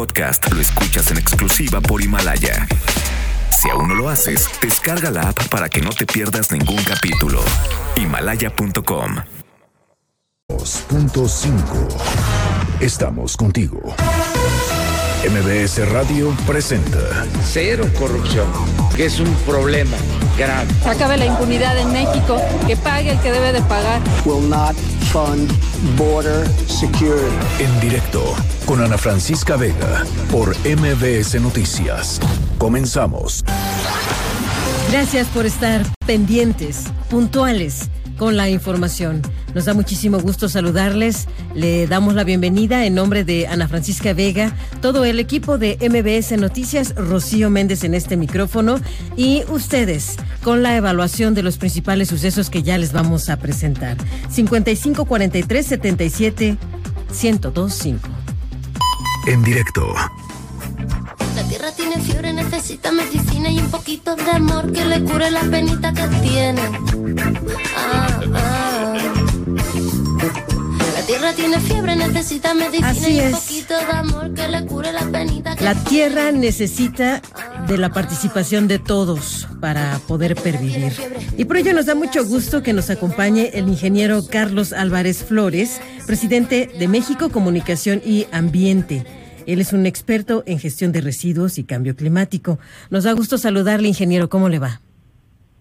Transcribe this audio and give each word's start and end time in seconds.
podcast 0.00 0.50
lo 0.50 0.62
escuchas 0.62 1.10
en 1.10 1.18
exclusiva 1.18 1.78
por 1.82 2.00
Himalaya. 2.00 2.66
Si 3.50 3.68
aún 3.68 3.88
no 3.88 3.94
lo 3.94 4.08
haces, 4.08 4.48
descarga 4.62 5.10
la 5.10 5.28
app 5.28 5.48
para 5.48 5.68
que 5.68 5.82
no 5.82 5.90
te 5.90 6.06
pierdas 6.06 6.50
ningún 6.50 6.82
capítulo. 6.84 7.42
Himalaya.com 7.96 9.16
2.5 10.48 12.80
Estamos 12.80 13.36
contigo. 13.36 13.94
MBS 15.28 15.86
Radio 15.90 16.34
presenta 16.46 17.26
Cero 17.44 17.86
corrupción, 17.98 18.48
que 18.96 19.04
es 19.04 19.20
un 19.20 19.30
problema 19.44 19.98
grave. 20.40 20.68
Se 20.82 20.88
acabe 20.88 21.16
la 21.16 21.26
impunidad 21.26 21.76
en 21.78 21.92
México, 21.92 22.40
que 22.66 22.76
pague 22.76 23.10
el 23.10 23.20
que 23.20 23.30
debe 23.30 23.52
de 23.52 23.62
pagar. 23.62 24.00
will 24.24 24.48
not 24.48 24.74
fund 25.12 25.50
border 25.96 26.46
security. 26.66 27.36
en 27.58 27.80
directo 27.80 28.34
con 28.64 28.82
Ana 28.82 28.96
Francisca 28.96 29.56
Vega 29.56 30.04
por 30.30 30.56
MBS 30.66 31.40
Noticias. 31.40 32.20
Comenzamos. 32.58 33.44
Gracias 34.90 35.28
por 35.28 35.46
estar 35.46 35.86
pendientes, 36.06 36.84
puntuales 37.08 37.90
con 38.20 38.36
la 38.36 38.50
información. 38.50 39.22
Nos 39.54 39.64
da 39.64 39.72
muchísimo 39.72 40.20
gusto 40.20 40.50
saludarles. 40.50 41.26
Le 41.54 41.86
damos 41.86 42.14
la 42.14 42.22
bienvenida 42.22 42.84
en 42.84 42.94
nombre 42.94 43.24
de 43.24 43.46
Ana 43.46 43.66
Francisca 43.66 44.12
Vega, 44.12 44.54
todo 44.82 45.06
el 45.06 45.18
equipo 45.18 45.56
de 45.56 45.78
MBS 45.80 46.38
Noticias, 46.38 46.94
Rocío 46.96 47.48
Méndez 47.48 47.82
en 47.82 47.94
este 47.94 48.18
micrófono 48.18 48.78
y 49.16 49.44
ustedes 49.48 50.16
con 50.42 50.62
la 50.62 50.76
evaluación 50.76 51.32
de 51.32 51.42
los 51.42 51.56
principales 51.56 52.08
sucesos 52.08 52.50
que 52.50 52.62
ya 52.62 52.76
les 52.76 52.92
vamos 52.92 53.30
a 53.30 53.38
presentar. 53.38 53.96
55 54.28 55.06
43 55.06 55.66
77 55.66 56.58
1025. 57.10 58.06
En 59.28 59.42
directo 59.42 59.94
tierra 61.50 61.72
tiene 61.72 62.00
fiebre, 62.00 62.32
necesita 62.32 62.92
medicina 62.92 63.50
y 63.50 63.58
un 63.58 63.70
poquito 63.72 64.14
de 64.14 64.30
amor 64.30 64.72
que 64.72 64.84
le 64.84 65.02
cure 65.02 65.32
la 65.32 65.40
penita 65.40 65.92
que 65.92 66.06
tiene. 66.22 66.60
Ah, 67.76 68.20
ah. 68.34 68.96
La 70.94 71.06
tierra 71.06 71.32
tiene 71.32 71.58
fiebre, 71.58 71.96
necesita 71.96 72.54
medicina 72.54 72.88
Así 72.88 73.14
y 73.14 73.20
un 73.20 73.32
poquito 73.32 73.76
de 73.76 73.92
amor 73.92 74.32
que 74.32 74.46
le 74.46 74.64
cure 74.64 74.92
la 74.92 75.00
penita 75.10 75.56
que 75.56 75.64
La 75.64 75.74
tierra 75.74 76.30
necesita 76.30 77.20
de 77.66 77.78
la 77.78 77.88
participación 77.88 78.68
de 78.68 78.78
todos 78.78 79.48
para 79.60 79.98
poder 80.06 80.36
pervivir. 80.36 80.92
Y 81.36 81.46
por 81.46 81.56
ello 81.56 81.74
nos 81.74 81.86
da 81.86 81.96
mucho 81.96 82.24
gusto 82.24 82.62
que 82.62 82.72
nos 82.72 82.90
acompañe 82.90 83.50
el 83.54 83.66
ingeniero 83.66 84.24
Carlos 84.24 84.72
Álvarez 84.72 85.24
Flores, 85.24 85.80
presidente 86.06 86.70
de 86.78 86.86
México 86.86 87.28
Comunicación 87.28 88.00
y 88.04 88.28
Ambiente. 88.30 89.04
Él 89.46 89.60
es 89.60 89.72
un 89.72 89.86
experto 89.86 90.42
en 90.46 90.58
gestión 90.58 90.92
de 90.92 91.00
residuos 91.00 91.58
y 91.58 91.64
cambio 91.64 91.96
climático. 91.96 92.58
Nos 92.90 93.04
da 93.04 93.12
gusto 93.12 93.38
saludarle, 93.38 93.88
ingeniero. 93.88 94.28
¿Cómo 94.28 94.48
le 94.48 94.58
va? 94.58 94.80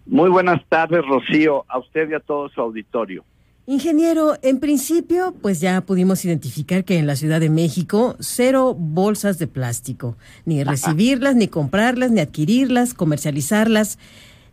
Muy 0.05 0.29
buenas 0.29 0.61
tardes, 0.69 1.05
Rocío, 1.07 1.65
a 1.67 1.79
usted 1.79 2.09
y 2.09 2.13
a 2.15 2.19
todo 2.19 2.49
su 2.49 2.59
auditorio. 2.59 3.23
Ingeniero, 3.67 4.35
en 4.41 4.59
principio, 4.59 5.35
pues 5.43 5.61
ya 5.61 5.81
pudimos 5.81 6.25
identificar 6.25 6.83
que 6.83 6.97
en 6.97 7.05
la 7.05 7.15
Ciudad 7.15 7.39
de 7.39 7.51
México 7.51 8.15
cero 8.19 8.75
bolsas 8.75 9.37
de 9.37 9.45
plástico, 9.45 10.17
ni 10.45 10.63
recibirlas, 10.63 11.35
ni 11.35 11.47
comprarlas, 11.47 12.09
ni 12.09 12.19
adquirirlas, 12.19 12.95
comercializarlas. 12.95 13.99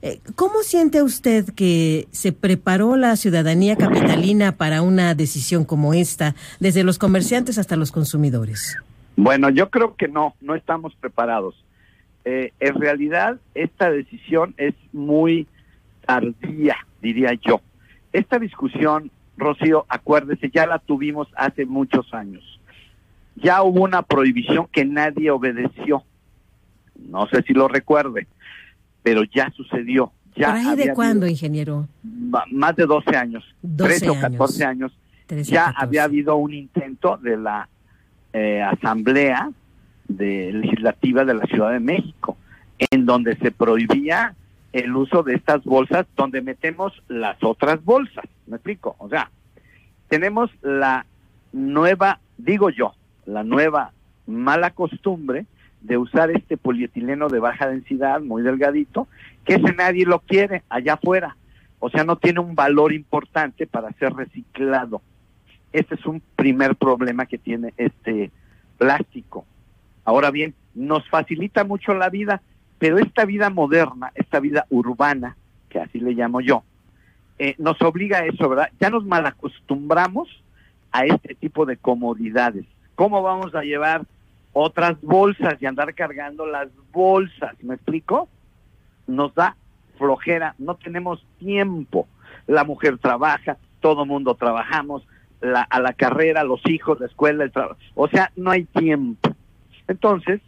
Eh, 0.02 0.20
¿Cómo 0.34 0.62
siente 0.62 1.02
usted 1.02 1.46
que 1.54 2.08
se 2.10 2.32
preparó 2.32 2.96
la 2.96 3.16
ciudadanía 3.16 3.76
capitalina 3.76 4.58
para 4.58 4.82
una 4.82 5.14
decisión 5.14 5.64
como 5.64 5.94
esta, 5.94 6.34
desde 6.60 6.84
los 6.84 6.98
comerciantes 6.98 7.56
hasta 7.56 7.76
los 7.76 7.92
consumidores? 7.92 8.76
Bueno, 9.16 9.48
yo 9.48 9.70
creo 9.70 9.96
que 9.96 10.08
no, 10.08 10.34
no 10.40 10.54
estamos 10.54 10.94
preparados. 10.94 11.54
Eh, 12.24 12.52
en 12.60 12.74
realidad, 12.74 13.38
esta 13.54 13.90
decisión 13.90 14.54
es 14.58 14.74
muy 14.92 15.46
tardía, 16.04 16.76
diría 17.00 17.32
yo. 17.34 17.60
Esta 18.12 18.38
discusión, 18.38 19.10
Rocío, 19.36 19.86
acuérdese, 19.88 20.50
ya 20.50 20.66
la 20.66 20.78
tuvimos 20.78 21.28
hace 21.36 21.64
muchos 21.66 22.12
años. 22.12 22.42
Ya 23.36 23.62
hubo 23.62 23.82
una 23.82 24.02
prohibición 24.02 24.66
que 24.70 24.84
nadie 24.84 25.30
obedeció. 25.30 26.02
No 27.08 27.26
sé 27.28 27.42
si 27.42 27.52
lo 27.52 27.68
recuerde, 27.68 28.26
pero 29.02 29.22
ya 29.24 29.50
sucedió. 29.50 30.12
Ya 30.34 30.48
¿Por 30.48 30.56
ahí 30.56 30.76
de 30.76 30.92
cuándo, 30.94 31.26
ingeniero? 31.26 31.88
más 32.50 32.76
de 32.76 32.84
12 32.86 33.16
años, 33.16 33.44
12 33.62 34.00
13 34.00 34.08
o 34.08 34.12
años. 34.12 34.22
14 34.32 34.64
años, 34.64 34.92
13, 35.26 35.50
ya 35.50 35.64
14. 35.66 35.84
había 35.84 36.04
habido 36.04 36.36
un 36.36 36.52
intento 36.52 37.16
de 37.18 37.36
la 37.36 37.68
eh, 38.32 38.62
Asamblea 38.62 39.50
de 40.08 40.52
Legislativa 40.52 41.24
de 41.24 41.34
la 41.34 41.46
Ciudad 41.46 41.72
de 41.72 41.80
México, 41.80 42.36
en 42.90 43.06
donde 43.06 43.36
se 43.36 43.50
prohibía 43.50 44.34
el 44.72 44.94
uso 44.94 45.22
de 45.22 45.34
estas 45.34 45.64
bolsas 45.64 46.06
donde 46.16 46.42
metemos 46.42 46.92
las 47.08 47.42
otras 47.42 47.82
bolsas. 47.84 48.24
¿Me 48.46 48.56
explico? 48.56 48.94
O 48.98 49.08
sea, 49.08 49.30
tenemos 50.08 50.50
la 50.62 51.06
nueva, 51.52 52.20
digo 52.36 52.70
yo, 52.70 52.94
la 53.24 53.42
nueva 53.42 53.92
mala 54.26 54.70
costumbre 54.70 55.46
de 55.80 55.96
usar 55.96 56.30
este 56.30 56.56
polietileno 56.56 57.28
de 57.28 57.38
baja 57.38 57.68
densidad, 57.68 58.20
muy 58.20 58.42
delgadito, 58.42 59.08
que 59.44 59.54
ese 59.54 59.72
nadie 59.74 60.04
lo 60.04 60.20
quiere 60.20 60.62
allá 60.68 60.94
afuera. 60.94 61.36
O 61.78 61.90
sea, 61.90 62.04
no 62.04 62.16
tiene 62.16 62.40
un 62.40 62.54
valor 62.54 62.92
importante 62.92 63.66
para 63.66 63.92
ser 63.92 64.14
reciclado. 64.14 65.00
Ese 65.72 65.94
es 65.94 66.06
un 66.06 66.22
primer 66.36 66.76
problema 66.76 67.26
que 67.26 67.38
tiene 67.38 67.74
este 67.76 68.30
plástico. 68.78 69.44
Ahora 70.04 70.30
bien, 70.30 70.54
nos 70.74 71.08
facilita 71.08 71.64
mucho 71.64 71.94
la 71.94 72.08
vida, 72.08 72.42
pero 72.78 72.98
esta 72.98 73.24
vida 73.24 73.50
moderna, 73.50 74.12
esta 74.14 74.40
vida 74.40 74.66
urbana, 74.70 75.36
que 75.68 75.80
así 75.80 75.98
le 75.98 76.12
llamo 76.12 76.40
yo, 76.40 76.62
eh, 77.38 77.54
nos 77.58 77.80
obliga 77.82 78.18
a 78.18 78.26
eso, 78.26 78.48
¿verdad? 78.48 78.70
Ya 78.80 78.90
nos 78.90 79.04
malacostumbramos 79.04 80.28
a 80.92 81.04
este 81.04 81.34
tipo 81.34 81.66
de 81.66 81.76
comodidades. 81.76 82.64
¿Cómo 82.94 83.22
vamos 83.22 83.54
a 83.54 83.62
llevar 83.62 84.06
otras 84.52 85.00
bolsas 85.02 85.60
y 85.60 85.66
andar 85.66 85.94
cargando 85.94 86.46
las 86.46 86.68
bolsas? 86.92 87.52
¿Me 87.62 87.74
explico? 87.74 88.28
Nos 89.06 89.34
da 89.34 89.56
flojera, 89.98 90.54
no 90.58 90.76
tenemos 90.76 91.24
tiempo. 91.38 92.08
La 92.46 92.64
mujer 92.64 92.98
trabaja, 92.98 93.58
todo 93.80 94.06
mundo 94.06 94.34
trabajamos, 94.34 95.06
la, 95.40 95.62
a 95.62 95.80
la 95.80 95.92
carrera, 95.92 96.44
los 96.44 96.60
hijos, 96.66 97.00
la 97.00 97.06
escuela, 97.06 97.44
el 97.44 97.52
trabajo. 97.52 97.76
O 97.94 98.08
sea, 98.08 98.32
no 98.36 98.50
hay 98.50 98.64
tiempo. 98.64 99.34
Entonces, 99.88 100.40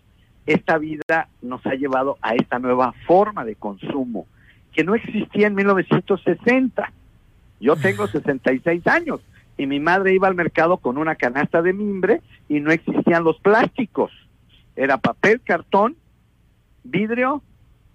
esta 0.46 0.78
vida 0.78 1.28
nos 1.42 1.64
ha 1.66 1.74
llevado 1.74 2.16
a 2.22 2.34
esta 2.34 2.58
nueva 2.58 2.94
forma 3.06 3.44
de 3.44 3.54
consumo 3.54 4.26
que 4.72 4.84
no 4.84 4.94
existía 4.94 5.48
en 5.48 5.54
1960. 5.54 6.92
Yo 7.60 7.76
tengo 7.76 8.06
66 8.08 8.86
años 8.86 9.20
y 9.56 9.66
mi 9.66 9.80
madre 9.80 10.14
iba 10.14 10.28
al 10.28 10.34
mercado 10.34 10.78
con 10.78 10.98
una 10.98 11.16
canasta 11.16 11.62
de 11.62 11.72
mimbre 11.72 12.22
y 12.48 12.60
no 12.60 12.70
existían 12.70 13.24
los 13.24 13.38
plásticos. 13.40 14.12
Era 14.76 14.96
papel, 14.98 15.40
cartón, 15.42 15.96
vidrio 16.84 17.42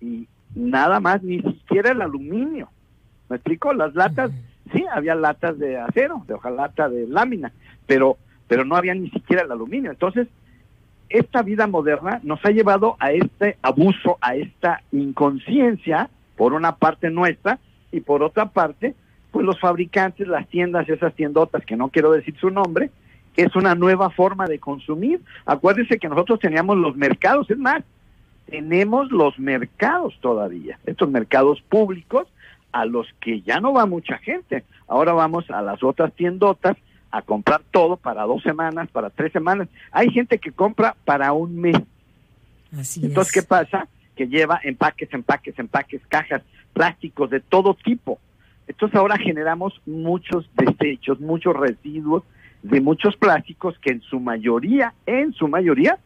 y 0.01 0.27
nada 0.53 0.99
más, 0.99 1.23
ni 1.23 1.41
siquiera 1.41 1.91
el 1.91 2.01
aluminio. 2.01 2.69
¿Me 3.29 3.37
explico? 3.37 3.73
Las 3.73 3.95
latas, 3.95 4.31
sí, 4.73 4.85
había 4.91 5.15
latas 5.15 5.57
de 5.59 5.77
acero, 5.77 6.23
de 6.27 6.33
hojalata, 6.33 6.89
de 6.89 7.07
lámina, 7.07 7.51
pero, 7.85 8.17
pero 8.47 8.65
no 8.65 8.75
había 8.75 8.93
ni 8.93 9.09
siquiera 9.09 9.43
el 9.43 9.51
aluminio. 9.51 9.91
Entonces, 9.91 10.27
esta 11.09 11.41
vida 11.43 11.67
moderna 11.67 12.19
nos 12.23 12.43
ha 12.43 12.49
llevado 12.49 12.97
a 12.99 13.11
este 13.11 13.57
abuso, 13.61 14.17
a 14.21 14.35
esta 14.35 14.81
inconsciencia, 14.91 16.09
por 16.35 16.53
una 16.53 16.75
parte 16.75 17.09
nuestra, 17.09 17.59
y 17.91 18.01
por 18.01 18.23
otra 18.23 18.47
parte, 18.47 18.95
pues 19.31 19.45
los 19.45 19.59
fabricantes, 19.59 20.27
las 20.27 20.47
tiendas, 20.47 20.89
esas 20.89 21.13
tiendotas, 21.13 21.63
que 21.65 21.75
no 21.75 21.89
quiero 21.89 22.11
decir 22.11 22.35
su 22.39 22.49
nombre, 22.49 22.89
es 23.37 23.55
una 23.55 23.75
nueva 23.75 24.09
forma 24.09 24.47
de 24.47 24.59
consumir. 24.59 25.21
Acuérdense 25.45 25.99
que 25.99 26.09
nosotros 26.09 26.39
teníamos 26.39 26.77
los 26.77 26.95
mercados, 26.95 27.49
es 27.49 27.57
más, 27.57 27.83
tenemos 28.47 29.11
los 29.11 29.37
mercados 29.39 30.17
todavía, 30.21 30.79
estos 30.85 31.09
mercados 31.09 31.61
públicos 31.69 32.27
a 32.73 32.85
los 32.85 33.07
que 33.21 33.41
ya 33.41 33.59
no 33.59 33.71
va 33.71 33.85
mucha 33.85 34.17
gente. 34.17 34.65
Ahora 34.87 35.13
vamos 35.13 35.49
a 35.49 35.61
las 35.61 35.81
otras 35.83 36.11
tiendotas 36.13 36.75
a 37.11 37.21
comprar 37.21 37.61
todo 37.71 37.95
para 37.95 38.23
dos 38.23 38.41
semanas, 38.43 38.89
para 38.91 39.09
tres 39.11 39.31
semanas. 39.31 39.69
Hay 39.91 40.09
gente 40.09 40.39
que 40.39 40.51
compra 40.51 40.95
para 41.05 41.31
un 41.31 41.55
mes. 41.55 41.77
Así 42.77 43.05
Entonces, 43.05 43.31
¿qué 43.31 43.43
pasa? 43.43 43.87
Que 44.15 44.27
lleva 44.27 44.59
empaques, 44.63 45.13
empaques, 45.13 45.57
empaques, 45.57 46.01
cajas, 46.09 46.41
plásticos 46.73 47.29
de 47.29 47.39
todo 47.39 47.75
tipo. 47.75 48.19
Entonces 48.67 48.97
ahora 48.97 49.17
generamos 49.17 49.79
muchos 49.85 50.49
desechos, 50.55 51.19
muchos 51.19 51.55
residuos 51.55 52.23
de 52.63 52.81
muchos 52.81 53.15
plásticos 53.15 53.77
que 53.79 53.91
en 53.91 54.01
su 54.01 54.19
mayoría, 54.19 54.93
en 55.05 55.33
su 55.33 55.47
mayoría, 55.47 55.99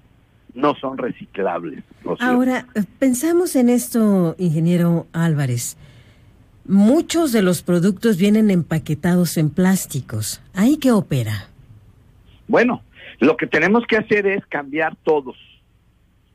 no 0.53 0.75
son 0.75 0.97
reciclables. 0.97 1.83
Ahora, 2.19 2.65
pensamos 2.99 3.55
en 3.55 3.69
esto, 3.69 4.35
ingeniero 4.39 5.05
Álvarez. 5.13 5.77
Muchos 6.67 7.31
de 7.31 7.41
los 7.41 7.63
productos 7.63 8.17
vienen 8.17 8.51
empaquetados 8.51 9.37
en 9.37 9.49
plásticos. 9.49 10.41
¿Ahí 10.53 10.77
qué 10.77 10.91
opera? 10.91 11.47
Bueno, 12.47 12.81
Lo 13.19 13.35
que 13.35 13.47
tenemos 13.47 13.83
que 13.87 13.97
hacer 13.97 14.27
es 14.27 14.45
cambiar 14.45 14.95
todos. 14.97 15.35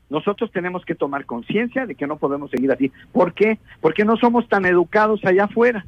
Nosotros 0.09 0.51
tenemos 0.51 0.83
que 0.83 0.95
tomar 0.95 1.25
conciencia 1.25 1.85
de 1.85 1.95
que 1.95 2.07
no 2.07 2.17
podemos 2.17 2.51
seguir 2.51 2.69
así. 2.71 2.91
¿Por 3.13 3.33
qué? 3.33 3.57
Porque 3.79 4.03
no 4.03 4.17
somos 4.17 4.49
tan 4.49 4.65
educados 4.65 5.23
allá 5.23 5.45
afuera. 5.45 5.85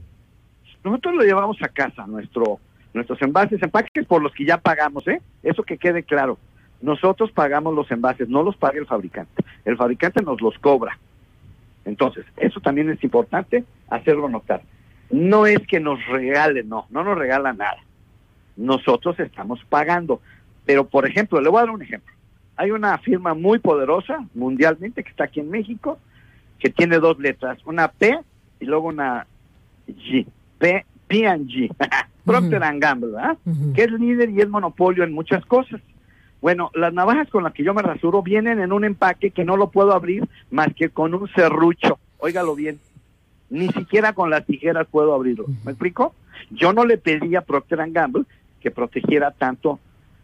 Nosotros 0.86 1.16
lo 1.16 1.24
llevamos 1.24 1.62
a 1.62 1.68
casa, 1.68 2.08
nuestro, 2.08 2.60
nuestros 2.94 3.22
envases, 3.22 3.62
empaques 3.62 4.06
por 4.06 4.22
los 4.22 4.34
que 4.34 4.46
ya 4.46 4.58
pagamos, 4.58 5.06
¿eh? 5.08 5.22
Eso 5.44 5.64
que 5.64 5.78
quede 5.78 6.04
claro. 6.04 6.38
Nosotros 6.82 7.32
pagamos 7.32 7.76
los 7.76 7.92
envases, 7.92 8.30
no 8.30 8.42
los 8.42 8.56
paga 8.56 8.80
el 8.80 8.86
fabricante. 8.86 9.44
El 9.66 9.76
fabricante 9.76 10.24
nos 10.24 10.40
los 10.40 10.58
cobra. 10.60 10.98
Entonces, 11.84 12.26
eso 12.38 12.62
también 12.62 12.90
es 12.90 13.04
importante 13.04 13.66
hacerlo 13.90 14.30
notar. 14.30 14.62
No 15.10 15.46
es 15.46 15.60
que 15.68 15.80
nos 15.80 16.04
regalen, 16.08 16.68
no, 16.70 16.88
no 16.90 17.04
nos 17.04 17.18
regala 17.18 17.54
nada. 17.54 17.78
Nosotros 18.56 19.20
estamos 19.20 19.64
pagando. 19.70 20.22
Pero, 20.66 20.88
por 20.88 21.08
ejemplo, 21.08 21.40
le 21.42 21.50
voy 21.50 21.60
a 21.60 21.66
dar 21.66 21.72
un 21.72 21.82
ejemplo. 21.82 22.14
Hay 22.58 22.72
una 22.72 22.98
firma 22.98 23.34
muy 23.34 23.60
poderosa 23.60 24.26
mundialmente 24.34 25.04
que 25.04 25.10
está 25.10 25.26
aquí 25.26 25.42
en 25.42 25.50
México, 25.50 26.00
que 26.60 26.70
tiene 26.70 27.00
dos 27.00 27.20
letras, 27.20 27.60
una 27.66 27.90
P 27.90 28.18
y 28.60 28.66
luego 28.66 28.88
una 28.88 29.28
G. 29.88 30.26
P, 30.58 30.86
P&G. 31.08 31.70
Procter 32.26 32.64
and 32.64 32.82
Gamble, 32.82 33.12
¿verdad? 33.12 33.38
Que 33.76 33.84
es 33.84 33.92
líder 33.92 34.32
y 34.32 34.42
es 34.42 34.50
monopolio 34.50 35.04
en 35.04 35.14
muchas 35.14 35.46
cosas. 35.46 35.80
Bueno, 36.42 36.72
las 36.74 36.92
navajas 36.92 37.30
con 37.30 37.44
las 37.44 37.54
que 37.54 37.64
yo 37.64 37.74
me 37.76 37.84
rasuro 37.84 38.24
vienen 38.24 38.60
en 38.60 38.72
un 38.72 38.84
empaque 38.84 39.30
que 39.30 39.46
no 39.46 39.58
lo 39.58 39.70
puedo 39.70 39.94
abrir 39.94 40.28
más 40.50 40.74
que 40.76 40.90
con 40.90 41.14
un 41.14 41.28
serrucho. 41.30 42.00
Óigalo 42.18 42.56
bien. 42.56 42.80
Ni 43.50 43.68
siquiera 43.70 44.14
con 44.14 44.30
las 44.30 44.46
tijeras 44.46 44.88
puedo 44.90 45.14
abrirlo. 45.14 45.46
¿Me 45.64 45.72
explico? 45.72 46.14
Yo 46.52 46.74
no 46.74 46.86
le 46.86 46.98
pedí 46.98 47.36
a 47.36 47.42
Procter 47.42 47.80
Gamble 47.92 48.24
que 48.60 48.72
protegiera 48.72 49.32
tanto 49.32 49.80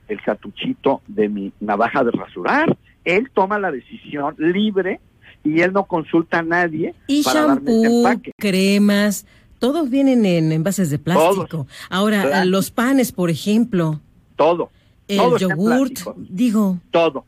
el 0.08 0.22
cartuchito 0.22 1.02
de 1.08 1.30
mi 1.30 1.54
navaja 1.60 2.04
de 2.04 2.12
rasurar. 2.12 2.78
Él 3.06 3.30
toma 3.34 3.60
la 3.60 3.72
decisión 3.72 4.36
libre 4.38 5.00
y 5.44 5.62
él 5.62 5.74
no 5.74 5.86
consulta 5.86 6.40
a 6.40 6.44
nadie 6.44 6.94
Y 7.08 7.24
para 7.24 7.42
darme 7.42 7.72
ese 7.72 7.82
shampoo, 7.82 7.98
empaque. 8.08 8.32
cremas, 8.38 9.26
todos 9.60 9.90
vienen 9.90 10.26
en 10.26 10.52
envases 10.52 10.90
de 10.90 11.00
plástico. 11.00 11.46
Todos. 11.48 11.68
Ahora, 11.90 12.46
los 12.46 12.72
panes, 12.72 13.12
por 13.12 13.30
ejemplo, 13.30 14.00
Todo. 14.36 14.70
el 15.08 15.18
todo 15.18 15.38
yogurt, 15.38 16.00
digo, 16.18 16.78
Todo. 16.92 17.26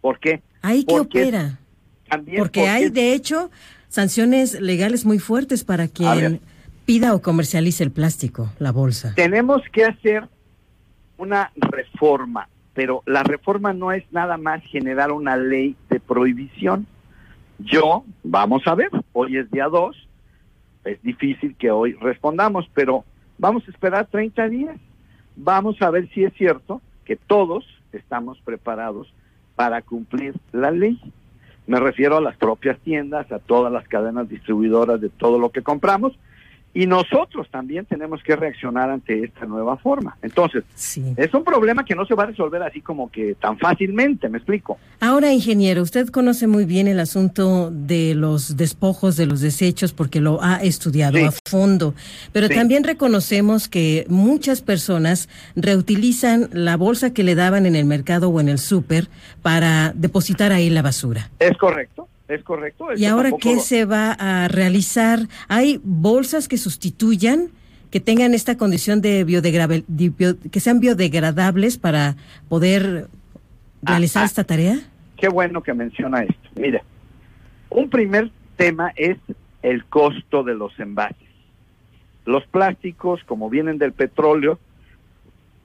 ¿Por 0.00 0.18
qué? 0.18 0.42
¿ahí 0.62 0.84
qué 0.84 0.98
opera? 1.00 1.58
También 2.08 2.38
Porque 2.38 2.68
hay, 2.68 2.90
de 2.90 3.12
hecho, 3.12 3.50
sanciones 3.88 4.60
legales 4.60 5.04
muy 5.04 5.18
fuertes 5.18 5.64
para 5.64 5.88
quien 5.88 6.40
pida 6.84 7.14
o 7.14 7.20
comercialice 7.20 7.84
el 7.84 7.90
plástico, 7.90 8.50
la 8.58 8.72
bolsa. 8.72 9.14
tenemos 9.14 9.62
que 9.72 9.84
hacer 9.84 10.28
una 11.18 11.50
reforma, 11.56 12.48
pero 12.74 13.02
la 13.04 13.22
reforma 13.22 13.72
no 13.72 13.92
es 13.92 14.04
nada 14.12 14.38
más 14.38 14.62
generar 14.64 15.12
una 15.12 15.36
ley 15.36 15.76
de 15.90 16.00
prohibición. 16.00 16.86
Yo, 17.58 18.04
vamos 18.22 18.66
a 18.66 18.74
ver, 18.74 18.90
hoy 19.12 19.36
es 19.36 19.50
día 19.50 19.66
2, 19.66 19.96
es 20.84 21.02
difícil 21.02 21.56
que 21.56 21.70
hoy 21.70 21.94
respondamos, 21.94 22.70
pero 22.72 23.04
vamos 23.36 23.64
a 23.66 23.70
esperar 23.70 24.06
30 24.06 24.48
días. 24.48 24.76
Vamos 25.36 25.80
a 25.82 25.90
ver 25.90 26.08
si 26.14 26.24
es 26.24 26.32
cierto 26.34 26.80
que 27.04 27.16
todos 27.16 27.64
estamos 27.92 28.38
preparados 28.44 29.12
para 29.56 29.82
cumplir 29.82 30.34
la 30.52 30.70
ley. 30.70 31.00
Me 31.68 31.78
refiero 31.78 32.16
a 32.16 32.22
las 32.22 32.34
propias 32.38 32.78
tiendas, 32.80 33.30
a 33.30 33.40
todas 33.40 33.70
las 33.70 33.86
cadenas 33.86 34.26
distribuidoras 34.26 35.02
de 35.02 35.10
todo 35.10 35.38
lo 35.38 35.50
que 35.50 35.60
compramos, 35.60 36.18
y 36.74 36.86
nosotros 36.86 37.48
también 37.50 37.86
tenemos 37.86 38.22
que 38.22 38.36
reaccionar 38.36 38.90
ante 38.90 39.24
esta 39.24 39.46
nueva 39.46 39.76
forma. 39.78 40.16
Entonces, 40.22 40.64
Sí. 40.74 41.02
es 41.16 41.32
un 41.34 41.42
problema 41.42 41.84
que 41.84 41.94
no 41.94 42.04
se 42.06 42.14
va 42.14 42.24
a 42.24 42.26
resolver 42.26 42.62
así 42.62 42.80
como 42.80 43.10
que 43.10 43.34
tan 43.40 43.58
fácilmente, 43.58 44.28
¿me 44.28 44.38
explico? 44.38 44.78
Ahora, 45.00 45.32
ingeniero, 45.32 45.82
usted 45.82 46.08
conoce 46.08 46.46
muy 46.46 46.64
bien 46.66 46.86
el 46.86 47.00
asunto 47.00 47.70
de 47.72 48.14
los 48.14 48.56
despojos, 48.56 49.16
de 49.16 49.26
los 49.26 49.40
desechos, 49.40 49.92
porque 49.92 50.20
lo 50.20 50.42
ha 50.42 50.56
estudiado 50.62 51.18
Sí. 51.18 51.24
a 51.24 51.30
fondo. 51.48 51.94
Pero 52.32 52.48
Sí. 52.48 52.54
también 52.54 52.84
reconocemos 52.84 53.68
que 53.68 54.04
muchas 54.08 54.60
personas 54.60 55.28
reutilizan 55.56 56.48
la 56.52 56.76
bolsa 56.76 57.12
que 57.12 57.22
le 57.24 57.34
daban 57.34 57.66
en 57.66 57.76
el 57.76 57.84
mercado 57.86 58.28
o 58.28 58.40
en 58.40 58.48
el 58.48 58.58
súper 58.58 59.08
para 59.42 59.92
depositar 59.94 60.52
ahí 60.52 60.70
la 60.70 60.82
basura. 60.82 61.30
Es 61.38 61.56
correcto, 61.56 62.08
es 62.28 62.42
correcto. 62.42 62.86
¿Y 62.96 63.04
ahora 63.06 63.30
qué 63.40 63.56
lo- 63.56 63.60
se 63.60 63.84
va 63.84 64.12
a 64.12 64.48
realizar? 64.48 65.20
¿Hay 65.48 65.80
bolsas 65.82 66.46
que 66.48 66.58
sustituyan, 66.58 67.48
que 67.90 68.00
tengan 68.00 68.34
esta 68.34 68.56
condición 68.56 69.00
de 69.00 69.26
biodegradabil- 69.26 69.84
de 69.86 70.10
bio- 70.10 70.36
que 70.50 70.60
sean 70.60 70.78
biodegradables 70.80 71.78
para 71.78 72.16
poder 72.48 73.08
realizar 73.82 74.22
ah. 74.24 74.26
esta 74.26 74.44
tarea? 74.44 74.78
Qué 75.16 75.28
bueno 75.28 75.62
que 75.62 75.72
menciona 75.74 76.22
esto. 76.22 76.48
Mire, 76.56 76.82
un 77.70 77.88
primer 77.90 78.30
tema 78.56 78.92
es 78.96 79.16
el 79.62 79.84
costo 79.86 80.42
de 80.44 80.54
los 80.54 80.78
envases. 80.78 81.16
Los 82.24 82.46
plásticos, 82.46 83.24
como 83.24 83.48
vienen 83.48 83.78
del 83.78 83.92
petróleo, 83.92 84.58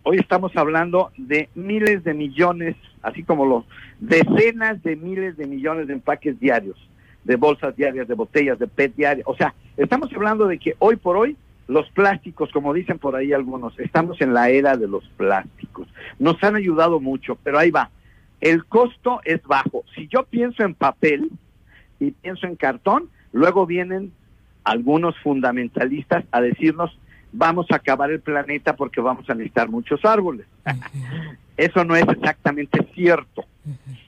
hoy 0.03 0.17
estamos 0.17 0.55
hablando 0.55 1.11
de 1.17 1.49
miles 1.55 2.03
de 2.03 2.13
millones, 2.13 2.75
así 3.01 3.23
como 3.23 3.45
los 3.45 3.65
decenas 3.99 4.81
de 4.83 4.95
miles 4.95 5.37
de 5.37 5.47
millones 5.47 5.87
de 5.87 5.93
empaques 5.93 6.39
diarios, 6.39 6.77
de 7.23 7.35
bolsas 7.37 7.75
diarias, 7.75 8.07
de 8.07 8.13
botellas, 8.13 8.59
de 8.59 8.67
PET 8.67 8.95
diarias. 8.95 9.27
O 9.27 9.35
sea, 9.35 9.53
estamos 9.77 10.11
hablando 10.13 10.47
de 10.47 10.59
que 10.59 10.75
hoy 10.79 10.97
por 10.97 11.17
hoy 11.17 11.37
los 11.67 11.89
plásticos, 11.91 12.51
como 12.51 12.73
dicen 12.73 12.99
por 12.99 13.15
ahí 13.15 13.31
algunos, 13.31 13.79
estamos 13.79 14.19
en 14.21 14.33
la 14.33 14.49
era 14.49 14.75
de 14.75 14.87
los 14.87 15.07
plásticos. 15.15 15.87
Nos 16.19 16.43
han 16.43 16.55
ayudado 16.55 16.99
mucho, 16.99 17.37
pero 17.41 17.57
ahí 17.57 17.71
va. 17.71 17.89
El 18.41 18.65
costo 18.65 19.21
es 19.23 19.41
bajo. 19.43 19.85
Si 19.95 20.07
yo 20.07 20.23
pienso 20.23 20.63
en 20.63 20.75
papel 20.75 21.31
y 21.99 22.11
pienso 22.11 22.45
en 22.45 22.57
cartón, 22.57 23.09
luego 23.31 23.65
vienen 23.65 24.11
algunos 24.65 25.17
fundamentalistas 25.19 26.25
a 26.31 26.41
decirnos 26.41 26.97
vamos 27.33 27.65
a 27.71 27.75
acabar 27.75 28.11
el 28.11 28.21
planeta 28.21 28.75
porque 28.75 29.01
vamos 29.01 29.29
a 29.29 29.33
necesitar 29.33 29.67
muchos 29.67 30.05
árboles. 30.05 30.45
Eso 31.57 31.83
no 31.83 31.95
es 31.95 32.07
exactamente 32.07 32.87
cierto. 32.93 33.43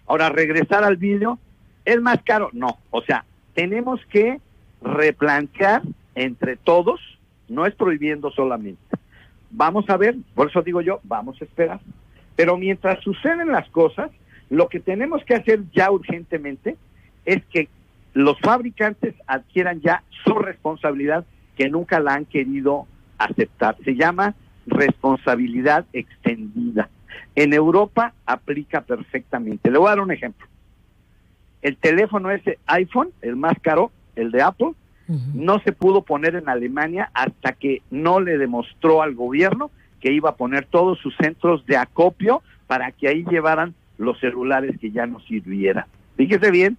Ahora, 0.08 0.30
regresar 0.30 0.84
al 0.84 0.96
vidrio, 0.96 1.40
¿es 1.84 2.00
más 2.02 2.22
caro? 2.24 2.50
No. 2.54 2.78
O 2.92 3.02
sea, 3.02 3.26
tenemos 3.54 4.00
que 4.06 4.40
replantear 4.82 5.82
entre 6.14 6.56
todos, 6.56 7.02
no 7.50 7.66
es 7.66 7.76
prohibiendo 7.76 8.32
solamente. 8.32 8.80
Vamos 9.52 9.90
a 9.90 9.98
ver, 9.98 10.16
por 10.34 10.50
eso 10.50 10.62
digo 10.62 10.82
yo, 10.82 11.00
vamos 11.04 11.42
a 11.42 11.46
esperar. 11.46 11.80
Pero 12.36 12.58
mientras 12.58 13.04
suceden 13.04 13.52
las 13.52 13.70
cosas, 13.70 14.12
lo 14.50 14.68
que 14.68 14.80
tenemos 14.80 15.24
que 15.24 15.36
hacer 15.36 15.62
ya 15.74 15.92
urgentemente 15.92 16.78
es 17.26 17.44
que 17.46 17.70
los 18.14 18.40
fabricantes 18.40 19.16
adquieran 19.28 19.82
ya 19.82 20.04
su 20.24 20.34
responsabilidad 20.36 21.26
que 21.58 21.70
nunca 21.70 22.00
la 22.00 22.14
han 22.14 22.26
querido 22.26 22.88
aceptar. 23.18 23.78
Se 23.84 23.96
llama 23.96 24.36
responsabilidad 24.68 25.86
extendida. 25.94 26.90
En 27.36 27.54
Europa 27.54 28.14
aplica 28.26 28.82
perfectamente. 28.82 29.70
Le 29.70 29.78
voy 29.78 29.88
a 29.88 29.92
dar 29.92 30.02
un 30.02 30.12
ejemplo. 30.12 30.48
El 31.62 31.78
teléfono 31.78 32.32
ese 32.32 32.60
iPhone, 32.68 33.10
el 33.22 33.36
más 33.36 33.56
caro, 33.62 33.92
el 34.16 34.32
de 34.32 34.42
Apple, 34.42 34.72
no 35.36 35.60
se 35.60 35.72
pudo 35.72 36.02
poner 36.02 36.36
en 36.36 36.50
Alemania 36.50 37.12
hasta 37.14 37.54
que 37.54 37.84
no 37.92 38.20
le 38.20 38.40
demostró 38.40 39.04
al 39.04 39.14
gobierno 39.14 39.70
que 40.02 40.12
iba 40.12 40.32
a 40.32 40.36
poner 40.36 40.66
todos 40.66 40.98
sus 41.00 41.16
centros 41.18 41.64
de 41.68 41.78
acopio 41.78 42.42
para 42.66 42.92
que 42.92 43.08
ahí 43.08 43.24
llevaran 43.30 43.76
los 44.00 44.20
celulares 44.20 44.76
que 44.80 44.90
ya 44.92 45.06
no 45.06 45.20
sirvieran. 45.22 45.86
Fíjese 46.18 46.50
bien, 46.50 46.78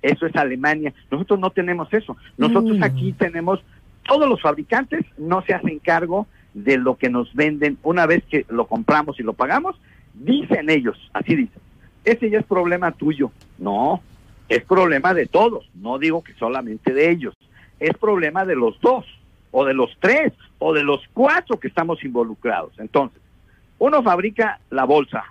eso 0.00 0.26
es 0.26 0.34
Alemania. 0.36 0.94
Nosotros 1.10 1.38
no 1.40 1.50
tenemos 1.50 1.92
eso. 1.92 2.16
Nosotros 2.38 2.78
Mm. 2.78 2.84
aquí 2.84 3.12
tenemos, 3.12 3.60
todos 4.08 4.28
los 4.28 4.40
fabricantes 4.40 5.04
no 5.18 5.42
se 5.42 5.54
hacen 5.54 5.78
cargo 5.78 6.26
de 6.54 6.78
lo 6.78 6.96
que 6.96 7.10
nos 7.10 7.32
venden 7.34 7.78
una 7.82 8.06
vez 8.06 8.24
que 8.24 8.46
lo 8.48 8.66
compramos 8.66 9.20
y 9.20 9.22
lo 9.22 9.34
pagamos. 9.34 9.76
Dicen 10.14 10.70
ellos, 10.70 10.98
así 11.12 11.36
dicen, 11.36 11.60
ese 12.04 12.30
ya 12.30 12.38
es 12.38 12.46
problema 12.46 12.90
tuyo. 12.90 13.30
No, 13.58 14.00
es 14.48 14.64
problema 14.64 15.12
de 15.12 15.26
todos. 15.26 15.68
No 15.74 15.98
digo 15.98 16.24
que 16.24 16.32
solamente 16.34 16.94
de 16.94 17.10
ellos. 17.10 17.34
Es 17.78 17.96
problema 17.98 18.46
de 18.46 18.56
los 18.56 18.80
dos, 18.80 19.04
o 19.50 19.64
de 19.66 19.74
los 19.74 19.94
tres, 20.00 20.32
o 20.58 20.72
de 20.72 20.82
los 20.82 21.02
cuatro 21.12 21.60
que 21.60 21.68
estamos 21.68 22.02
involucrados. 22.02 22.72
Entonces, 22.78 23.20
uno 23.78 24.02
fabrica 24.02 24.58
la 24.70 24.84
bolsa, 24.84 25.24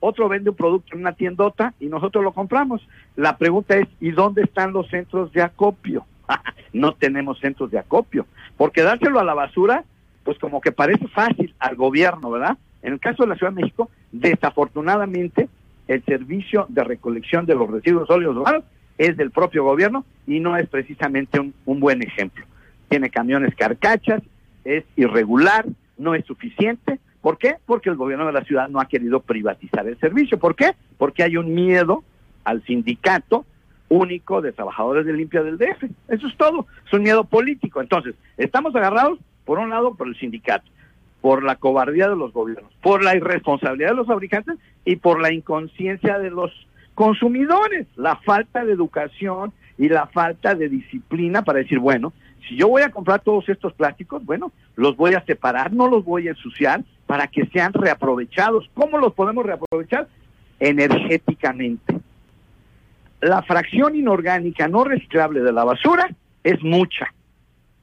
otro 0.00 0.28
vende 0.28 0.50
un 0.50 0.56
producto 0.56 0.94
en 0.94 1.00
una 1.00 1.12
tiendota 1.12 1.72
y 1.78 1.86
nosotros 1.86 2.22
lo 2.24 2.32
compramos. 2.32 2.86
La 3.16 3.38
pregunta 3.38 3.76
es, 3.76 3.86
¿y 4.00 4.10
dónde 4.10 4.42
están 4.42 4.72
los 4.72 4.88
centros 4.88 5.32
de 5.32 5.40
acopio? 5.40 6.04
no 6.72 6.94
tenemos 6.94 7.38
centros 7.40 7.70
de 7.70 7.78
acopio, 7.78 8.26
porque 8.56 8.82
dárselo 8.82 9.20
a 9.20 9.24
la 9.24 9.34
basura, 9.34 9.84
pues 10.24 10.38
como 10.38 10.60
que 10.60 10.72
parece 10.72 11.06
fácil 11.08 11.54
al 11.58 11.76
gobierno, 11.76 12.30
¿verdad? 12.30 12.56
En 12.82 12.94
el 12.94 13.00
caso 13.00 13.22
de 13.22 13.30
la 13.30 13.36
Ciudad 13.36 13.52
de 13.52 13.62
México, 13.62 13.90
desafortunadamente, 14.12 15.48
el 15.88 16.04
servicio 16.04 16.66
de 16.68 16.84
recolección 16.84 17.46
de 17.46 17.54
los 17.54 17.70
residuos 17.70 18.08
sólidos 18.08 18.36
urbanos 18.36 18.64
es 18.96 19.16
del 19.16 19.30
propio 19.30 19.64
gobierno 19.64 20.04
y 20.26 20.40
no 20.40 20.56
es 20.56 20.68
precisamente 20.68 21.40
un, 21.40 21.52
un 21.66 21.80
buen 21.80 22.02
ejemplo. 22.02 22.44
Tiene 22.88 23.10
camiones 23.10 23.54
carcachas, 23.54 24.22
es 24.64 24.84
irregular, 24.96 25.66
no 25.98 26.14
es 26.14 26.24
suficiente, 26.24 26.98
¿Por 27.24 27.38
qué? 27.38 27.56
Porque 27.64 27.88
el 27.88 27.96
gobierno 27.96 28.26
de 28.26 28.32
la 28.32 28.44
ciudad 28.44 28.68
no 28.68 28.80
ha 28.80 28.84
querido 28.84 29.20
privatizar 29.20 29.88
el 29.88 29.98
servicio. 29.98 30.38
¿Por 30.38 30.54
qué? 30.54 30.72
Porque 30.98 31.22
hay 31.22 31.38
un 31.38 31.54
miedo 31.54 32.04
al 32.44 32.62
sindicato 32.64 33.46
único 33.88 34.40
de 34.40 34.52
trabajadores 34.52 35.06
de 35.06 35.12
limpia 35.12 35.42
del 35.42 35.58
DF. 35.58 35.84
Eso 36.08 36.26
es 36.26 36.36
todo. 36.36 36.66
Es 36.86 36.92
un 36.92 37.02
miedo 37.02 37.24
político. 37.24 37.80
Entonces, 37.80 38.14
estamos 38.36 38.74
agarrados, 38.74 39.18
por 39.44 39.58
un 39.58 39.70
lado, 39.70 39.94
por 39.94 40.08
el 40.08 40.16
sindicato, 40.16 40.70
por 41.20 41.42
la 41.42 41.56
cobardía 41.56 42.08
de 42.08 42.16
los 42.16 42.32
gobiernos, 42.32 42.72
por 42.82 43.02
la 43.02 43.16
irresponsabilidad 43.16 43.90
de 43.90 43.96
los 43.96 44.06
fabricantes 44.06 44.56
y 44.84 44.96
por 44.96 45.20
la 45.20 45.32
inconsciencia 45.32 46.18
de 46.18 46.30
los 46.30 46.50
consumidores, 46.94 47.86
la 47.96 48.16
falta 48.16 48.64
de 48.64 48.72
educación 48.72 49.52
y 49.76 49.88
la 49.88 50.06
falta 50.06 50.54
de 50.54 50.68
disciplina 50.68 51.42
para 51.42 51.58
decir, 51.58 51.78
bueno, 51.78 52.12
si 52.48 52.56
yo 52.56 52.68
voy 52.68 52.82
a 52.82 52.90
comprar 52.90 53.20
todos 53.20 53.48
estos 53.48 53.72
plásticos, 53.72 54.24
bueno, 54.24 54.52
los 54.76 54.96
voy 54.96 55.14
a 55.14 55.24
separar, 55.24 55.72
no 55.72 55.88
los 55.88 56.04
voy 56.04 56.28
a 56.28 56.32
ensuciar 56.32 56.84
para 57.06 57.26
que 57.26 57.46
sean 57.46 57.72
reaprovechados. 57.72 58.70
¿Cómo 58.74 58.98
los 58.98 59.14
podemos 59.14 59.44
reaprovechar? 59.44 60.08
Energéticamente. 60.60 62.00
La 63.24 63.40
fracción 63.40 63.96
inorgánica 63.96 64.68
no 64.68 64.84
reciclable 64.84 65.40
de 65.40 65.50
la 65.50 65.64
basura 65.64 66.10
es 66.42 66.62
mucha, 66.62 67.14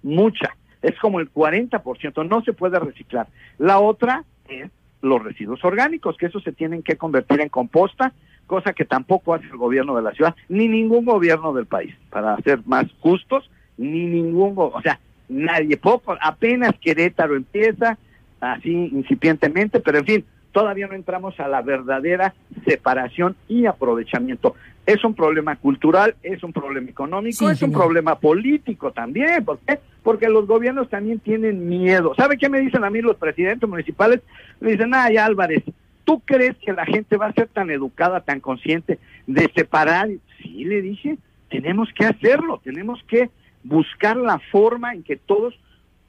mucha. 0.04 0.56
Es 0.84 0.96
como 1.00 1.20
el 1.20 1.34
40%, 1.34 2.30
no 2.30 2.44
se 2.44 2.54
puede 2.54 2.78
reciclar. 2.78 3.26
La 3.58 3.80
otra 3.80 4.24
es 4.48 4.70
los 5.02 5.24
residuos 5.24 5.66
orgánicos, 5.66 6.16
que 6.18 6.28
esos 6.28 6.44
se 6.44 6.52
tienen 6.52 6.84
que 6.84 6.96
convertir 6.96 7.42
en 7.42 7.50
composta, 7.50 8.14
cosa 8.46 8.74
que 8.74 8.86
tampoco 8.86 9.34
hace 9.34 9.48
el 9.48 9.58
gobierno 9.58 9.96
de 9.96 10.04
la 10.04 10.12
ciudad, 10.12 10.36
ni 10.48 10.68
ningún 10.68 11.06
gobierno 11.06 11.54
del 11.54 11.66
país, 11.66 11.96
para 12.12 12.38
ser 12.44 12.60
más 12.68 12.86
justos, 13.00 13.50
ni 13.78 14.06
ningún, 14.06 14.54
o 14.56 14.82
sea, 14.84 15.00
nadie, 15.28 15.76
poco, 15.76 16.16
apenas 16.22 16.74
Querétaro 16.80 17.36
empieza, 17.36 17.98
así 18.40 18.72
incipientemente, 18.72 19.80
pero 19.80 19.98
en 19.98 20.06
fin, 20.06 20.26
todavía 20.52 20.86
no 20.86 20.94
entramos 20.94 21.40
a 21.40 21.48
la 21.48 21.64
verdadera 21.64 22.36
separación 22.64 23.36
y 23.48 23.66
aprovechamiento. 23.66 24.56
Es 24.86 25.04
un 25.04 25.14
problema 25.14 25.56
cultural, 25.56 26.16
es 26.24 26.44
un 26.44 26.54
problema 26.54 26.90
económico, 26.90 27.50
es 27.50 27.62
un 27.62 27.72
problema 27.72 28.16
político 28.20 28.92
también. 28.92 29.46
¿Por 29.46 29.60
qué? 29.60 29.80
Porque 30.04 30.28
los 30.28 30.48
gobiernos 30.48 30.90
también 30.90 31.20
tienen 31.20 31.70
miedo. 31.70 32.14
¿Sabe 32.16 32.38
qué 32.38 32.50
me 32.50 32.62
dicen 32.62 32.84
a 32.84 32.90
mí 32.90 33.02
los 33.02 33.16
presidentes 33.18 33.70
municipales? 33.70 34.22
Me 34.60 34.72
dicen, 34.72 34.94
ay 34.94 35.18
Álvarez, 35.18 35.64
¿tú 36.04 36.20
crees 36.22 36.58
que 36.58 36.74
la 36.74 36.86
gente 36.86 37.18
va 37.18 37.28
a 37.28 37.34
ser 37.34 37.48
tan 37.48 37.70
educada, 37.70 38.22
tan 38.22 38.40
consciente 38.40 38.98
de 39.28 39.52
separar? 39.56 40.10
Sí, 40.42 40.66
le 40.66 40.82
dije, 40.82 41.18
tenemos 41.50 41.90
que 41.94 42.06
hacerlo, 42.06 42.60
tenemos 42.64 43.04
que 43.08 43.30
buscar 43.64 44.18
la 44.18 44.40
forma 44.52 44.94
en 44.94 45.04
que 45.04 45.18
todos 45.18 45.54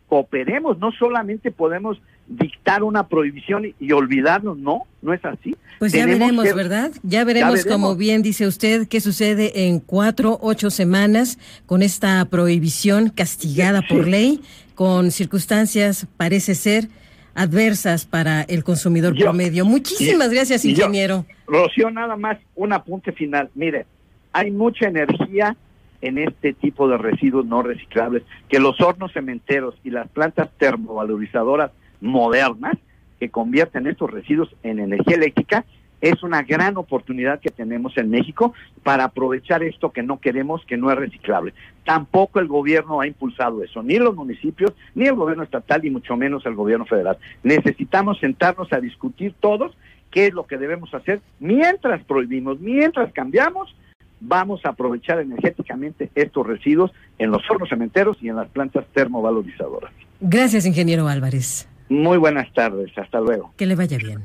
cooperemos, 0.08 0.78
no 0.78 0.92
solamente 0.92 1.50
podemos 1.50 2.00
dictar 2.26 2.82
una 2.82 3.08
prohibición 3.08 3.74
y, 3.78 3.92
olvidarnos, 3.92 4.58
no, 4.58 4.82
no 5.02 5.12
es 5.12 5.24
así. 5.24 5.56
Pues 5.78 5.92
ya 5.92 6.06
veremos, 6.06 6.44
¿verdad? 6.54 6.92
Ya 7.02 7.24
veremos, 7.24 7.64
como 7.64 7.96
bien 7.96 8.22
dice 8.22 8.46
usted, 8.46 8.86
qué 8.88 9.00
sucede 9.00 9.66
en 9.66 9.80
cuatro, 9.80 10.38
ocho 10.40 10.70
semanas 10.70 11.38
con 11.66 11.82
esta 11.82 12.24
prohibición 12.26 13.10
castigada 13.10 13.82
por 13.88 14.06
ley, 14.06 14.40
con 14.74 15.10
circunstancias, 15.10 16.06
parece 16.16 16.54
ser, 16.54 16.88
adversas 17.34 18.06
para 18.06 18.42
el 18.42 18.64
consumidor 18.64 19.16
promedio. 19.16 19.64
Muchísimas 19.64 20.30
gracias, 20.30 20.64
ingeniero. 20.64 21.26
Rocío, 21.46 21.90
nada 21.90 22.16
más 22.16 22.38
un 22.54 22.72
apunte 22.72 23.12
final. 23.12 23.50
Mire, 23.54 23.86
hay 24.32 24.50
mucha 24.50 24.86
energía 24.86 25.56
en 26.00 26.18
este 26.18 26.52
tipo 26.52 26.88
de 26.88 26.98
residuos 26.98 27.46
no 27.46 27.62
reciclables, 27.62 28.24
que 28.48 28.58
los 28.58 28.80
hornos 28.80 29.12
cementeros 29.12 29.76
y 29.84 29.90
las 29.90 30.08
plantas 30.08 30.50
termovalorizadoras 30.58 31.70
modernas 32.02 32.76
que 33.18 33.30
convierten 33.30 33.86
estos 33.86 34.10
residuos 34.10 34.54
en 34.62 34.80
energía 34.80 35.16
eléctrica, 35.16 35.64
es 36.02 36.22
una 36.24 36.42
gran 36.42 36.76
oportunidad 36.76 37.40
que 37.40 37.50
tenemos 37.50 37.96
en 37.96 38.10
México 38.10 38.52
para 38.82 39.04
aprovechar 39.04 39.62
esto 39.62 39.92
que 39.92 40.02
no 40.02 40.18
queremos, 40.18 40.64
que 40.66 40.76
no 40.76 40.90
es 40.90 40.98
reciclable. 40.98 41.54
Tampoco 41.84 42.40
el 42.40 42.48
gobierno 42.48 43.00
ha 43.00 43.06
impulsado 43.06 43.62
eso, 43.62 43.82
ni 43.84 43.98
los 43.98 44.14
municipios, 44.14 44.72
ni 44.96 45.06
el 45.06 45.14
gobierno 45.14 45.44
estatal, 45.44 45.84
y 45.84 45.90
mucho 45.90 46.16
menos 46.16 46.44
el 46.44 46.56
gobierno 46.56 46.84
federal. 46.84 47.18
Necesitamos 47.44 48.18
sentarnos 48.18 48.72
a 48.72 48.80
discutir 48.80 49.34
todos 49.38 49.76
qué 50.10 50.26
es 50.26 50.34
lo 50.34 50.46
que 50.46 50.58
debemos 50.58 50.92
hacer 50.92 51.20
mientras 51.38 52.04
prohibimos, 52.04 52.58
mientras 52.60 53.12
cambiamos 53.12 53.74
vamos 54.20 54.64
a 54.64 54.70
aprovechar 54.70 55.20
energéticamente 55.20 56.10
estos 56.14 56.46
residuos 56.46 56.92
en 57.18 57.30
los 57.30 57.42
hornos 57.50 57.68
cementeros 57.68 58.16
y 58.20 58.28
en 58.28 58.36
las 58.36 58.48
plantas 58.48 58.84
termovalorizadoras. 58.92 59.92
Gracias, 60.20 60.66
ingeniero 60.66 61.08
Álvarez. 61.08 61.68
Muy 61.92 62.16
buenas 62.16 62.50
tardes, 62.54 62.90
hasta 62.96 63.20
luego. 63.20 63.52
Que 63.58 63.66
le 63.66 63.74
vaya 63.74 63.98
bien. 63.98 64.24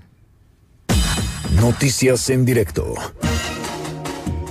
Noticias 1.59 2.29
en 2.29 2.45
directo. 2.45 2.93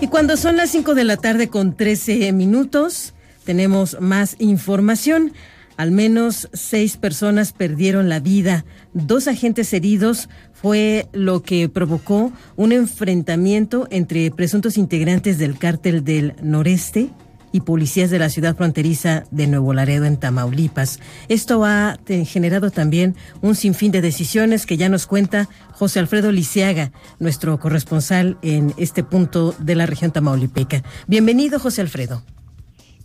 Y 0.03 0.09
cuando 0.09 0.37
son 0.37 0.59
las 0.59 0.69
5 0.69 0.95
de 0.95 1.05
la 1.05 1.17
tarde 1.17 1.49
con 1.49 1.75
13 1.75 2.31
minutos, 2.35 3.15
tenemos 3.45 3.99
más 4.03 4.37
información. 4.39 5.33
Al 5.79 5.93
menos 5.93 6.51
seis 6.53 6.99
personas 6.99 7.53
perdieron 7.53 8.09
la 8.09 8.21
vida, 8.21 8.65
dos 8.95 9.29
agentes 9.29 9.73
heridos 9.73 10.29
fue 10.55 11.07
lo 11.13 11.43
que 11.43 11.69
provocó 11.69 12.33
un 12.57 12.73
enfrentamiento 12.73 13.87
entre 13.91 14.31
presuntos 14.31 14.79
integrantes 14.79 15.39
del 15.39 15.59
cártel 15.59 16.03
del 16.03 16.35
noreste 16.43 17.11
y 17.57 17.61
policías 17.63 18.11
de 18.11 18.19
la 18.19 18.29
ciudad 18.29 18.55
fronteriza 18.55 19.25
de 19.31 19.47
Nuevo 19.47 19.73
Laredo 19.73 20.05
en 20.05 20.19
Tamaulipas. 20.19 21.01
Esto 21.29 21.65
ha 21.65 21.97
generado 22.27 22.71
también 22.71 23.17
un 23.41 23.55
sinfín 23.55 23.93
de 23.93 24.03
decisiones 24.03 24.67
que 24.67 24.77
ya 24.77 24.91
nos 24.91 25.07
cuenta 25.07 25.49
José 25.73 26.01
Alfredo 26.01 26.33
Lisiaga, 26.33 26.93
nuestro 27.19 27.59
corresponsal 27.59 28.37
en 28.43 28.75
este 28.77 29.03
punto 29.03 29.55
de 29.59 29.75
la 29.75 29.87
región 29.87 30.11
tamaulipeca. 30.11 30.83
Bienvenido, 31.07 31.59
José 31.59 31.81
Alfredo. 31.81 32.23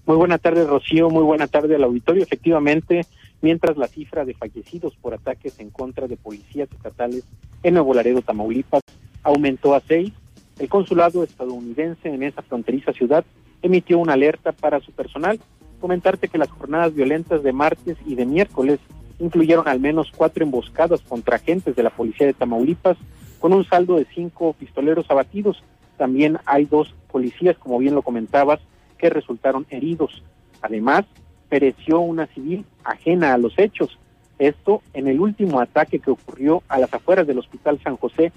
Muy 0.05 0.17
buena 0.17 0.37
tarde, 0.37 0.65
Rocío. 0.65 1.09
Muy 1.09 1.23
buena 1.23 1.47
tarde 1.47 1.75
al 1.75 1.85
auditorio. 1.85 2.21
Efectivamente, 2.21 3.05
mientras 3.41 3.77
la 3.77 3.87
cifra 3.87 4.25
de 4.25 4.33
fallecidos 4.33 4.97
por 5.01 5.13
ataques 5.13 5.59
en 5.59 5.69
contra 5.69 6.09
de 6.09 6.17
policías 6.17 6.67
estatales 6.73 7.23
en 7.63 7.75
Nuevo 7.75 7.93
Laredo, 7.93 8.21
Tamaulipas, 8.21 8.81
aumentó 9.23 9.75
a 9.75 9.81
seis, 9.87 10.11
el 10.59 10.67
consulado 10.67 11.23
estadounidense 11.23 12.09
en 12.09 12.23
esa 12.23 12.41
fronteriza 12.41 12.91
ciudad 12.91 13.23
emitió 13.61 13.99
una 13.99 14.13
alerta 14.13 14.51
para 14.51 14.79
su 14.79 14.91
personal. 14.91 15.39
Comentarte 15.79 16.27
que 16.27 16.37
las 16.37 16.49
jornadas 16.49 16.93
violentas 16.93 17.43
de 17.43 17.53
martes 17.53 17.97
y 18.05 18.15
de 18.15 18.25
miércoles 18.25 18.79
incluyeron 19.19 19.67
al 19.67 19.79
menos 19.79 20.11
cuatro 20.15 20.43
emboscadas 20.43 21.01
contra 21.01 21.35
agentes 21.35 21.75
de 21.75 21.83
la 21.83 21.89
policía 21.89 22.27
de 22.27 22.33
Tamaulipas, 22.33 22.97
con 23.39 23.53
un 23.53 23.65
saldo 23.65 23.97
de 23.97 24.07
cinco 24.13 24.53
pistoleros 24.53 25.09
abatidos. 25.09 25.63
También 25.97 26.39
hay 26.45 26.65
dos 26.65 26.93
policías, 27.11 27.57
como 27.57 27.77
bien 27.79 27.95
lo 27.95 28.01
comentabas, 28.01 28.59
que 28.97 29.09
resultaron 29.09 29.65
heridos. 29.69 30.23
Además, 30.61 31.05
pereció 31.49 31.99
una 31.99 32.27
civil 32.27 32.65
ajena 32.83 33.33
a 33.33 33.37
los 33.37 33.57
hechos. 33.57 33.97
Esto 34.39 34.81
en 34.93 35.07
el 35.07 35.19
último 35.19 35.59
ataque 35.59 35.99
que 35.99 36.11
ocurrió 36.11 36.63
a 36.67 36.79
las 36.79 36.93
afueras 36.93 37.27
del 37.27 37.39
Hospital 37.39 37.79
San 37.83 37.97
José 37.97 38.31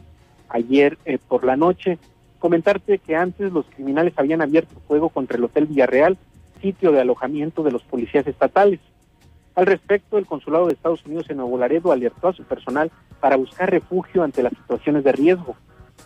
ayer 0.49 0.99
eh, 1.05 1.19
por 1.19 1.45
la 1.45 1.57
noche. 1.57 1.99
Comentarte 2.45 2.99
que 2.99 3.17
antes 3.17 3.55
los 3.55 3.65
criminales 3.75 4.13
habían 4.19 4.43
abierto 4.43 4.79
fuego 4.87 5.09
contra 5.09 5.39
el 5.39 5.45
Hotel 5.45 5.65
Villarreal, 5.65 6.19
sitio 6.61 6.93
de 6.93 7.01
alojamiento 7.01 7.63
de 7.63 7.73
los 7.73 7.83
policías 7.85 8.27
estatales. 8.27 8.81
Al 9.55 9.65
respecto, 9.65 10.19
el 10.19 10.27
Consulado 10.27 10.67
de 10.67 10.75
Estados 10.75 11.03
Unidos 11.07 11.25
en 11.31 11.39
Nuevo 11.39 11.57
Laredo 11.57 11.91
alertó 11.91 12.29
a 12.29 12.35
su 12.35 12.45
personal 12.45 12.93
para 13.19 13.37
buscar 13.37 13.71
refugio 13.71 14.23
ante 14.23 14.43
las 14.43 14.53
situaciones 14.53 15.05
de 15.05 15.13
riesgo. 15.13 15.57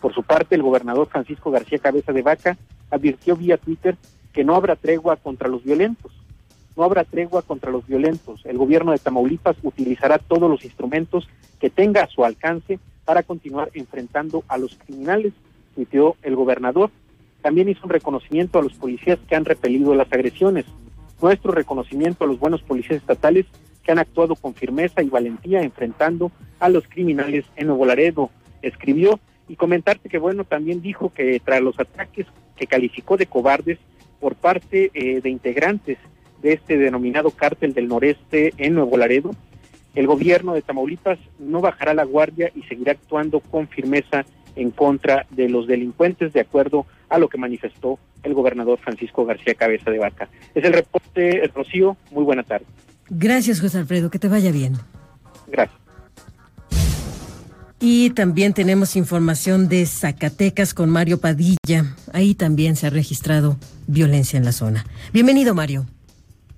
Por 0.01 0.15
su 0.15 0.23
parte, 0.23 0.55
el 0.55 0.63
gobernador 0.63 1.09
Francisco 1.09 1.51
García 1.51 1.81
Cabeza 1.81 2.13
de 2.13 2.23
Vaca 2.23 2.57
advirtió 2.89 3.35
vía 3.35 3.57
Twitter 3.57 3.97
que 4.33 4.45
no 4.45 4.55
habrá 4.55 4.77
tregua 4.77 5.17
contra 5.17 5.49
los 5.49 5.65
violentos. 5.65 6.13
No 6.77 6.85
habrá 6.85 7.03
tregua 7.03 7.43
contra 7.43 7.73
los 7.73 7.85
violentos. 7.85 8.47
El 8.47 8.59
gobierno 8.59 8.93
de 8.93 8.99
Tamaulipas 8.99 9.57
utilizará 9.65 10.19
todos 10.19 10.49
los 10.49 10.65
instrumentos 10.65 11.29
que 11.59 11.69
tenga 11.69 12.05
a 12.05 12.09
su 12.09 12.25
alcance 12.25 12.79
para 13.05 13.25
continuar 13.25 13.71
enfrentando 13.75 14.45
a 14.47 14.57
los 14.57 14.77
criminales, 14.77 15.33
el 16.23 16.37
gobernador. 16.37 16.91
También 17.43 17.69
hizo 17.69 17.81
un 17.85 17.91
reconocimiento 17.91 18.59
a 18.59 18.63
los 18.63 18.75
policías 18.75 19.19
que 19.29 19.37
han 19.37 19.45
repelido 19.45 19.95
las 19.95 20.13
agresiones. 20.13 20.65
Nuestro 21.23 21.53
reconocimiento 21.53 22.25
a 22.25 22.27
los 22.27 22.39
buenos 22.39 22.63
policías 22.63 23.01
estatales 23.01 23.47
que 23.83 23.93
han 23.93 23.99
actuado 23.99 24.35
con 24.37 24.55
firmeza 24.55 25.03
y 25.03 25.09
valentía 25.09 25.63
enfrentando 25.63 26.31
a 26.61 26.69
los 26.69 26.87
criminales 26.89 27.45
en 27.57 27.69
Nuevo 27.69 27.87
Laredo, 27.87 28.31
escribió. 28.63 29.21
Y 29.49 29.57
comentarte 29.57 30.11
que, 30.11 30.19
bueno, 30.19 30.45
también 30.45 30.83
dijo 30.83 31.11
que 31.15 31.41
tras 31.43 31.63
los 31.63 31.79
ataques 31.81 32.27
que 32.57 32.67
calificó 32.67 33.17
de 33.17 33.27
cobardes, 33.27 33.79
por 34.21 34.35
parte 34.35 34.91
eh, 34.95 35.21
de 35.21 35.31
integrantes 35.31 35.99
de 36.43 36.53
este 36.53 36.77
denominado 36.77 37.31
cártel 37.31 37.73
del 37.73 37.89
noreste 37.89 38.53
en 38.59 38.75
Nuevo 38.75 38.97
Laredo, 38.97 39.31
el 39.95 40.07
gobierno 40.07 40.55
de 40.55 40.63
Tamaulipas 40.63 41.19
no 41.39 41.61
bajará 41.61 41.95
la 41.95 42.05
guardia 42.05 42.51
y 42.55 42.63
seguirá 42.63 42.93
actuando 42.93 43.41
con 43.41 43.69
firmeza 43.69 44.25
en 44.59 44.71
contra 44.71 45.27
de 45.31 45.49
los 45.49 45.67
delincuentes, 45.67 46.33
de 46.33 46.41
acuerdo 46.41 46.87
a 47.09 47.19
lo 47.19 47.29
que 47.29 47.39
manifestó 47.39 47.99
el 48.23 48.35
gobernador 48.35 48.79
Francisco 48.79 49.25
García 49.25 49.55
Cabeza 49.55 49.91
de 49.91 49.99
Vaca. 49.99 50.29
Es 50.55 50.65
el 50.65 50.73
reporte, 50.73 51.51
Rocío. 51.55 51.97
Muy 52.11 52.25
buena 52.25 52.43
tarde. 52.43 52.67
Gracias, 53.09 53.61
José 53.61 53.79
Alfredo. 53.79 54.11
Que 54.11 54.19
te 54.19 54.29
vaya 54.29 54.53
bien. 54.53 54.75
Gracias. 55.47 55.79
Y 57.81 58.11
también 58.11 58.55
tenemos 58.55 58.97
información 58.97 59.69
de 59.69 59.87
Zacatecas 59.87 60.75
con 60.75 60.91
Mario 60.91 61.21
Padilla. 61.21 61.95
Ahí 62.13 62.35
también 62.35 62.75
se 62.75 62.89
ha 62.89 62.91
registrado 62.91 63.57
violencia 63.87 64.37
en 64.37 64.45
la 64.45 64.53
zona. 64.53 64.85
Bienvenido, 65.13 65.55
Mario. 65.55 65.87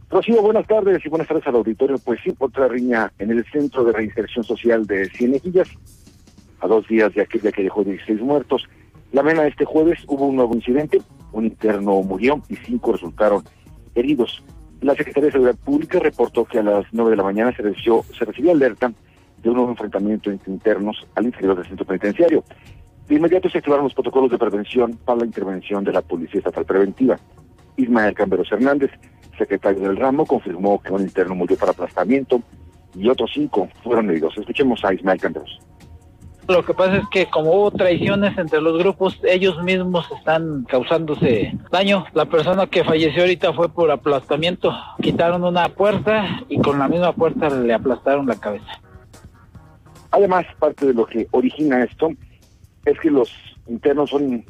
Rocío, 0.08 0.42
buenas 0.42 0.66
tardes 0.66 1.04
y 1.04 1.08
buenas 1.08 1.28
tardes 1.28 1.46
al 1.46 1.56
auditorio. 1.56 1.98
Pues 1.98 2.20
sí, 2.24 2.34
otra 2.38 2.68
riña 2.68 3.12
en 3.18 3.30
el 3.30 3.44
Centro 3.52 3.84
de 3.84 3.92
Reinserción 3.92 4.44
Social 4.44 4.86
de 4.86 5.10
Cienejillas, 5.10 5.68
a 6.60 6.66
dos 6.66 6.86
días 6.88 7.14
de 7.14 7.22
aquella 7.22 7.52
que 7.52 7.62
dejó 7.62 7.84
16 7.84 8.20
muertos. 8.20 8.68
La 9.12 9.22
mañana 9.22 9.42
de 9.42 9.48
este 9.48 9.64
jueves 9.64 9.98
hubo 10.06 10.26
un 10.26 10.36
nuevo 10.36 10.54
incidente, 10.54 11.00
un 11.32 11.46
interno 11.46 12.02
murió 12.02 12.42
y 12.48 12.56
cinco 12.56 12.92
resultaron 12.92 13.42
heridos. 13.94 14.42
La 14.80 14.94
Secretaría 14.94 15.26
de 15.26 15.32
Seguridad 15.32 15.58
Pública 15.58 15.98
reportó 15.98 16.44
que 16.44 16.58
a 16.58 16.62
las 16.62 16.86
9 16.92 17.10
de 17.10 17.16
la 17.16 17.22
mañana 17.22 17.54
se 17.54 17.62
recibió, 17.62 18.02
alerta 18.50 18.92
de 19.42 19.48
un 19.48 19.56
nuevo 19.56 19.70
enfrentamiento 19.70 20.30
entre 20.30 20.52
internos 20.52 21.06
al 21.14 21.26
interior 21.26 21.56
del 21.56 21.66
centro 21.66 21.84
penitenciario. 21.84 22.44
De 23.06 23.16
inmediato 23.16 23.50
se 23.50 23.58
activaron 23.58 23.84
los 23.84 23.94
protocolos 23.94 24.30
de 24.30 24.38
prevención 24.38 24.98
para 25.04 25.18
la 25.18 25.26
intervención 25.26 25.84
de 25.84 25.92
la 25.92 26.00
Policía 26.00 26.38
Estatal 26.38 26.64
Preventiva. 26.64 27.18
Ismael 27.76 28.14
Camberos 28.14 28.50
Hernández, 28.52 28.90
secretario 29.36 29.80
del 29.80 29.96
ramo, 29.96 30.24
confirmó 30.24 30.80
que 30.80 30.92
un 30.92 31.02
interno 31.02 31.34
murió 31.34 31.56
por 31.56 31.70
aplastamiento 31.70 32.42
y 32.94 33.08
otros 33.08 33.30
cinco 33.34 33.68
fueron 33.82 34.10
heridos. 34.10 34.36
Escuchemos 34.36 34.84
a 34.84 34.94
Ismael 34.94 35.20
Camberos. 35.20 35.60
Lo 36.50 36.64
que 36.64 36.74
pasa 36.74 36.96
es 36.96 37.08
que 37.12 37.26
como 37.26 37.52
hubo 37.52 37.70
traiciones 37.70 38.36
entre 38.36 38.60
los 38.60 38.76
grupos, 38.76 39.16
ellos 39.22 39.62
mismos 39.62 40.04
están 40.18 40.64
causándose 40.64 41.56
daño. 41.70 42.04
La 42.12 42.24
persona 42.24 42.66
que 42.66 42.82
falleció 42.82 43.22
ahorita 43.22 43.52
fue 43.52 43.68
por 43.68 43.88
aplastamiento. 43.88 44.76
Quitaron 45.00 45.44
una 45.44 45.68
puerta 45.68 46.42
y 46.48 46.60
con 46.60 46.80
la 46.80 46.88
misma 46.88 47.12
puerta 47.12 47.48
le 47.50 47.72
aplastaron 47.72 48.26
la 48.26 48.34
cabeza. 48.34 48.80
Además, 50.10 50.44
parte 50.58 50.86
de 50.86 50.94
lo 50.94 51.06
que 51.06 51.28
origina 51.30 51.84
esto 51.84 52.10
es 52.84 52.98
que 52.98 53.12
los 53.12 53.32
internos 53.68 54.10
son 54.10 54.44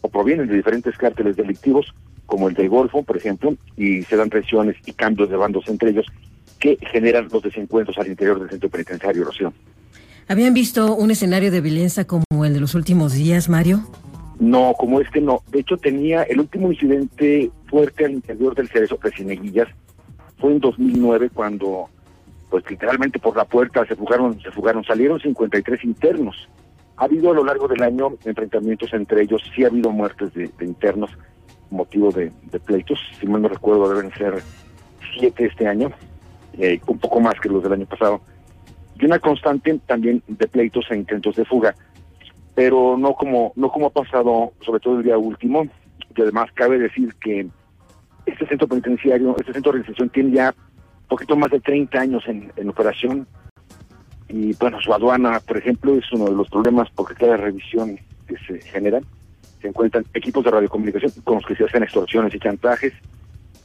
o 0.00 0.08
provienen 0.08 0.48
de 0.48 0.56
diferentes 0.56 0.96
cárteles 0.96 1.36
delictivos, 1.36 1.92
como 2.24 2.48
el 2.48 2.54
del 2.54 2.70
Golfo, 2.70 3.02
por 3.02 3.18
ejemplo, 3.18 3.54
y 3.76 4.02
se 4.04 4.16
dan 4.16 4.30
presiones 4.30 4.76
y 4.86 4.92
cambios 4.92 5.28
de 5.28 5.36
bandos 5.36 5.68
entre 5.68 5.90
ellos 5.90 6.06
que 6.58 6.78
generan 6.90 7.28
los 7.30 7.42
desencuentros 7.42 7.98
al 7.98 8.06
interior 8.06 8.40
del 8.40 8.48
centro 8.48 8.70
penitenciario, 8.70 9.24
Rocío. 9.24 9.52
¿Habían 10.32 10.54
visto 10.54 10.96
un 10.96 11.10
escenario 11.10 11.50
de 11.50 11.60
violencia 11.60 12.06
como 12.06 12.46
el 12.46 12.54
de 12.54 12.60
los 12.60 12.74
últimos 12.74 13.12
días, 13.12 13.50
Mario? 13.50 13.82
No, 14.40 14.72
como 14.78 14.98
este 14.98 15.20
no. 15.20 15.42
De 15.50 15.60
hecho, 15.60 15.76
tenía 15.76 16.22
el 16.22 16.40
último 16.40 16.72
incidente 16.72 17.50
fuerte 17.66 18.06
al 18.06 18.12
interior 18.12 18.54
del 18.54 18.66
Cerezo 18.70 18.96
Presineguillas. 18.96 19.68
Fue 20.38 20.52
en 20.52 20.60
2009 20.60 21.28
cuando 21.34 21.90
pues 22.48 22.64
literalmente 22.70 23.18
por 23.18 23.36
la 23.36 23.44
puerta 23.44 23.84
se 23.84 23.94
fugaron, 23.94 24.40
se 24.40 24.50
fugaron, 24.50 24.82
salieron 24.84 25.20
53 25.20 25.84
internos. 25.84 26.48
Ha 26.96 27.04
habido 27.04 27.30
a 27.30 27.34
lo 27.34 27.44
largo 27.44 27.68
del 27.68 27.82
año 27.82 28.14
enfrentamientos 28.24 28.90
entre 28.94 29.24
ellos, 29.24 29.42
sí 29.54 29.64
ha 29.64 29.66
habido 29.66 29.90
muertes 29.90 30.32
de, 30.32 30.50
internos, 30.62 31.10
motivo 31.68 32.10
de, 32.10 32.32
pleitos, 32.64 32.98
si 33.20 33.26
mal 33.26 33.42
no 33.42 33.48
recuerdo 33.48 33.94
deben 33.94 34.10
ser 34.14 34.42
siete 35.14 35.44
este 35.44 35.66
año, 35.66 35.92
eh, 36.54 36.80
un 36.86 36.98
poco 36.98 37.20
más 37.20 37.34
que 37.38 37.50
los 37.50 37.62
del 37.62 37.74
año 37.74 37.84
pasado, 37.84 38.22
y 38.98 39.04
una 39.04 39.18
constante 39.18 39.78
también 39.86 40.22
de 40.26 40.48
pleitos 40.48 40.86
e 40.90 40.96
intentos 40.96 41.36
de 41.36 41.44
fuga, 41.44 41.74
pero 42.54 42.96
no 42.98 43.14
como, 43.14 43.52
no 43.56 43.70
como 43.70 43.86
ha 43.86 43.90
pasado 43.90 44.52
sobre 44.60 44.80
todo 44.80 44.98
el 44.98 45.04
día 45.04 45.18
último, 45.18 45.64
y 46.14 46.22
además 46.22 46.50
cabe 46.54 46.78
decir 46.78 47.14
que 47.14 47.48
este 48.26 48.46
centro 48.46 48.68
penitenciario, 48.68 49.34
este 49.38 49.52
centro 49.52 49.72
de 49.72 49.78
organización 49.78 50.10
tiene 50.10 50.32
ya 50.32 50.54
poquito 51.12 51.36
más 51.36 51.50
de 51.50 51.60
30 51.60 52.00
años 52.00 52.24
en, 52.26 52.68
operación. 52.68 53.26
Y 54.28 54.54
bueno, 54.54 54.80
su 54.80 54.94
aduana, 54.94 55.40
por 55.40 55.58
ejemplo, 55.58 55.94
es 55.94 56.10
uno 56.12 56.24
de 56.24 56.32
los 56.32 56.48
problemas 56.48 56.88
porque 56.94 57.14
cada 57.14 57.36
revisión 57.36 57.98
que 58.26 58.36
se 58.46 58.60
generan, 58.62 59.04
se 59.60 59.68
encuentran 59.68 60.06
equipos 60.14 60.42
de 60.42 60.50
radiocomunicación 60.52 61.12
con 61.22 61.34
los 61.36 61.44
que 61.44 61.54
se 61.54 61.64
hacen 61.64 61.82
extorsiones 61.82 62.34
y 62.34 62.38
chantajes, 62.38 62.94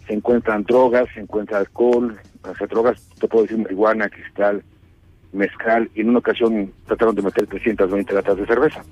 se 0.05 0.13
encuentran 0.13 0.63
drogas, 0.63 1.07
se 1.13 1.21
encuentra 1.21 1.59
alcohol, 1.59 2.19
o 2.43 2.67
drogas, 2.67 3.01
te 3.17 3.29
puedo 3.29 3.43
decir 3.43 3.57
marihuana, 3.57 4.09
cristal, 4.09 4.61
mezcal, 5.33 5.89
y 5.95 6.01
en 6.01 6.09
una 6.09 6.19
ocasión 6.19 6.71
trataron 6.85 7.15
de 7.15 7.21
meter 7.21 7.47
320 7.47 8.13
latas 8.13 8.37
de 8.37 8.45
cerveza. 8.45 8.83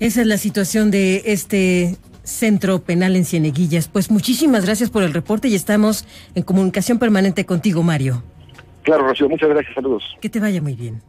Esa 0.00 0.20
es 0.20 0.26
la 0.26 0.38
situación 0.38 0.90
de 0.90 1.22
este 1.26 1.96
Centro 2.22 2.80
Penal 2.80 3.16
en 3.16 3.24
Cieneguillas. 3.24 3.88
Pues 3.88 4.10
muchísimas 4.10 4.64
gracias 4.64 4.90
por 4.90 5.02
el 5.02 5.12
reporte 5.12 5.48
y 5.48 5.54
estamos 5.54 6.06
en 6.34 6.42
comunicación 6.42 6.98
permanente 6.98 7.44
contigo, 7.46 7.82
Mario. 7.82 8.22
Claro, 8.82 9.06
Rocío, 9.08 9.28
muchas 9.28 9.48
gracias, 9.48 9.74
saludos. 9.74 10.04
Que 10.20 10.28
te 10.28 10.40
vaya 10.40 10.62
muy 10.62 10.74
bien. 10.74 11.02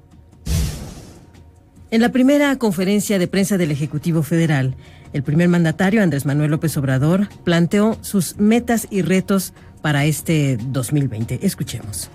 En 1.91 2.01
la 2.01 2.09
primera 2.11 2.55
conferencia 2.57 3.17
de 3.17 3.27
prensa 3.27 3.57
del 3.57 3.71
Ejecutivo 3.71 4.21
Federal, 4.21 4.75
el 5.13 5.23
primer 5.23 5.49
mandatario, 5.49 6.03
Andrés 6.03 6.25
Manuel 6.25 6.51
López 6.51 6.77
Obrador, 6.77 7.27
planteó 7.43 7.97
sus 8.01 8.37
metas 8.37 8.87
y 8.91 9.01
retos 9.01 9.53
para 9.81 10.05
este 10.05 10.57
2020. 10.57 11.39
Escuchemos. 11.41 12.11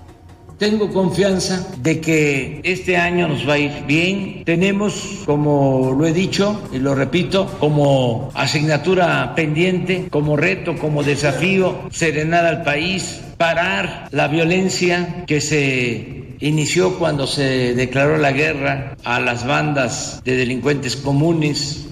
Tengo 0.65 0.91
confianza 0.91 1.63
de 1.83 2.01
que 2.01 2.63
este 2.65 2.97
año 2.97 3.29
nos 3.29 3.47
va 3.47 3.53
a 3.53 3.59
ir 3.59 3.85
bien. 3.87 4.45
Tenemos, 4.47 5.21
como 5.27 5.93
lo 5.93 6.07
he 6.07 6.15
dicho 6.15 6.59
y 6.73 6.79
lo 6.79 6.95
repito, 6.95 7.47
como 7.61 8.31
asignatura 8.33 9.35
pendiente, 9.37 10.07
como 10.09 10.39
reto, 10.39 10.75
como 10.77 11.03
desafío, 11.03 11.81
serenar 11.91 12.47
al 12.47 12.63
país, 12.63 13.21
parar 13.37 14.09
la 14.11 14.27
violencia 14.29 15.25
que 15.27 15.43
se 15.43 16.25
inició 16.41 16.99
cuando 16.99 17.27
se 17.27 17.75
declaró 17.75 18.17
la 18.17 18.33
guerra 18.33 18.97
a 19.05 19.21
las 19.21 19.47
bandas 19.47 20.23
de 20.25 20.35
delincuentes 20.35 20.97
comunes, 20.97 21.89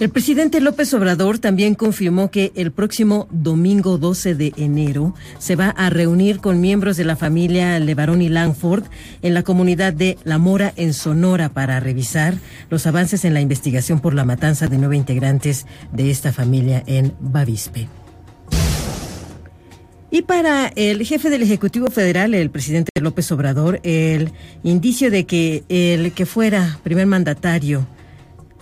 el 0.00 0.10
presidente 0.10 0.60
López 0.60 0.92
Obrador 0.92 1.38
también 1.38 1.76
confirmó 1.76 2.28
que 2.30 2.50
el 2.56 2.72
próximo 2.72 3.28
domingo 3.30 3.96
12 3.96 4.34
de 4.34 4.52
enero 4.56 5.14
se 5.38 5.54
va 5.54 5.68
a 5.68 5.88
reunir 5.88 6.40
con 6.40 6.60
miembros 6.60 6.96
de 6.96 7.04
la 7.04 7.14
familia 7.14 7.78
Levarón 7.78 8.20
y 8.20 8.28
Langford 8.28 8.84
en 9.22 9.34
la 9.34 9.44
comunidad 9.44 9.92
de 9.92 10.18
La 10.24 10.38
Mora 10.38 10.72
en 10.76 10.94
Sonora 10.94 11.50
para 11.50 11.78
revisar 11.78 12.34
los 12.70 12.88
avances 12.88 13.24
en 13.24 13.34
la 13.34 13.40
investigación 13.40 14.00
por 14.00 14.14
la 14.14 14.24
matanza 14.24 14.66
de 14.66 14.78
nueve 14.78 14.96
integrantes 14.96 15.64
de 15.92 16.10
esta 16.10 16.32
familia 16.32 16.82
en 16.86 17.14
Bavispe. 17.20 17.88
Y 20.10 20.22
para 20.22 20.68
el 20.74 21.04
jefe 21.04 21.30
del 21.30 21.42
Ejecutivo 21.42 21.88
Federal, 21.88 22.34
el 22.34 22.50
presidente 22.50 22.90
López 23.00 23.30
Obrador, 23.30 23.80
el 23.84 24.32
indicio 24.64 25.10
de 25.10 25.24
que 25.24 25.64
el 25.68 26.12
que 26.12 26.26
fuera 26.26 26.78
primer 26.82 27.06
mandatario 27.06 27.86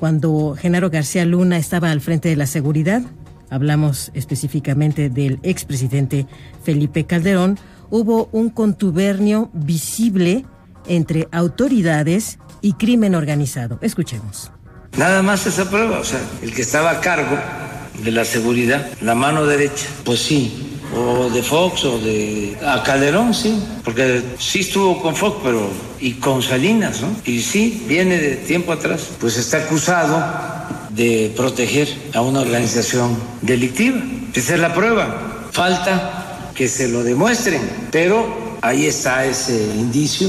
cuando 0.03 0.57
Genaro 0.61 0.91
García 0.91 1.25
Luna 1.25 1.59
estaba 1.59 1.93
al 1.93 2.01
frente 2.01 2.29
de 2.29 2.35
la 2.35 2.47
seguridad, 2.47 3.03
hablamos 3.51 4.11
específicamente 4.15 5.11
del 5.11 5.39
expresidente 5.45 6.27
Felipe 6.65 7.05
Calderón, 7.05 7.57
hubo 7.89 8.29
un 8.33 8.51
contubernio 8.51 9.49
visible 9.53 10.45
entre 10.89 11.29
autoridades 11.31 12.41
y 12.63 12.73
crimen 12.73 13.15
organizado. 13.15 13.79
Escuchemos. 13.81 14.51
Nada 14.97 15.23
más 15.23 15.47
esa 15.47 15.71
prueba, 15.71 16.01
o 16.01 16.05
sea, 16.05 16.19
el 16.43 16.53
que 16.53 16.63
estaba 16.63 16.91
a 16.91 17.01
cargo 17.01 17.39
de 18.03 18.11
la 18.11 18.25
seguridad, 18.25 18.85
la 19.03 19.15
mano 19.15 19.47
derecha, 19.47 19.87
pues 20.03 20.19
sí, 20.19 20.81
o 20.95 21.31
de 21.31 21.43
Fox 21.43 21.85
o 21.85 21.99
de 21.99 22.57
a 22.67 22.83
Calderón, 22.83 23.33
sí, 23.35 23.55
porque 23.85 24.23
sí 24.39 24.61
estuvo 24.61 25.01
con 25.01 25.17
Fox, 25.17 25.39
pero 25.43 25.69
y 26.01 26.15
con 26.15 26.43
Salinas, 26.43 27.01
¿no? 27.01 27.09
Y 27.25 27.41
sí, 27.41 27.85
viene 27.89 28.19
de 28.19 28.37
tiempo 28.37 28.73
atrás, 28.73 29.09
pues 29.21 29.37
está 29.37 29.59
acusado 29.59 30.23
de 30.91 31.33
proteger 31.37 31.89
a 32.15 32.21
una 32.21 32.41
organización 32.41 33.17
delictiva. 33.41 34.03
Esa 34.35 34.55
es 34.55 34.61
la 34.61 34.75
prueba. 34.75 35.49
Falta 35.51 36.51
que 36.55 36.69
se 36.69 36.89
lo 36.89 37.03
demuestren, 37.03 37.63
pero 37.91 38.59
ahí 38.61 38.87
está 38.87 39.25
ese 39.25 39.55
indicio. 39.77 40.29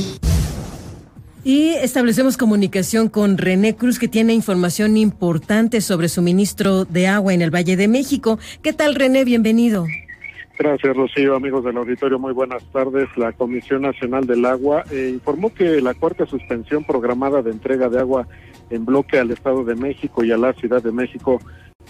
Y 1.45 1.71
establecemos 1.71 2.37
comunicación 2.37 3.09
con 3.09 3.37
René 3.37 3.75
Cruz, 3.75 3.99
que 3.99 4.07
tiene 4.07 4.33
información 4.33 4.95
importante 4.95 5.81
sobre 5.81 6.07
suministro 6.07 6.85
de 6.85 7.07
agua 7.07 7.33
en 7.33 7.41
el 7.41 7.53
Valle 7.53 7.75
de 7.75 7.89
México. 7.89 8.39
¿Qué 8.61 8.71
tal, 8.71 8.95
René? 8.95 9.25
Bienvenido. 9.25 9.85
Gracias, 10.57 10.95
Rocío. 10.95 11.35
Amigos 11.35 11.63
del 11.63 11.77
auditorio, 11.77 12.19
muy 12.19 12.31
buenas 12.31 12.63
tardes. 12.71 13.09
La 13.17 13.31
Comisión 13.31 13.81
Nacional 13.81 14.27
del 14.27 14.45
Agua 14.45 14.83
eh, 14.91 15.09
informó 15.11 15.51
que 15.51 15.81
la 15.81 15.95
cuarta 15.95 16.27
suspensión 16.27 16.83
programada 16.83 17.41
de 17.41 17.49
entrega 17.49 17.89
de 17.89 17.99
agua 17.99 18.27
en 18.69 18.85
bloque 18.85 19.17
al 19.17 19.31
Estado 19.31 19.63
de 19.63 19.75
México 19.75 20.23
y 20.23 20.31
a 20.31 20.37
la 20.37 20.53
Ciudad 20.53 20.83
de 20.83 20.91
México 20.91 21.39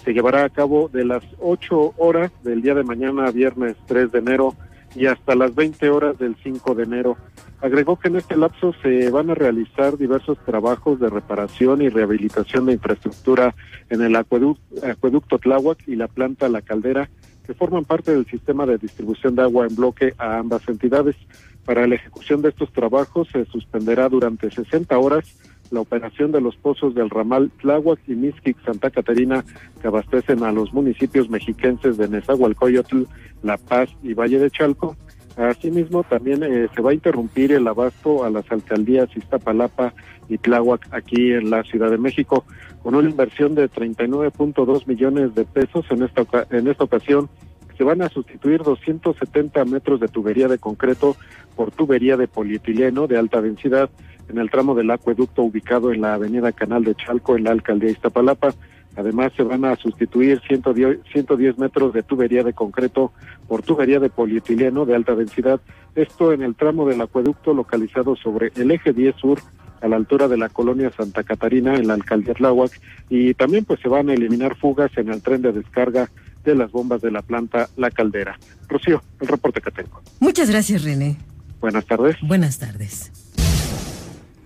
se 0.02 0.12
llevará 0.12 0.44
a 0.44 0.48
cabo 0.48 0.88
de 0.88 1.04
las 1.04 1.22
8 1.40 1.94
horas 1.98 2.32
del 2.42 2.62
día 2.62 2.74
de 2.74 2.84
mañana, 2.84 3.30
viernes 3.30 3.76
3 3.86 4.10
de 4.10 4.18
enero, 4.18 4.54
y 4.94 5.06
hasta 5.06 5.34
las 5.34 5.54
20 5.54 5.90
horas 5.90 6.18
del 6.18 6.36
5 6.42 6.74
de 6.74 6.84
enero. 6.84 7.16
Agregó 7.60 7.98
que 7.98 8.08
en 8.08 8.16
este 8.16 8.36
lapso 8.36 8.72
se 8.82 9.10
van 9.10 9.30
a 9.30 9.34
realizar 9.34 9.96
diversos 9.98 10.38
trabajos 10.44 11.00
de 11.00 11.10
reparación 11.10 11.82
y 11.82 11.88
rehabilitación 11.88 12.66
de 12.66 12.74
infraestructura 12.74 13.54
en 13.90 14.02
el 14.02 14.16
acueducto, 14.16 14.86
acueducto 14.86 15.38
Tláhuac 15.38 15.86
y 15.86 15.96
la 15.96 16.08
planta 16.08 16.48
La 16.48 16.62
Caldera, 16.62 17.10
que 17.46 17.54
forman 17.54 17.84
parte 17.84 18.12
del 18.12 18.26
sistema 18.26 18.66
de 18.66 18.78
distribución 18.78 19.36
de 19.36 19.42
agua 19.42 19.66
en 19.66 19.76
bloque 19.76 20.14
a 20.18 20.38
ambas 20.38 20.66
entidades. 20.68 21.16
Para 21.64 21.86
la 21.86 21.94
ejecución 21.94 22.42
de 22.42 22.50
estos 22.50 22.72
trabajos 22.72 23.28
se 23.32 23.44
suspenderá 23.46 24.08
durante 24.08 24.50
60 24.50 24.98
horas 24.98 25.24
la 25.70 25.80
operación 25.80 26.30
de 26.32 26.40
los 26.40 26.56
pozos 26.56 26.94
del 26.94 27.10
ramal 27.10 27.50
Tláhuac 27.60 27.98
y 28.06 28.14
Mixquic 28.14 28.62
Santa 28.64 28.90
Catarina 28.90 29.44
que 29.80 29.88
abastecen 29.88 30.42
a 30.44 30.52
los 30.52 30.72
municipios 30.72 31.28
mexiquenses 31.28 31.96
de 31.96 32.08
Nezahualcóyotl, 32.08 33.04
La 33.42 33.56
Paz 33.56 33.90
y 34.02 34.14
Valle 34.14 34.38
de 34.38 34.50
Chalco. 34.50 34.96
Asimismo, 35.36 36.04
también 36.04 36.42
eh, 36.44 36.68
se 36.74 36.80
va 36.80 36.90
a 36.90 36.94
interrumpir 36.94 37.52
el 37.52 37.66
abasto 37.66 38.24
a 38.24 38.30
las 38.30 38.50
alcaldías 38.52 39.08
Iztapalapa 39.16 39.92
y 40.28 40.38
Tláhuac 40.38 40.86
aquí 40.92 41.32
en 41.32 41.50
la 41.50 41.64
Ciudad 41.64 41.90
de 41.90 41.98
México, 41.98 42.44
con 42.82 42.94
una 42.94 43.08
inversión 43.08 43.54
de 43.54 43.68
39.2 43.68 44.86
millones 44.86 45.34
de 45.34 45.44
pesos 45.44 45.84
en 45.90 46.04
esta, 46.04 46.24
en 46.50 46.68
esta 46.68 46.84
ocasión 46.84 47.28
se 47.76 47.84
van 47.84 48.02
a 48.02 48.08
sustituir 48.08 48.62
270 48.62 49.64
metros 49.64 50.00
de 50.00 50.08
tubería 50.08 50.48
de 50.48 50.58
concreto 50.58 51.16
por 51.56 51.72
tubería 51.72 52.16
de 52.16 52.28
polietileno 52.28 53.06
de 53.06 53.18
alta 53.18 53.42
densidad 53.42 53.90
en 54.28 54.38
el 54.38 54.50
tramo 54.50 54.74
del 54.74 54.90
acueducto 54.90 55.42
ubicado 55.42 55.92
en 55.92 56.00
la 56.00 56.14
avenida 56.14 56.52
Canal 56.52 56.84
de 56.84 56.94
Chalco 56.94 57.36
en 57.36 57.44
la 57.44 57.50
alcaldía 57.50 57.90
Iztapalapa. 57.90 58.54
Además, 58.96 59.32
se 59.36 59.42
van 59.42 59.64
a 59.64 59.76
sustituir 59.76 60.40
110, 60.46 61.00
110 61.12 61.58
metros 61.58 61.92
de 61.92 62.02
tubería 62.02 62.42
de 62.42 62.52
concreto 62.52 63.12
por 63.48 63.62
tubería 63.62 63.98
de 64.00 64.10
polietileno 64.10 64.86
de 64.86 64.94
alta 64.94 65.14
densidad. 65.14 65.60
Esto 65.94 66.32
en 66.32 66.42
el 66.42 66.54
tramo 66.54 66.86
del 66.88 67.00
acueducto 67.00 67.54
localizado 67.54 68.16
sobre 68.16 68.52
el 68.56 68.70
eje 68.70 68.92
10 68.92 69.16
sur 69.16 69.40
a 69.80 69.88
la 69.88 69.96
altura 69.96 70.28
de 70.28 70.38
la 70.38 70.48
colonia 70.48 70.90
Santa 70.96 71.24
Catarina 71.24 71.74
en 71.76 71.88
la 71.88 71.94
alcaldía 71.94 72.34
Tláhuac 72.34 72.80
y 73.10 73.34
también 73.34 73.64
pues 73.64 73.80
se 73.80 73.88
van 73.88 74.08
a 74.08 74.14
eliminar 74.14 74.56
fugas 74.56 74.90
en 74.96 75.10
el 75.10 75.20
tren 75.22 75.42
de 75.42 75.52
descarga 75.52 76.08
de 76.42 76.54
las 76.54 76.70
bombas 76.72 77.02
de 77.02 77.10
la 77.10 77.22
planta 77.22 77.68
La 77.76 77.90
Caldera. 77.90 78.38
Rocío, 78.68 79.02
el 79.20 79.28
reporte 79.28 79.60
que 79.60 79.70
tengo. 79.70 80.00
Muchas 80.20 80.50
gracias, 80.50 80.84
René. 80.84 81.16
Buenas 81.60 81.86
tardes. 81.86 82.16
Buenas 82.22 82.58
tardes. 82.58 83.23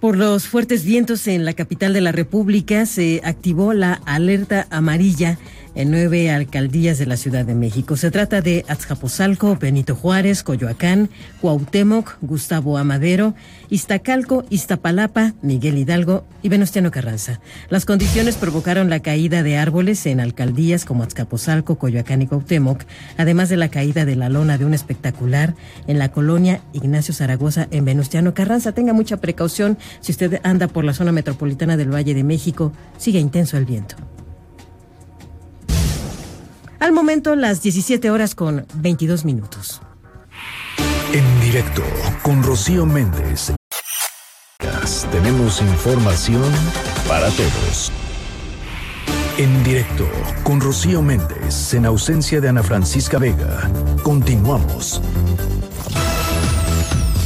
Por 0.00 0.16
los 0.16 0.46
fuertes 0.46 0.84
vientos 0.84 1.26
en 1.26 1.44
la 1.44 1.54
capital 1.54 1.92
de 1.92 2.00
la 2.00 2.12
República 2.12 2.86
se 2.86 3.20
activó 3.24 3.72
la 3.72 3.94
alerta 4.04 4.68
amarilla 4.70 5.38
en 5.78 5.92
nueve 5.92 6.28
alcaldías 6.28 6.98
de 6.98 7.06
la 7.06 7.16
Ciudad 7.16 7.44
de 7.44 7.54
México. 7.54 7.96
Se 7.96 8.10
trata 8.10 8.42
de 8.42 8.64
Azcapotzalco, 8.66 9.56
Benito 9.56 9.94
Juárez, 9.94 10.42
Coyoacán, 10.42 11.08
Cuauhtémoc, 11.40 12.16
Gustavo 12.20 12.78
Amadero, 12.78 13.36
Iztacalco, 13.70 14.44
Iztapalapa, 14.50 15.34
Miguel 15.40 15.78
Hidalgo 15.78 16.26
y 16.42 16.48
Venustiano 16.48 16.90
Carranza. 16.90 17.40
Las 17.70 17.84
condiciones 17.84 18.36
provocaron 18.36 18.90
la 18.90 18.98
caída 18.98 19.44
de 19.44 19.56
árboles 19.56 20.04
en 20.06 20.18
alcaldías 20.18 20.84
como 20.84 21.04
Azcapotzalco, 21.04 21.78
Coyoacán 21.78 22.22
y 22.22 22.26
Cuauhtémoc, 22.26 22.82
además 23.16 23.48
de 23.48 23.56
la 23.56 23.68
caída 23.68 24.04
de 24.04 24.16
la 24.16 24.28
lona 24.28 24.58
de 24.58 24.64
un 24.64 24.74
espectacular 24.74 25.54
en 25.86 26.00
la 26.00 26.10
colonia 26.10 26.60
Ignacio 26.72 27.14
Zaragoza 27.14 27.68
en 27.70 27.84
Venustiano 27.84 28.34
Carranza. 28.34 28.72
Tenga 28.72 28.94
mucha 28.94 29.18
precaución 29.18 29.78
si 30.00 30.10
usted 30.10 30.40
anda 30.42 30.66
por 30.66 30.84
la 30.84 30.92
zona 30.92 31.12
metropolitana 31.12 31.76
del 31.76 31.94
Valle 31.94 32.14
de 32.14 32.24
México. 32.24 32.72
Sigue 32.98 33.20
intenso 33.20 33.56
el 33.56 33.64
viento. 33.64 33.94
Al 36.80 36.92
momento, 36.92 37.34
las 37.34 37.62
17 37.62 38.10
horas 38.10 38.34
con 38.34 38.66
22 38.74 39.24
minutos. 39.24 39.80
En 41.12 41.40
directo 41.40 41.82
con 42.22 42.42
Rocío 42.42 42.86
Méndez. 42.86 43.52
Tenemos 45.10 45.60
información 45.60 46.52
para 47.08 47.30
todos. 47.30 47.90
En 49.38 49.62
directo 49.64 50.08
con 50.42 50.60
Rocío 50.60 51.02
Méndez, 51.02 51.74
en 51.74 51.86
ausencia 51.86 52.40
de 52.40 52.48
Ana 52.48 52.62
Francisca 52.62 53.18
Vega. 53.18 53.70
Continuamos. 54.02 55.00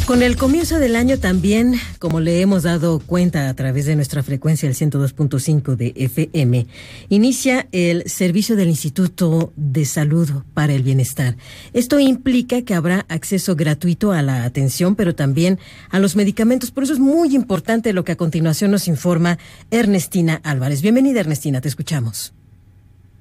Con 0.06 0.22
el 0.22 0.36
comienzo 0.36 0.80
del 0.80 0.96
año 0.96 1.18
también, 1.18 1.76
como 2.00 2.18
le 2.18 2.40
hemos 2.40 2.64
dado 2.64 2.98
cuenta 2.98 3.48
a 3.48 3.54
través 3.54 3.86
de 3.86 3.94
nuestra 3.94 4.24
frecuencia 4.24 4.68
el 4.68 4.74
102.5 4.74 5.76
de 5.76 5.92
FM, 5.94 6.66
inicia 7.08 7.68
el 7.70 8.02
servicio 8.10 8.56
del 8.56 8.68
Instituto 8.68 9.52
de 9.54 9.84
Salud 9.84 10.28
para 10.54 10.72
el 10.72 10.82
Bienestar. 10.82 11.36
Esto 11.72 12.00
implica 12.00 12.62
que 12.62 12.74
habrá 12.74 13.06
acceso 13.08 13.54
gratuito 13.54 14.10
a 14.10 14.22
la 14.22 14.42
atención, 14.42 14.96
pero 14.96 15.14
también 15.14 15.60
a 15.88 16.00
los 16.00 16.16
medicamentos. 16.16 16.72
Por 16.72 16.82
eso 16.82 16.94
es 16.94 16.98
muy 16.98 17.34
importante 17.36 17.92
lo 17.92 18.04
que 18.04 18.12
a 18.12 18.16
continuación 18.16 18.72
nos 18.72 18.88
informa 18.88 19.38
Ernestina 19.70 20.40
Álvarez. 20.42 20.82
Bienvenida, 20.82 21.20
Ernestina, 21.20 21.60
te 21.60 21.68
escuchamos. 21.68 22.34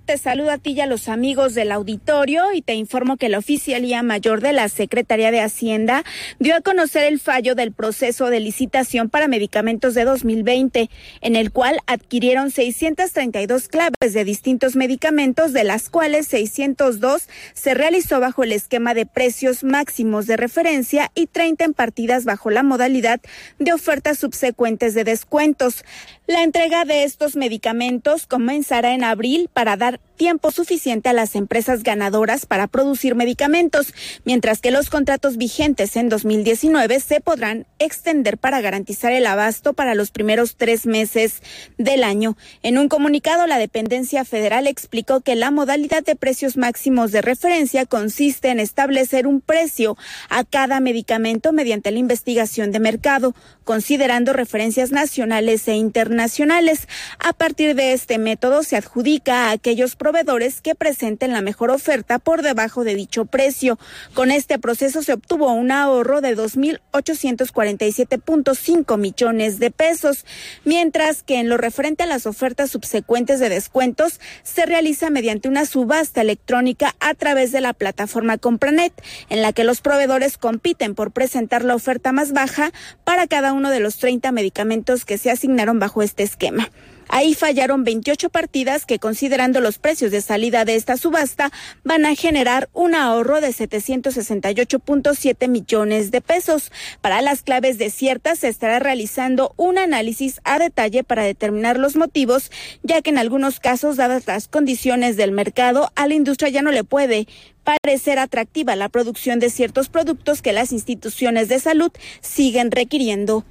Te 0.06 0.18
saludo 0.18 0.50
a 0.52 0.58
ti 0.58 0.72
y 0.72 0.82
a 0.82 0.88
los 0.88 1.08
amigos 1.08 1.54
del 1.54 1.72
auditorio 1.72 2.54
y 2.54 2.64
te 2.64 2.74
informo 2.74 3.18
que 3.18 3.30
la 3.30 3.38
Oficialía 3.38 4.02
Mayor 4.02 4.42
de 4.42 4.52
la 4.52 4.68
Secretaría 4.68 5.30
de 5.30 5.42
Hacienda 5.42 6.04
dio 6.40 6.56
a 6.56 6.62
conocer 6.62 7.04
el 7.04 7.20
fallo 7.20 7.54
del 7.54 7.72
proceso 7.72 8.32
de 8.32 8.40
licitación 8.40 9.10
para 9.10 9.28
medicamentos 9.28 9.94
de 9.94 10.04
2020, 10.04 10.90
en 11.22 11.36
el 11.36 11.52
cual 11.52 11.80
adquirieron 11.86 12.50
632 12.50 13.68
claves 13.68 14.14
de 14.14 14.26
distintos 14.26 14.76
medicamentos, 14.76 15.54
de 15.54 15.64
las 15.64 15.90
cuales 15.90 16.28
602 16.28 17.30
se 17.54 17.74
realizó 17.76 18.20
bajo 18.20 18.44
el 18.44 18.54
esquema 18.54 18.96
de 18.96 19.06
precios 19.06 19.64
máximos 19.64 20.26
de 20.26 20.36
referencia 20.36 21.12
y 21.14 21.28
30 21.28 21.64
en 21.64 21.74
partidas 21.74 22.26
bajo 22.26 22.50
la 22.50 22.64
modalidad 22.64 23.22
de 23.60 23.72
ofertas 23.72 24.18
subsecuentes 24.18 24.96
de 24.96 25.04
descuentos. 25.04 25.86
La 26.28 26.44
entrega 26.44 26.86
de 26.86 27.04
estos 27.04 27.36
medicamentos 27.36 28.26
comenzará 28.26 28.94
en 28.94 29.04
abril 29.04 29.50
para 29.52 29.76
dar 29.76 29.91
that 29.92 30.11
tiempo 30.22 30.52
suficiente 30.52 31.10
a 31.10 31.14
las 31.14 31.34
empresas 31.34 31.82
ganadoras 31.82 32.46
para 32.46 32.68
producir 32.68 33.16
medicamentos, 33.16 33.92
mientras 34.24 34.62
que 34.62 34.70
los 34.70 34.92
contratos 34.92 35.36
vigentes 35.36 35.96
en 35.96 36.10
2019 36.10 37.00
se 37.00 37.22
podrán 37.22 37.66
extender 37.80 38.38
para 38.38 38.62
garantizar 38.62 39.14
el 39.14 39.26
abasto 39.26 39.74
para 39.74 39.96
los 39.96 40.12
primeros 40.12 40.58
tres 40.58 40.86
meses 40.86 41.42
del 41.80 42.04
año. 42.04 42.38
En 42.62 42.78
un 42.78 42.88
comunicado, 42.88 43.48
la 43.48 43.58
dependencia 43.58 44.24
federal 44.24 44.68
explicó 44.68 45.22
que 45.22 45.34
la 45.34 45.50
modalidad 45.50 46.04
de 46.04 46.16
precios 46.16 46.56
máximos 46.56 47.12
de 47.12 47.24
referencia 47.24 47.88
consiste 47.88 48.50
en 48.50 48.60
establecer 48.60 49.26
un 49.26 49.42
precio 49.42 49.98
a 50.30 50.44
cada 50.44 50.80
medicamento 50.82 51.52
mediante 51.52 51.90
la 51.90 51.98
investigación 51.98 52.72
de 52.72 52.80
mercado, 52.80 53.34
considerando 53.64 54.34
referencias 54.34 54.92
nacionales 54.92 55.68
e 55.68 55.74
internacionales. 55.74 56.88
A 57.18 57.34
partir 57.34 57.74
de 57.74 57.94
este 57.94 58.20
método 58.20 58.62
se 58.62 58.76
adjudica 58.76 59.48
a 59.48 59.52
aquellos 59.54 59.96
proveedores 60.12 60.60
que 60.60 60.76
presenten 60.76 61.32
la 61.32 61.42
mejor 61.42 61.72
oferta 61.72 62.20
por 62.20 62.42
debajo 62.42 62.84
de 62.84 62.96
dicho 62.96 63.24
precio. 63.24 63.80
Con 64.14 64.30
este 64.30 64.60
proceso 64.60 65.02
se 65.04 65.14
obtuvo 65.14 65.54
un 65.54 65.72
ahorro 65.72 66.20
de 66.20 66.36
2.847.5 66.36 68.98
millones 68.98 69.60
de 69.60 69.72
pesos, 69.72 70.26
mientras 70.66 71.24
que 71.24 71.40
en 71.40 71.48
lo 71.48 71.56
referente 71.56 72.04
a 72.04 72.08
las 72.08 72.26
ofertas 72.26 72.72
subsecuentes 72.72 73.40
de 73.40 73.48
descuentos 73.48 74.20
se 74.44 74.66
realiza 74.66 75.10
mediante 75.10 75.48
una 75.48 75.66
subasta 75.66 76.20
electrónica 76.20 76.94
a 77.00 77.14
través 77.14 77.54
de 77.54 77.62
la 77.62 77.72
plataforma 77.72 78.38
Compranet, 78.38 78.92
en 79.30 79.42
la 79.42 79.54
que 79.54 79.64
los 79.64 79.80
proveedores 79.80 80.38
compiten 80.38 80.94
por 80.94 81.12
presentar 81.12 81.64
la 81.64 81.76
oferta 81.76 82.12
más 82.12 82.34
baja 82.34 82.74
para 83.06 83.28
cada 83.28 83.54
uno 83.54 83.70
de 83.70 83.80
los 83.80 83.96
30 83.96 84.30
medicamentos 84.34 85.06
que 85.06 85.18
se 85.18 85.32
asignaron 85.32 85.80
bajo 85.80 86.02
este 86.02 86.24
esquema. 86.24 86.70
Ahí 87.14 87.36
fallaron 87.36 87.84
28 87.84 88.30
partidas 88.30 88.86
que 88.86 88.98
considerando 88.98 89.60
los 89.60 89.80
precios 89.80 90.12
de 90.12 90.22
salida 90.22 90.64
de 90.64 90.76
esta 90.76 90.96
subasta 90.96 91.52
van 91.84 92.06
a 92.06 92.16
generar 92.16 92.70
un 92.72 92.96
ahorro 92.96 93.42
de 93.42 93.50
768.7 93.50 95.50
millones 95.50 96.12
de 96.12 96.22
pesos. 96.22 96.72
Para 97.02 97.22
las 97.22 97.44
claves 97.44 97.78
desiertas 97.78 98.40
se 98.40 98.48
estará 98.48 98.80
realizando 98.80 99.54
un 99.58 99.78
análisis 99.78 100.40
a 100.46 100.58
detalle 100.58 101.04
para 101.04 101.24
determinar 101.24 101.78
los 101.78 101.98
motivos, 101.98 102.50
ya 102.82 103.02
que 103.02 103.10
en 103.10 103.18
algunos 103.18 103.60
casos, 103.60 103.98
dadas 103.98 104.26
las 104.26 104.48
condiciones 104.48 105.18
del 105.18 105.34
mercado, 105.34 105.92
a 105.96 106.08
la 106.08 106.14
industria 106.14 106.50
ya 106.50 106.62
no 106.62 106.72
le 106.72 106.86
puede 106.86 107.28
parecer 107.66 108.20
atractiva 108.20 108.78
la 108.78 108.88
producción 108.88 109.40
de 109.40 109.50
ciertos 109.50 109.90
productos 109.90 110.42
que 110.42 110.54
las 110.54 110.72
instituciones 110.72 111.50
de 111.50 111.60
salud 111.60 111.92
siguen 112.22 112.72
requiriendo. 112.72 113.44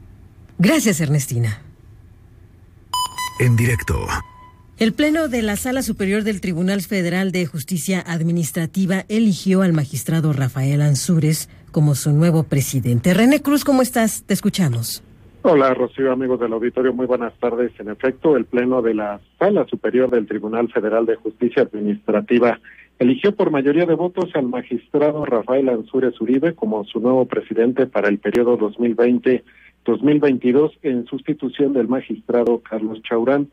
Gracias, 0.58 1.02
Ernestina 1.02 1.62
en 3.40 3.56
directo. 3.56 4.06
El 4.78 4.92
Pleno 4.92 5.28
de 5.28 5.42
la 5.42 5.56
Sala 5.56 5.82
Superior 5.82 6.22
del 6.24 6.40
Tribunal 6.40 6.82
Federal 6.82 7.32
de 7.32 7.46
Justicia 7.46 8.02
Administrativa 8.06 9.04
eligió 9.08 9.62
al 9.62 9.72
magistrado 9.72 10.32
Rafael 10.32 10.82
Ansúrez 10.82 11.48
como 11.72 11.94
su 11.94 12.12
nuevo 12.12 12.44
presidente. 12.44 13.14
René 13.14 13.40
Cruz, 13.40 13.64
¿cómo 13.64 13.82
estás? 13.82 14.24
Te 14.24 14.34
escuchamos. 14.34 15.02
Hola, 15.42 15.72
Rocío, 15.72 16.12
amigos 16.12 16.38
del 16.38 16.52
auditorio, 16.52 16.92
muy 16.92 17.06
buenas 17.06 17.32
tardes. 17.40 17.72
En 17.78 17.88
efecto, 17.88 18.36
el 18.36 18.44
Pleno 18.44 18.82
de 18.82 18.92
la 18.92 19.20
Sala 19.38 19.66
Superior 19.66 20.10
del 20.10 20.26
Tribunal 20.26 20.70
Federal 20.70 21.06
de 21.06 21.16
Justicia 21.16 21.62
Administrativa 21.62 22.60
eligió 22.98 23.34
por 23.34 23.50
mayoría 23.50 23.86
de 23.86 23.94
votos 23.94 24.28
al 24.34 24.48
magistrado 24.48 25.24
Rafael 25.24 25.70
Ansúrez 25.70 26.20
Uribe 26.20 26.54
como 26.54 26.84
su 26.84 27.00
nuevo 27.00 27.24
presidente 27.24 27.86
para 27.86 28.08
el 28.08 28.18
periodo 28.18 28.58
2020 28.58 29.42
2022 29.84 30.78
en 30.82 31.06
sustitución 31.06 31.72
del 31.72 31.88
magistrado 31.88 32.60
Carlos 32.60 33.02
Chaurán. 33.02 33.48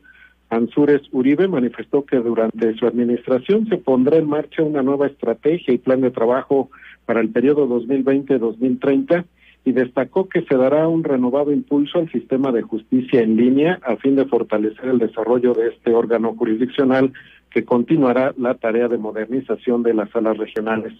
Ansúrez 0.50 1.02
Uribe 1.12 1.46
manifestó 1.48 2.04
que 2.04 2.16
durante 2.16 2.74
su 2.74 2.86
administración 2.86 3.66
se 3.68 3.76
pondrá 3.76 4.16
en 4.16 4.28
marcha 4.28 4.62
una 4.62 4.82
nueva 4.82 5.06
estrategia 5.06 5.74
y 5.74 5.78
plan 5.78 6.00
de 6.00 6.10
trabajo 6.10 6.70
para 7.04 7.20
el 7.20 7.28
periodo 7.28 7.68
2020-2030 7.68 9.24
y 9.64 9.72
destacó 9.72 10.28
que 10.28 10.42
se 10.42 10.56
dará 10.56 10.88
un 10.88 11.04
renovado 11.04 11.52
impulso 11.52 11.98
al 11.98 12.10
sistema 12.10 12.52
de 12.52 12.62
justicia 12.62 13.20
en 13.20 13.36
línea 13.36 13.78
a 13.82 13.96
fin 13.96 14.16
de 14.16 14.24
fortalecer 14.24 14.86
el 14.86 14.98
desarrollo 14.98 15.52
de 15.52 15.68
este 15.68 15.92
órgano 15.92 16.34
jurisdiccional 16.34 17.12
que 17.50 17.64
continuará 17.64 18.34
la 18.38 18.54
tarea 18.54 18.88
de 18.88 18.98
modernización 18.98 19.82
de 19.82 19.94
las 19.94 20.10
salas 20.10 20.38
regionales. 20.38 20.92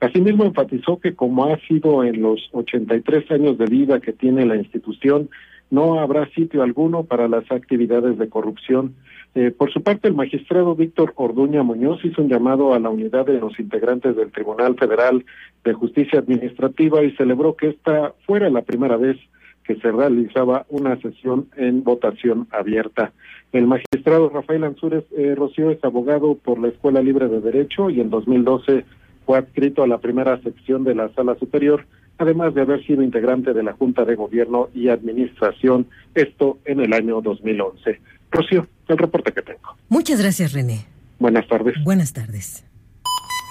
Asimismo, 0.00 0.44
enfatizó 0.44 0.98
que 0.98 1.14
como 1.14 1.46
ha 1.46 1.58
sido 1.60 2.04
en 2.04 2.20
los 2.20 2.48
83 2.52 3.30
años 3.30 3.58
de 3.58 3.66
vida 3.66 4.00
que 4.00 4.12
tiene 4.12 4.44
la 4.44 4.56
institución, 4.56 5.30
no 5.70 5.98
habrá 6.00 6.28
sitio 6.30 6.62
alguno 6.62 7.04
para 7.04 7.28
las 7.28 7.50
actividades 7.50 8.18
de 8.18 8.28
corrupción. 8.28 8.94
Eh, 9.34 9.50
por 9.50 9.72
su 9.72 9.82
parte, 9.82 10.08
el 10.08 10.14
magistrado 10.14 10.74
Víctor 10.74 11.12
Orduña 11.16 11.62
Muñoz 11.62 12.04
hizo 12.04 12.22
un 12.22 12.28
llamado 12.28 12.74
a 12.74 12.78
la 12.78 12.90
unidad 12.90 13.26
de 13.26 13.40
los 13.40 13.58
integrantes 13.58 14.16
del 14.16 14.30
Tribunal 14.30 14.76
Federal 14.76 15.24
de 15.64 15.72
Justicia 15.72 16.20
Administrativa 16.20 17.02
y 17.02 17.16
celebró 17.16 17.56
que 17.56 17.68
esta 17.68 18.14
fuera 18.26 18.48
la 18.48 18.62
primera 18.62 18.96
vez 18.96 19.16
que 19.64 19.74
se 19.76 19.90
realizaba 19.90 20.64
una 20.68 20.96
sesión 21.00 21.48
en 21.56 21.82
votación 21.82 22.46
abierta. 22.52 23.12
El 23.52 23.66
magistrado 23.66 24.28
Rafael 24.28 24.62
Ansúrez 24.62 25.04
eh, 25.16 25.34
Rocío 25.34 25.70
es 25.70 25.82
abogado 25.82 26.36
por 26.36 26.58
la 26.60 26.68
Escuela 26.68 27.02
Libre 27.02 27.28
de 27.28 27.40
Derecho 27.40 27.90
y 27.90 28.00
en 28.00 28.10
2012 28.10 28.84
fue 29.26 29.38
adscrito 29.38 29.82
a 29.82 29.86
la 29.86 29.98
primera 29.98 30.40
sección 30.40 30.84
de 30.84 30.94
la 30.94 31.12
Sala 31.14 31.36
Superior 31.38 31.84
además 32.18 32.54
de 32.54 32.62
haber 32.62 32.84
sido 32.86 33.02
integrante 33.02 33.52
de 33.52 33.62
la 33.62 33.72
Junta 33.74 34.04
de 34.04 34.14
Gobierno 34.14 34.68
y 34.74 34.88
Administración, 34.88 35.86
esto 36.14 36.58
en 36.64 36.80
el 36.80 36.92
año 36.92 37.20
2011. 37.20 38.00
Rocío, 38.30 38.66
el 38.88 38.98
reporte 38.98 39.32
que 39.32 39.42
tengo. 39.42 39.76
Muchas 39.88 40.20
gracias, 40.20 40.52
René. 40.52 40.86
Buenas 41.18 41.46
tardes. 41.48 41.74
Buenas 41.84 42.12
tardes. 42.12 42.64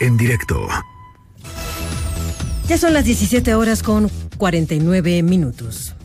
En 0.01 0.17
directo. 0.17 0.67
Ya 2.67 2.77
son 2.77 2.93
las 2.93 3.05
17 3.05 3.53
horas 3.55 3.83
con 3.83 4.09
49 4.37 5.23
minutos. 5.23 5.95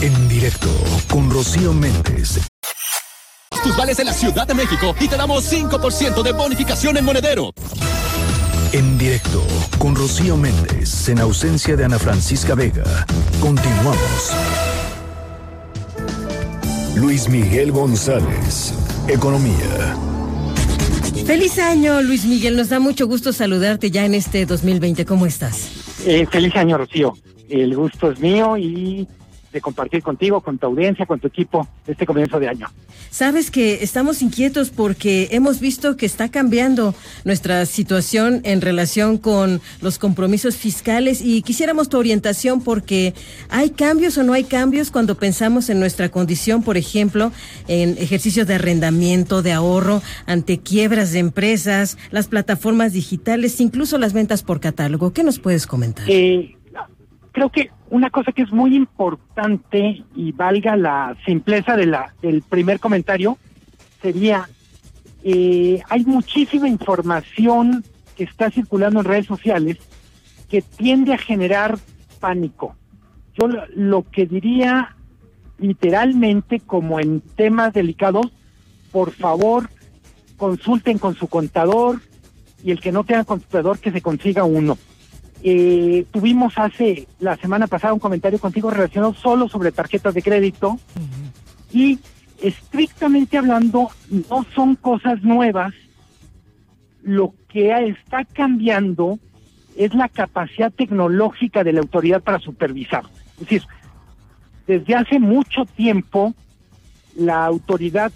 En 0.00 0.28
directo 0.28 0.68
con 1.10 1.30
Rocío 1.30 1.72
Méndez. 1.72 2.48
Tus 3.62 3.76
vales 3.76 3.98
en 4.00 4.06
la 4.06 4.12
Ciudad 4.12 4.46
de 4.46 4.54
México 4.54 4.94
y 4.98 5.06
te 5.06 5.16
damos 5.16 5.52
5% 5.52 6.22
de 6.22 6.32
bonificación 6.32 6.96
en 6.96 7.04
monedero. 7.04 7.52
En 8.72 8.96
directo 8.96 9.42
con 9.76 9.94
Rocío 9.94 10.34
Méndez, 10.38 11.06
en 11.10 11.18
ausencia 11.18 11.76
de 11.76 11.84
Ana 11.84 11.98
Francisca 11.98 12.54
Vega. 12.54 13.04
Continuamos. 13.38 14.32
Luis 16.96 17.28
Miguel 17.28 17.70
González, 17.70 18.72
Economía. 19.08 19.94
Feliz 21.26 21.58
año, 21.58 22.00
Luis 22.00 22.24
Miguel. 22.24 22.56
Nos 22.56 22.70
da 22.70 22.80
mucho 22.80 23.06
gusto 23.06 23.34
saludarte 23.34 23.90
ya 23.90 24.06
en 24.06 24.14
este 24.14 24.46
2020. 24.46 25.04
¿Cómo 25.04 25.26
estás? 25.26 25.98
Eh, 26.06 26.26
feliz 26.30 26.56
año, 26.56 26.78
Rocío. 26.78 27.12
El 27.50 27.76
gusto 27.76 28.10
es 28.10 28.20
mío 28.20 28.56
y 28.56 29.06
de 29.52 29.60
compartir 29.60 30.02
contigo, 30.02 30.40
con 30.40 30.58
tu 30.58 30.66
audiencia, 30.66 31.06
con 31.06 31.20
tu 31.20 31.28
equipo 31.28 31.68
este 31.86 32.06
comienzo 32.06 32.40
de 32.40 32.48
año. 32.48 32.68
Sabes 33.10 33.50
que 33.50 33.82
estamos 33.82 34.22
inquietos 34.22 34.70
porque 34.70 35.28
hemos 35.32 35.60
visto 35.60 35.96
que 35.96 36.06
está 36.06 36.30
cambiando 36.30 36.94
nuestra 37.24 37.66
situación 37.66 38.40
en 38.44 38.62
relación 38.62 39.18
con 39.18 39.60
los 39.80 39.98
compromisos 39.98 40.56
fiscales 40.56 41.20
y 41.20 41.42
quisiéramos 41.42 41.88
tu 41.88 41.98
orientación 41.98 42.62
porque 42.62 43.14
hay 43.50 43.70
cambios 43.70 44.16
o 44.16 44.22
no 44.22 44.32
hay 44.32 44.44
cambios 44.44 44.90
cuando 44.90 45.16
pensamos 45.16 45.68
en 45.68 45.78
nuestra 45.78 46.08
condición, 46.08 46.62
por 46.62 46.76
ejemplo, 46.76 47.32
en 47.68 47.98
ejercicios 47.98 48.46
de 48.46 48.54
arrendamiento, 48.54 49.42
de 49.42 49.52
ahorro, 49.52 50.02
ante 50.26 50.58
quiebras 50.58 51.12
de 51.12 51.18
empresas, 51.18 51.98
las 52.10 52.28
plataformas 52.28 52.94
digitales, 52.94 53.60
incluso 53.60 53.98
las 53.98 54.14
ventas 54.14 54.42
por 54.42 54.60
catálogo. 54.60 55.12
¿Qué 55.12 55.22
nos 55.22 55.38
puedes 55.38 55.66
comentar? 55.66 56.06
Eh, 56.08 56.56
creo 57.32 57.50
que 57.50 57.70
una 57.92 58.08
cosa 58.08 58.32
que 58.32 58.40
es 58.40 58.50
muy 58.50 58.74
importante 58.74 60.02
y 60.16 60.32
valga 60.32 60.76
la 60.76 61.14
simpleza 61.26 61.76
del 61.76 62.42
primer 62.48 62.80
comentario 62.80 63.36
sería, 64.00 64.48
eh, 65.22 65.82
hay 65.90 66.02
muchísima 66.06 66.68
información 66.68 67.84
que 68.16 68.24
está 68.24 68.50
circulando 68.50 69.00
en 69.00 69.04
redes 69.04 69.26
sociales 69.26 69.76
que 70.48 70.62
tiende 70.62 71.12
a 71.12 71.18
generar 71.18 71.78
pánico. 72.18 72.76
Yo 73.38 73.46
lo, 73.46 73.66
lo 73.76 74.10
que 74.10 74.24
diría 74.24 74.96
literalmente 75.58 76.60
como 76.60 76.98
en 76.98 77.20
temas 77.20 77.74
delicados, 77.74 78.32
por 78.90 79.10
favor 79.10 79.68
consulten 80.38 80.96
con 80.96 81.14
su 81.14 81.26
contador 81.26 82.00
y 82.64 82.70
el 82.70 82.80
que 82.80 82.90
no 82.90 83.04
tenga 83.04 83.24
contador 83.24 83.80
que 83.80 83.92
se 83.92 84.00
consiga 84.00 84.44
uno 84.44 84.78
eh, 85.44 86.06
tuvimos 86.12 86.54
hace 86.56 87.08
la 87.18 87.36
semana 87.36 87.66
pasada 87.66 87.94
un 87.94 87.98
comentario 87.98 88.38
contigo 88.38 88.70
relacionado 88.70 89.14
solo 89.14 89.48
sobre 89.48 89.72
tarjetas 89.72 90.14
de 90.14 90.22
crédito 90.22 90.78
y 91.72 91.98
estrictamente 92.40 93.38
hablando 93.38 93.90
no 94.28 94.46
son 94.54 94.76
cosas 94.76 95.22
nuevas. 95.22 95.74
Lo 97.02 97.34
que 97.48 97.72
está 97.88 98.24
cambiando 98.24 99.18
es 99.76 99.94
la 99.94 100.08
capacidad 100.08 100.72
tecnológica 100.72 101.64
de 101.64 101.72
la 101.72 101.80
autoridad 101.80 102.22
para 102.22 102.38
supervisar. 102.38 103.04
Es 103.34 103.40
decir, 103.40 103.62
desde 104.66 104.94
hace 104.94 105.18
mucho 105.18 105.64
tiempo 105.64 106.34
la 107.16 107.44
autoridad 107.44 108.12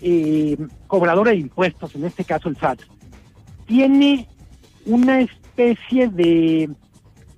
eh, 0.00 0.56
cobradora 0.88 1.30
de 1.30 1.38
impuestos, 1.38 1.94
en 1.94 2.04
este 2.04 2.24
caso 2.24 2.48
el 2.48 2.56
SAT, 2.56 2.80
tiene 3.66 4.28
una 4.86 5.20
especie 5.54 6.08
de, 6.08 6.70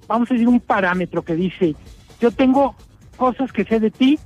vamos 0.08 0.30
a 0.30 0.34
decir, 0.34 0.48
un 0.48 0.60
parámetro 0.60 1.22
que 1.22 1.34
dice, 1.34 1.74
yo 2.20 2.30
tengo 2.30 2.74
cosas 3.16 3.52
que 3.52 3.64
sé 3.64 3.80
de 3.80 3.90
ti 3.90 4.18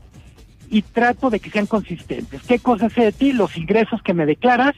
y 0.69 0.83
trato 0.83 1.31
de 1.31 1.41
que 1.41 1.51
sean 1.51 1.67
consistentes. 1.67 2.43
¿Qué 2.43 2.61
cosas 2.61 2.93
sé 2.93 3.03
de 3.03 3.13
ti? 3.13 3.33
Los 3.33 3.57
ingresos 3.57 4.01
que 4.03 4.15
me 4.15 4.27
declaras 4.27 4.75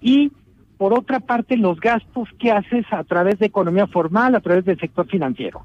y, 0.00 0.30
por 0.78 0.94
otra 0.94 1.20
parte, 1.20 1.56
los 1.56 1.80
gastos 1.80 2.28
que 2.38 2.52
haces 2.52 2.86
a 2.92 3.02
través 3.02 3.38
de 3.38 3.46
economía 3.46 3.86
formal, 3.86 4.34
a 4.34 4.40
través 4.40 4.64
del 4.64 4.78
sector 4.78 5.06
financiero. 5.08 5.64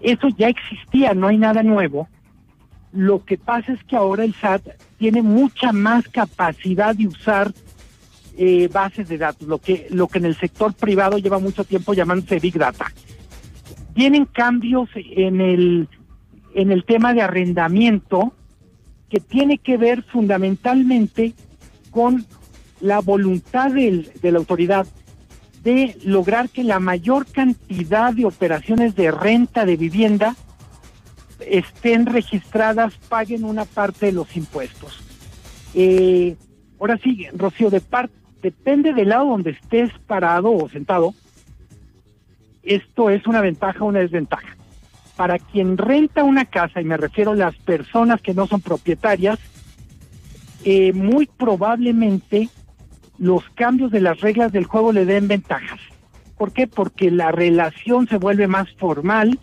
Eso 0.00 0.28
ya 0.28 0.48
existía, 0.48 1.14
no 1.14 1.26
hay 1.26 1.38
nada 1.38 1.62
nuevo. 1.62 2.08
Lo 2.92 3.24
que 3.24 3.38
pasa 3.38 3.72
es 3.72 3.82
que 3.84 3.96
ahora 3.96 4.24
el 4.24 4.34
SAT 4.34 4.62
tiene 4.98 5.22
mucha 5.22 5.72
más 5.72 6.08
capacidad 6.08 6.94
de 6.94 7.06
usar 7.06 7.52
eh, 8.36 8.68
bases 8.72 9.08
de 9.08 9.18
datos, 9.18 9.46
lo 9.46 9.58
que, 9.58 9.86
lo 9.90 10.08
que 10.08 10.18
en 10.18 10.26
el 10.26 10.36
sector 10.36 10.74
privado 10.74 11.18
lleva 11.18 11.38
mucho 11.38 11.64
tiempo 11.64 11.94
llamándose 11.94 12.38
Big 12.38 12.58
Data. 12.58 12.86
Tienen 13.94 14.26
cambios 14.26 14.88
en 14.94 15.40
el, 15.40 15.88
en 16.54 16.72
el 16.72 16.84
tema 16.84 17.12
de 17.12 17.22
arrendamiento 17.22 18.32
que 19.08 19.20
tiene 19.20 19.58
que 19.58 19.76
ver 19.76 20.04
fundamentalmente 20.04 21.34
con 21.90 22.24
la 22.80 23.00
voluntad 23.00 23.70
de 23.72 24.10
la 24.22 24.38
autoridad 24.38 24.86
de 25.62 25.96
lograr 26.04 26.48
que 26.48 26.64
la 26.64 26.80
mayor 26.80 27.26
cantidad 27.26 28.14
de 28.14 28.24
operaciones 28.24 28.94
de 28.94 29.10
renta 29.10 29.66
de 29.66 29.76
vivienda 29.76 30.36
estén 31.40 32.06
registradas, 32.06 32.94
paguen 33.08 33.44
una 33.44 33.64
parte 33.64 34.06
de 34.06 34.12
los 34.12 34.36
impuestos. 34.36 35.00
Eh, 35.74 36.36
ahora 36.78 36.98
sí, 37.02 37.26
Rocío, 37.34 37.70
de 37.70 37.80
parte 37.80 38.19
depende 38.42 38.92
del 38.92 39.10
lado 39.10 39.26
donde 39.26 39.50
estés 39.50 39.90
parado 40.06 40.52
o 40.52 40.68
sentado, 40.68 41.14
esto 42.62 43.10
es 43.10 43.26
una 43.26 43.40
ventaja 43.40 43.84
o 43.84 43.88
una 43.88 44.00
desventaja. 44.00 44.56
Para 45.16 45.38
quien 45.38 45.76
renta 45.76 46.24
una 46.24 46.44
casa, 46.44 46.80
y 46.80 46.84
me 46.84 46.96
refiero 46.96 47.32
a 47.32 47.36
las 47.36 47.56
personas 47.56 48.20
que 48.22 48.34
no 48.34 48.46
son 48.46 48.60
propietarias, 48.60 49.38
eh, 50.64 50.92
muy 50.92 51.26
probablemente 51.26 52.48
los 53.18 53.48
cambios 53.50 53.90
de 53.90 54.00
las 54.00 54.20
reglas 54.20 54.52
del 54.52 54.64
juego 54.64 54.92
le 54.92 55.04
den 55.04 55.28
ventajas. 55.28 55.80
¿Por 56.38 56.52
qué? 56.52 56.66
Porque 56.66 57.10
la 57.10 57.32
relación 57.32 58.08
se 58.08 58.16
vuelve 58.16 58.46
más 58.46 58.70
formal, 58.78 59.38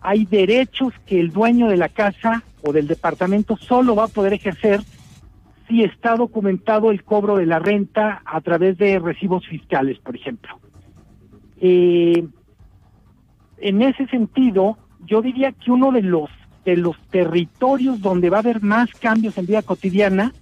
hay 0.00 0.26
derechos 0.26 0.92
que 1.06 1.18
el 1.18 1.32
dueño 1.32 1.68
de 1.68 1.76
la 1.76 1.88
casa 1.88 2.44
o 2.62 2.72
del 2.72 2.86
departamento 2.86 3.56
solo 3.56 3.96
va 3.96 4.04
a 4.04 4.08
poder 4.08 4.34
ejercer 4.34 4.80
si 5.68 5.82
está 5.82 6.16
documentado 6.16 6.90
el 6.90 7.04
cobro 7.04 7.36
de 7.36 7.46
la 7.46 7.58
renta 7.58 8.22
a 8.24 8.40
través 8.40 8.76
de 8.76 8.98
recibos 8.98 9.46
fiscales, 9.46 9.98
por 9.98 10.16
ejemplo. 10.16 10.58
Eh, 11.60 12.26
en 13.58 13.82
ese 13.82 14.06
sentido, 14.08 14.76
yo 15.06 15.22
diría 15.22 15.52
que 15.52 15.70
uno 15.70 15.92
de 15.92 16.02
los 16.02 16.30
de 16.64 16.78
los 16.78 16.96
territorios 17.10 18.00
donde 18.00 18.30
va 18.30 18.38
a 18.38 18.40
haber 18.40 18.62
más 18.62 18.88
cambios 18.92 19.36
en 19.36 19.44
vida 19.44 19.60
cotidiana 19.60 20.32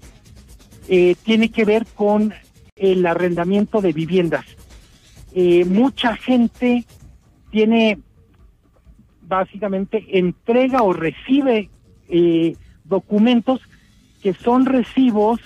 eh, 0.87 1.16
tiene 1.24 1.48
que 1.50 1.64
ver 1.64 1.85
con 1.96 2.32
el 2.76 3.04
arrendamiento 3.06 3.80
de 3.80 3.92
viviendas. 3.92 4.44
Eh, 5.35 5.64
mucha 5.64 6.14
gente 6.14 6.85
tiene 7.50 7.98
básicamente 9.22 10.16
entrega 10.16 10.82
o 10.82 10.92
recibe 10.92 11.70
documentos 12.85 13.61
que 14.22 14.35
son 14.35 14.66
recibos, 14.66 15.40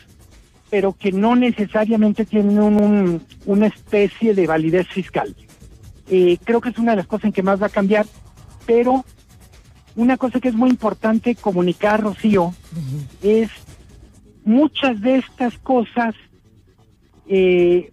pero 0.70 0.92
que 0.92 1.10
no 1.10 1.34
necesariamente 1.34 2.26
tienen 2.26 2.58
un, 2.58 3.22
una 3.46 3.66
especie 3.66 4.34
de 4.34 4.46
validez 4.46 4.86
fiscal. 4.88 5.34
Eh, 6.08 6.38
creo 6.44 6.60
que 6.60 6.68
es 6.68 6.78
una 6.78 6.92
de 6.92 6.98
las 6.98 7.06
cosas 7.06 7.26
en 7.26 7.32
que 7.32 7.42
más 7.42 7.60
va 7.60 7.66
a 7.66 7.70
cambiar. 7.70 8.06
pero 8.66 9.04
una 9.96 10.18
cosa 10.18 10.40
que 10.40 10.48
es 10.48 10.54
muy 10.54 10.68
importante 10.68 11.34
comunicar, 11.36 12.02
Rocío, 12.02 12.52
es 13.22 13.48
muchas 14.44 15.00
de 15.00 15.16
estas 15.16 15.56
cosas 15.56 16.14
eh, 17.26 17.92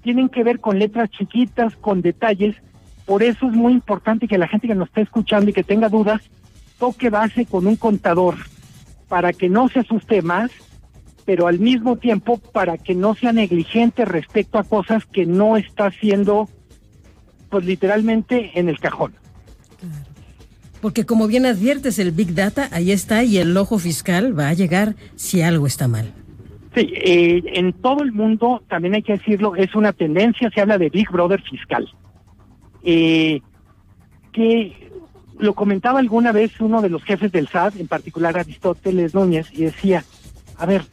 tienen 0.00 0.28
que 0.28 0.44
ver 0.44 0.60
con 0.60 0.78
letras 0.78 1.10
chiquitas, 1.10 1.74
con 1.74 2.02
detalles. 2.02 2.54
Por 3.04 3.24
eso 3.24 3.48
es 3.48 3.52
muy 3.52 3.72
importante 3.72 4.28
que 4.28 4.38
la 4.38 4.46
gente 4.46 4.68
que 4.68 4.76
nos 4.76 4.88
esté 4.88 5.00
escuchando 5.00 5.50
y 5.50 5.52
que 5.52 5.64
tenga 5.64 5.88
dudas, 5.88 6.22
toque 6.78 7.10
base 7.10 7.44
con 7.44 7.66
un 7.66 7.74
contador 7.74 8.36
para 9.08 9.32
que 9.32 9.48
no 9.48 9.68
se 9.68 9.80
asuste 9.80 10.22
más, 10.22 10.50
pero 11.24 11.46
al 11.46 11.58
mismo 11.58 11.96
tiempo 11.96 12.38
para 12.38 12.78
que 12.78 12.94
no 12.94 13.14
sea 13.14 13.32
negligente 13.32 14.04
respecto 14.04 14.58
a 14.58 14.64
cosas 14.64 15.04
que 15.06 15.26
no 15.26 15.56
está 15.56 15.86
haciendo, 15.86 16.48
pues 17.50 17.64
literalmente 17.64 18.52
en 18.54 18.68
el 18.68 18.78
cajón. 18.78 19.14
Porque 20.80 21.04
como 21.04 21.26
bien 21.26 21.44
adviertes, 21.44 21.98
el 21.98 22.12
Big 22.12 22.34
Data 22.34 22.68
ahí 22.70 22.92
está 22.92 23.24
y 23.24 23.38
el 23.38 23.56
ojo 23.56 23.78
fiscal 23.78 24.38
va 24.38 24.48
a 24.48 24.54
llegar 24.54 24.94
si 25.16 25.42
algo 25.42 25.66
está 25.66 25.88
mal. 25.88 26.12
Sí, 26.74 26.92
eh, 26.94 27.42
en 27.46 27.72
todo 27.72 28.02
el 28.02 28.12
mundo, 28.12 28.62
también 28.68 28.94
hay 28.94 29.02
que 29.02 29.14
decirlo, 29.14 29.56
es 29.56 29.74
una 29.74 29.92
tendencia, 29.92 30.50
se 30.50 30.60
habla 30.60 30.78
de 30.78 30.90
Big 30.90 31.10
Brother 31.10 31.42
fiscal. 31.42 31.88
Eh, 32.84 33.40
que 34.32 34.87
lo 35.38 35.54
comentaba 35.54 36.00
alguna 36.00 36.32
vez 36.32 36.60
uno 36.60 36.82
de 36.82 36.88
los 36.88 37.02
jefes 37.04 37.32
del 37.32 37.48
SAT, 37.48 37.76
en 37.76 37.88
particular 37.88 38.36
Aristóteles 38.36 39.14
Núñez, 39.14 39.48
y 39.52 39.64
decía, 39.64 40.04
a 40.56 40.66
ver, 40.66 40.84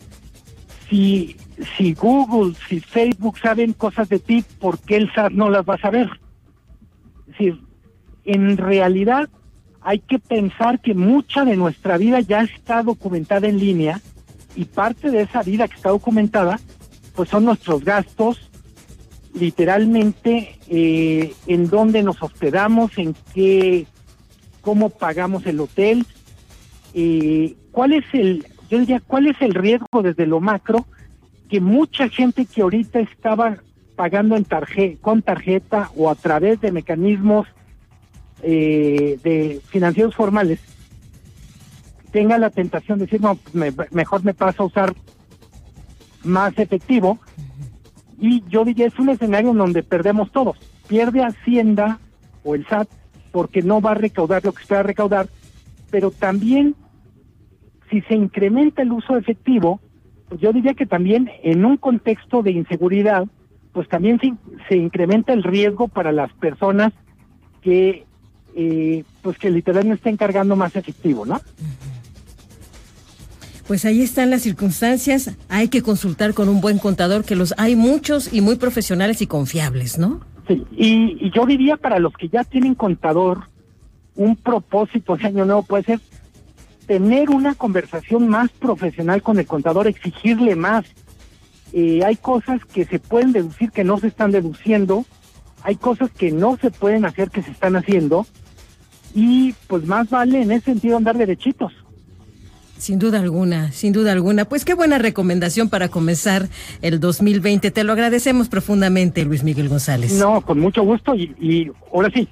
si, 0.90 1.36
si 1.76 1.94
Google, 1.94 2.56
si 2.68 2.80
Facebook 2.80 3.40
saben 3.40 3.74
cosas 3.74 4.08
de 4.10 4.20
ti, 4.20 4.44
¿por 4.60 4.80
qué 4.80 4.98
el 4.98 5.12
SAT 5.14 5.32
no 5.32 5.50
las 5.50 5.68
va 5.68 5.76
a 5.76 5.80
saber? 5.82 6.10
Es 7.22 7.28
decir, 7.28 7.62
en 8.24 8.58
realidad 8.58 9.30
hay 9.82 10.00
que 10.00 10.20
pensar 10.20 10.80
que 10.80 10.94
mucha 10.94 11.46
de 11.46 11.56
nuestra 11.56 11.98
vida 11.98 12.20
ya 12.20 12.42
está 12.42 12.84
documentada 12.84 13.48
en 13.48 13.60
línea 13.60 14.02
y 14.56 14.66
parte 14.66 15.12
de 15.12 15.22
esa 15.22 15.44
vida 15.44 15.68
que 15.68 15.76
está 15.76 15.90
documentada, 15.90 16.60
pues 17.16 17.30
son 17.30 17.46
nuestros 17.46 17.84
gastos, 17.84 18.50
literalmente 19.34 20.58
eh, 20.68 21.34
en 21.46 21.70
dónde 21.70 22.04
nos 22.04 22.22
hospedamos, 22.24 22.98
en 22.98 23.16
qué, 23.34 23.86
cómo 24.66 24.90
pagamos 24.90 25.46
el 25.46 25.60
hotel, 25.60 26.08
eh, 26.96 27.56
cuál 27.72 27.94
es 27.94 28.04
el, 28.14 28.48
yo 28.68 28.80
diría, 28.80 29.00
cuál 29.00 29.28
es 29.28 29.40
el 29.40 29.54
riesgo 29.54 30.02
desde 30.02 30.26
lo 30.26 30.42
macro 30.42 30.88
que 31.48 31.62
mucha 31.62 32.10
gente 32.10 32.48
que 32.48 32.64
ahorita 32.64 33.00
estaba 33.00 33.58
pagando 33.96 34.36
en 34.36 34.44
tarjeta, 34.44 34.98
con 35.04 35.22
tarjeta 35.22 35.92
o 35.96 36.10
a 36.10 36.16
través 36.16 36.60
de 36.62 36.72
mecanismos 36.72 37.48
eh, 38.42 39.20
de 39.24 39.62
financieros 39.70 40.16
formales 40.16 40.60
tenga 42.12 42.40
la 42.40 42.50
tentación 42.50 42.98
de 42.98 43.06
decir, 43.06 43.22
no, 43.22 43.36
pues 43.36 43.92
mejor 43.92 44.24
me 44.24 44.34
paso 44.34 44.64
a 44.64 44.66
usar 44.66 44.96
más 46.24 46.58
efectivo. 46.58 47.20
Y 48.18 48.42
yo 48.48 48.66
diría, 48.66 48.88
es 48.88 48.98
un 48.98 49.10
escenario 49.10 49.52
en 49.52 49.58
donde 49.58 49.84
perdemos 49.84 50.32
todos. 50.32 50.58
Pierde 50.88 51.24
Hacienda 51.24 52.00
o 52.44 52.56
el 52.56 52.66
SAT 52.66 52.88
porque 53.36 53.62
no 53.62 53.82
va 53.82 53.92
a 53.92 53.96
recaudar 53.96 54.46
lo 54.46 54.54
que 54.54 54.62
espera 54.62 54.82
recaudar, 54.82 55.28
pero 55.92 56.10
también 56.10 56.74
si 57.90 58.00
se 58.04 58.16
incrementa 58.16 58.82
el 58.82 58.94
uso 58.94 59.18
efectivo, 59.18 59.82
pues 60.30 60.40
yo 60.40 60.54
diría 60.54 60.74
que 60.74 60.86
también 60.86 61.30
en 61.44 61.66
un 61.66 61.76
contexto 61.76 62.44
de 62.44 62.52
inseguridad, 62.52 63.28
pues 63.74 63.90
también 63.90 64.22
se, 64.70 64.78
incrementa 64.78 65.34
el 65.34 65.44
riesgo 65.44 65.90
para 65.90 66.14
las 66.14 66.32
personas 66.32 66.94
que 67.62 68.06
eh, 68.56 69.04
pues 69.22 69.38
que 69.38 69.50
literalmente 69.50 69.96
estén 69.96 70.16
cargando 70.16 70.56
más 70.56 70.74
efectivo, 70.78 71.26
¿no? 71.26 71.42
Pues 73.68 73.84
ahí 73.84 74.02
están 74.02 74.30
las 74.30 74.44
circunstancias. 74.44 75.36
Hay 75.50 75.68
que 75.68 75.82
consultar 75.82 76.34
con 76.34 76.48
un 76.48 76.62
buen 76.62 76.80
contador, 76.80 77.26
que 77.26 77.36
los 77.36 77.54
hay 77.58 77.76
muchos 77.76 78.32
y 78.32 78.40
muy 78.40 78.56
profesionales 78.56 79.22
y 79.22 79.28
confiables, 79.28 79.98
¿no? 79.98 80.22
Sí, 80.48 80.64
y, 80.72 81.32
yo 81.32 81.46
diría 81.46 81.78
para 81.78 82.00
los 82.00 82.14
que 82.14 82.30
ya 82.30 82.44
tienen 82.44 82.76
contador, 82.76 83.50
un 84.16 84.36
propósito 84.36 85.18
de 85.18 85.28
año 85.28 85.46
nuevo 85.46 85.64
puede 85.64 85.84
ser 85.84 86.00
tener 86.86 87.30
una 87.30 87.56
conversación 87.56 88.28
más 88.28 88.52
profesional 88.52 89.22
con 89.22 89.40
el 89.40 89.48
contador, 89.48 89.88
exigirle 89.88 90.56
más. 90.56 90.86
Eh, 91.74 92.02
hay 92.06 92.16
cosas 92.16 92.64
que 92.66 92.86
se 92.86 93.00
pueden 93.00 93.32
deducir 93.32 93.72
que 93.72 93.84
no 93.84 93.98
se 93.98 94.08
están 94.08 94.32
deduciendo, 94.32 95.04
hay 95.64 95.76
cosas 95.76 96.12
que 96.12 96.32
no 96.32 96.58
se 96.58 96.70
pueden 96.70 97.06
hacer 97.06 97.32
que 97.32 97.42
se 97.42 97.52
están 97.52 97.76
haciendo, 97.76 98.28
y 99.16 99.54
pues 99.68 99.86
más 99.86 100.10
vale 100.10 100.42
en 100.42 100.52
ese 100.52 100.66
sentido 100.66 100.98
andar 100.98 101.18
derechitos. 101.18 101.74
Sin 102.78 103.00
duda 103.00 103.20
alguna, 103.20 103.72
sin 103.72 103.94
duda 103.94 104.12
alguna. 104.12 104.46
Pues 104.46 104.66
qué 104.66 104.74
buena 104.74 104.98
recomendación 104.98 105.70
para 105.70 105.88
comenzar 105.88 106.50
el 106.82 107.00
2020. 107.00 107.72
Te 107.72 107.84
lo 107.84 107.94
agradecemos 107.94 108.50
profundamente, 108.50 109.24
Luis 109.24 109.44
Miguel 109.44 109.70
González. 109.70 110.14
No, 110.14 110.42
con 110.42 110.60
mucho 110.60 110.84
gusto 110.84 111.16
y, 111.16 111.36
y 111.40 111.72
ahora 111.94 112.12
sí, 112.14 112.28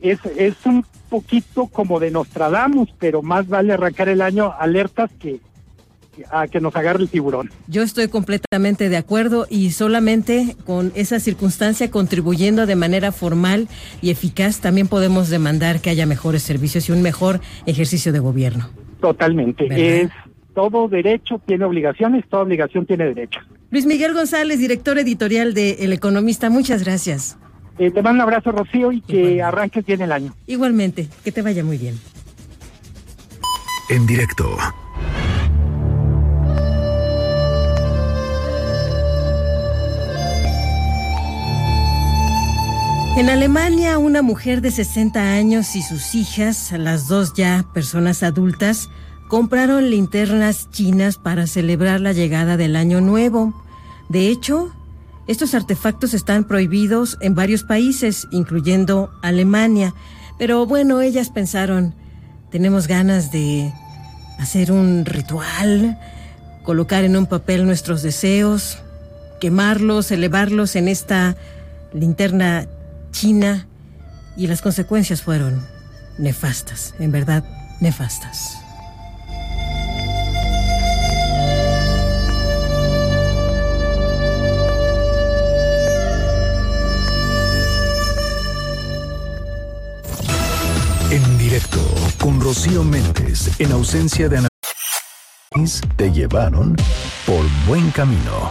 es, 0.00 0.18
es 0.36 0.54
un 0.66 0.84
poquito 1.08 1.66
como 1.66 1.98
de 1.98 2.10
Nostradamus, 2.10 2.90
pero 2.98 3.22
más 3.22 3.48
vale 3.48 3.72
arrancar 3.72 4.08
el 4.08 4.20
año 4.20 4.52
alertas 4.58 5.10
que, 5.18 5.40
a 6.30 6.46
que 6.46 6.60
nos 6.60 6.76
agarre 6.76 7.02
el 7.02 7.08
tiburón. 7.08 7.50
Yo 7.66 7.82
estoy 7.82 8.08
completamente 8.08 8.88
de 8.88 8.96
acuerdo 8.96 9.46
y 9.48 9.70
solamente 9.70 10.56
con 10.66 10.92
esa 10.94 11.20
circunstancia 11.20 11.90
contribuyendo 11.90 12.66
de 12.66 12.76
manera 12.76 13.12
formal 13.12 13.68
y 14.02 14.10
eficaz 14.10 14.60
también 14.60 14.88
podemos 14.88 15.30
demandar 15.30 15.80
que 15.80 15.90
haya 15.90 16.04
mejores 16.04 16.42
servicios 16.42 16.88
y 16.88 16.92
un 16.92 17.02
mejor 17.02 17.40
ejercicio 17.66 18.12
de 18.12 18.18
gobierno. 18.18 18.83
Totalmente. 19.04 19.66
Es 20.00 20.10
todo 20.54 20.88
derecho 20.88 21.38
tiene 21.44 21.66
obligaciones, 21.66 22.24
toda 22.26 22.44
obligación 22.44 22.86
tiene 22.86 23.04
derecho. 23.04 23.40
Luis 23.70 23.84
Miguel 23.84 24.14
González, 24.14 24.58
director 24.58 24.98
editorial 24.98 25.52
de 25.52 25.72
El 25.80 25.92
Economista, 25.92 26.48
muchas 26.48 26.82
gracias. 26.84 27.36
Eh, 27.78 27.90
te 27.90 28.00
mando 28.00 28.22
un 28.24 28.30
abrazo, 28.30 28.52
Rocío, 28.52 28.92
y 28.92 29.02
que 29.02 29.42
arranques 29.42 29.84
bien 29.84 30.00
el 30.00 30.10
año. 30.10 30.32
Igualmente, 30.46 31.08
que 31.22 31.32
te 31.32 31.42
vaya 31.42 31.62
muy 31.62 31.76
bien. 31.76 31.96
En 33.90 34.06
directo. 34.06 34.56
En 43.16 43.30
Alemania, 43.30 43.96
una 43.98 44.22
mujer 44.22 44.60
de 44.60 44.72
60 44.72 45.34
años 45.34 45.76
y 45.76 45.82
sus 45.82 46.16
hijas, 46.16 46.72
las 46.72 47.06
dos 47.06 47.32
ya 47.32 47.64
personas 47.72 48.24
adultas, 48.24 48.90
compraron 49.28 49.88
linternas 49.88 50.68
chinas 50.72 51.16
para 51.16 51.46
celebrar 51.46 52.00
la 52.00 52.12
llegada 52.12 52.56
del 52.56 52.74
Año 52.74 53.00
Nuevo. 53.00 53.54
De 54.08 54.26
hecho, 54.26 54.74
estos 55.28 55.54
artefactos 55.54 56.12
están 56.12 56.42
prohibidos 56.42 57.16
en 57.20 57.36
varios 57.36 57.62
países, 57.62 58.26
incluyendo 58.32 59.12
Alemania. 59.22 59.94
Pero 60.36 60.66
bueno, 60.66 61.00
ellas 61.00 61.30
pensaron, 61.30 61.94
tenemos 62.50 62.88
ganas 62.88 63.30
de 63.30 63.72
hacer 64.40 64.72
un 64.72 65.04
ritual, 65.04 66.00
colocar 66.64 67.04
en 67.04 67.16
un 67.16 67.26
papel 67.26 67.64
nuestros 67.64 68.02
deseos, 68.02 68.78
quemarlos, 69.40 70.10
elevarlos 70.10 70.74
en 70.74 70.88
esta 70.88 71.36
linterna 71.92 72.66
China 73.14 73.68
y 74.36 74.48
las 74.48 74.60
consecuencias 74.60 75.22
fueron 75.22 75.64
nefastas, 76.18 76.94
en 76.98 77.12
verdad 77.12 77.44
nefastas. 77.80 78.58
En 91.10 91.38
directo 91.38 91.78
con 92.18 92.40
Rocío 92.40 92.82
Méndez 92.82 93.60
en 93.60 93.70
ausencia 93.70 94.28
de 94.28 94.38
Ana 94.38 94.48
te 95.96 96.10
llevaron 96.10 96.74
por 97.24 97.44
buen 97.68 97.92
camino. 97.92 98.50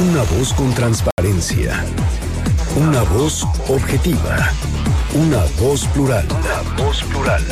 Una 0.00 0.22
voz 0.22 0.52
con 0.52 0.72
transparencia. 0.74 1.84
Una 2.76 3.02
voz 3.02 3.44
objetiva. 3.68 4.52
Una 5.12 5.44
voz 5.60 5.86
plural. 5.88 6.24
Una 6.30 6.84
voz 6.84 7.02
plural. 7.02 7.44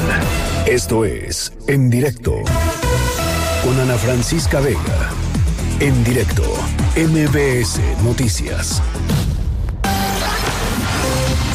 Esto 0.65 1.05
es 1.05 1.53
En 1.67 1.91
Directo 1.91 2.43
con 3.65 3.81
Ana 3.81 3.97
Francisca 3.97 4.61
Vega. 4.61 5.11
En 5.81 6.05
directo, 6.05 6.45
MBS 6.95 7.81
Noticias. 8.05 8.81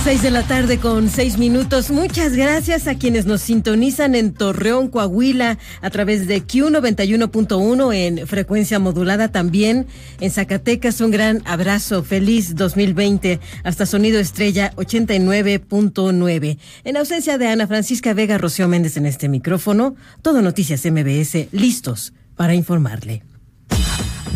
Seis 0.03 0.23
de 0.23 0.31
la 0.31 0.41
tarde 0.41 0.79
con 0.79 1.09
seis 1.09 1.37
minutos. 1.37 1.91
Muchas 1.91 2.33
gracias 2.33 2.87
a 2.87 2.95
quienes 2.95 3.27
nos 3.27 3.41
sintonizan 3.41 4.15
en 4.15 4.33
Torreón, 4.33 4.87
Coahuila, 4.87 5.59
a 5.79 5.89
través 5.91 6.27
de 6.27 6.41
Q91.1 6.41 7.93
en 7.93 8.25
frecuencia 8.27 8.79
modulada 8.79 9.27
también. 9.27 9.85
En 10.19 10.31
Zacatecas, 10.31 11.01
un 11.01 11.11
gran 11.11 11.43
abrazo. 11.45 12.03
Feliz 12.03 12.55
2020. 12.55 13.39
Hasta 13.63 13.85
Sonido 13.85 14.19
Estrella 14.19 14.73
89.9. 14.75 16.57
En 16.83 16.97
ausencia 16.97 17.37
de 17.37 17.47
Ana 17.47 17.67
Francisca 17.67 18.15
Vega, 18.15 18.39
Rocío 18.39 18.67
Méndez 18.67 18.97
en 18.97 19.05
este 19.05 19.29
micrófono. 19.29 19.95
Todo 20.23 20.41
Noticias 20.41 20.83
MBS, 20.83 21.47
listos 21.51 22.13
para 22.35 22.55
informarle. 22.55 23.21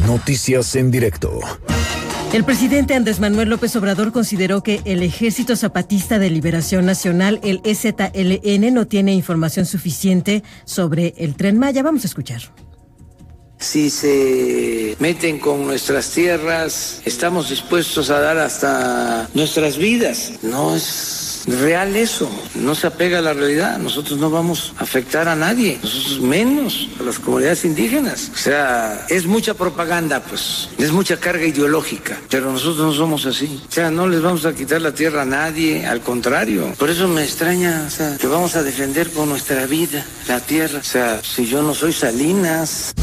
Noticias 0.06 0.76
en 0.76 0.92
directo. 0.92 1.40
El 2.36 2.44
presidente 2.44 2.96
Andrés 2.96 3.22
Manuel 3.22 3.48
López 3.48 3.74
Obrador 3.78 4.12
consideró 4.12 4.62
que 4.62 4.82
el 4.84 5.02
Ejército 5.04 5.56
Zapatista 5.56 6.20
de 6.20 6.30
Liberación 6.30 6.86
Nacional, 6.86 7.40
el 7.44 7.62
EZLN, 7.64 8.74
no 8.74 8.88
tiene 8.88 9.14
información 9.14 9.66
suficiente 9.66 10.44
sobre 10.66 11.14
el 11.16 11.38
tren 11.38 11.58
Maya. 11.58 11.82
Vamos 11.82 12.04
a 12.04 12.08
escuchar. 12.08 12.42
Si 13.58 13.90
se 13.90 14.98
meten 15.00 15.40
con 15.40 15.66
nuestras 15.66 16.12
tierras, 16.12 17.02
estamos 17.06 17.52
dispuestos 17.52 18.10
a 18.10 18.20
dar 18.20 18.38
hasta 18.38 19.30
nuestras 19.34 19.78
vidas. 19.78 20.34
No 20.42 20.76
es 20.76 21.25
real 21.48 21.96
eso, 21.96 22.30
no 22.56 22.76
se 22.76 22.88
apega 22.88 23.20
a 23.20 23.22
la 23.22 23.34
realidad. 23.34 23.78
Nosotros 23.78 24.20
no 24.20 24.30
vamos 24.30 24.74
a 24.78 24.84
afectar 24.84 25.28
a 25.28 25.36
nadie, 25.36 25.80
nosotros 25.82 26.20
menos 26.22 26.90
a 27.00 27.04
las 27.04 27.20
comunidades 27.20 27.66
indígenas. 27.66 28.32
O 28.34 28.38
sea, 28.38 29.06
es 29.10 29.26
mucha 29.26 29.54
propaganda, 29.54 30.22
pues, 30.22 30.70
es 30.78 30.92
mucha 30.92 31.18
carga 31.18 31.46
ideológica, 31.46 32.18
pero 32.30 32.52
nosotros 32.52 32.78
no 32.78 32.94
somos 32.94 33.26
así. 33.26 33.62
O 33.68 33.72
sea, 33.72 33.92
no 33.92 34.08
les 34.08 34.22
vamos 34.22 34.46
a 34.46 34.54
quitar 34.54 34.82
la 34.82 34.94
tierra 34.94 35.24
a 35.24 35.26
nadie, 35.26 35.86
al 35.86 36.02
contrario. 36.02 36.74
Por 36.78 36.90
eso 36.90 37.08
me 37.08 37.24
extraña, 37.24 37.86
o 37.88 37.90
sea, 37.90 38.18
que 38.18 38.28
vamos 38.28 38.56
a 38.56 38.64
defender 38.64 39.10
con 39.12 39.30
nuestra 39.30 39.66
vida 39.66 40.06
la 40.28 40.40
tierra. 40.40 40.80
O 40.80 40.84
sea, 40.84 41.22
si 41.24 41.46
yo 41.46 41.62
no 41.62 41.74
soy 41.74 41.94
Salinas. 41.94 42.94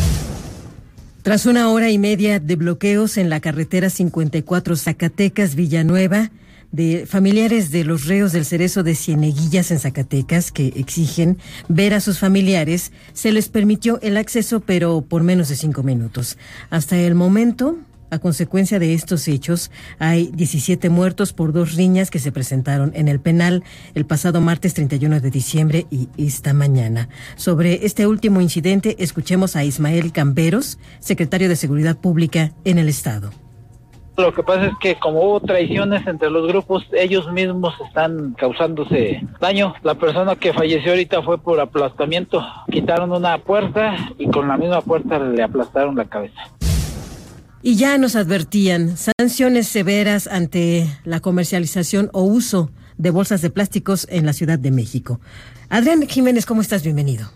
Tras 1.22 1.46
una 1.46 1.70
hora 1.70 1.88
y 1.90 1.98
media 1.98 2.40
de 2.40 2.56
bloqueos 2.56 3.16
en 3.16 3.30
la 3.30 3.38
carretera 3.38 3.90
54 3.90 4.74
Zacatecas 4.76 5.54
Villanueva, 5.54 6.32
de 6.72 7.06
familiares 7.06 7.70
de 7.70 7.84
los 7.84 8.06
reos 8.06 8.32
del 8.32 8.44
cerezo 8.44 8.82
de 8.82 8.94
Cieneguillas 8.94 9.70
en 9.70 9.78
Zacatecas 9.78 10.50
que 10.50 10.68
exigen 10.68 11.38
ver 11.68 11.94
a 11.94 12.00
sus 12.00 12.18
familiares, 12.18 12.92
se 13.12 13.30
les 13.30 13.48
permitió 13.48 14.00
el 14.00 14.16
acceso, 14.16 14.60
pero 14.60 15.02
por 15.02 15.22
menos 15.22 15.48
de 15.48 15.56
cinco 15.56 15.82
minutos. 15.82 16.38
Hasta 16.70 16.98
el 16.98 17.14
momento, 17.14 17.78
a 18.10 18.18
consecuencia 18.18 18.78
de 18.78 18.94
estos 18.94 19.28
hechos, 19.28 19.70
hay 19.98 20.30
17 20.34 20.90
muertos 20.90 21.32
por 21.32 21.52
dos 21.52 21.74
riñas 21.74 22.10
que 22.10 22.18
se 22.18 22.32
presentaron 22.32 22.92
en 22.94 23.08
el 23.08 23.20
penal 23.20 23.64
el 23.94 24.04
pasado 24.06 24.40
martes 24.40 24.74
31 24.74 25.20
de 25.20 25.30
diciembre 25.30 25.86
y 25.90 26.08
esta 26.16 26.52
mañana. 26.52 27.08
Sobre 27.36 27.86
este 27.86 28.06
último 28.06 28.40
incidente, 28.40 28.96
escuchemos 28.98 29.56
a 29.56 29.64
Ismael 29.64 30.12
Camberos, 30.12 30.78
secretario 31.00 31.48
de 31.48 31.56
Seguridad 31.56 31.96
Pública 31.96 32.52
en 32.64 32.78
el 32.78 32.88
Estado. 32.88 33.30
Lo 34.16 34.34
que 34.34 34.42
pasa 34.42 34.66
es 34.66 34.72
que 34.78 34.98
como 34.98 35.22
hubo 35.22 35.40
traiciones 35.40 36.06
entre 36.06 36.30
los 36.30 36.46
grupos, 36.46 36.84
ellos 36.92 37.30
mismos 37.32 37.74
están 37.86 38.34
causándose 38.38 39.22
daño. 39.40 39.74
La 39.82 39.94
persona 39.94 40.36
que 40.36 40.52
falleció 40.52 40.92
ahorita 40.92 41.22
fue 41.22 41.38
por 41.38 41.58
aplastamiento. 41.60 42.44
Quitaron 42.70 43.10
una 43.12 43.38
puerta 43.38 43.96
y 44.18 44.28
con 44.28 44.48
la 44.48 44.58
misma 44.58 44.82
puerta 44.82 45.18
le 45.18 45.42
aplastaron 45.42 45.96
la 45.96 46.04
cabeza. 46.04 46.40
Y 47.62 47.76
ya 47.76 47.96
nos 47.96 48.16
advertían 48.16 48.96
sanciones 48.96 49.68
severas 49.68 50.26
ante 50.26 50.86
la 51.04 51.20
comercialización 51.20 52.10
o 52.12 52.22
uso 52.22 52.70
de 52.98 53.10
bolsas 53.10 53.40
de 53.40 53.50
plásticos 53.50 54.06
en 54.10 54.26
la 54.26 54.32
Ciudad 54.32 54.58
de 54.58 54.72
México. 54.72 55.20
Adrián 55.70 56.06
Jiménez, 56.06 56.44
¿cómo 56.44 56.60
estás? 56.60 56.82
Bienvenido. 56.82 57.30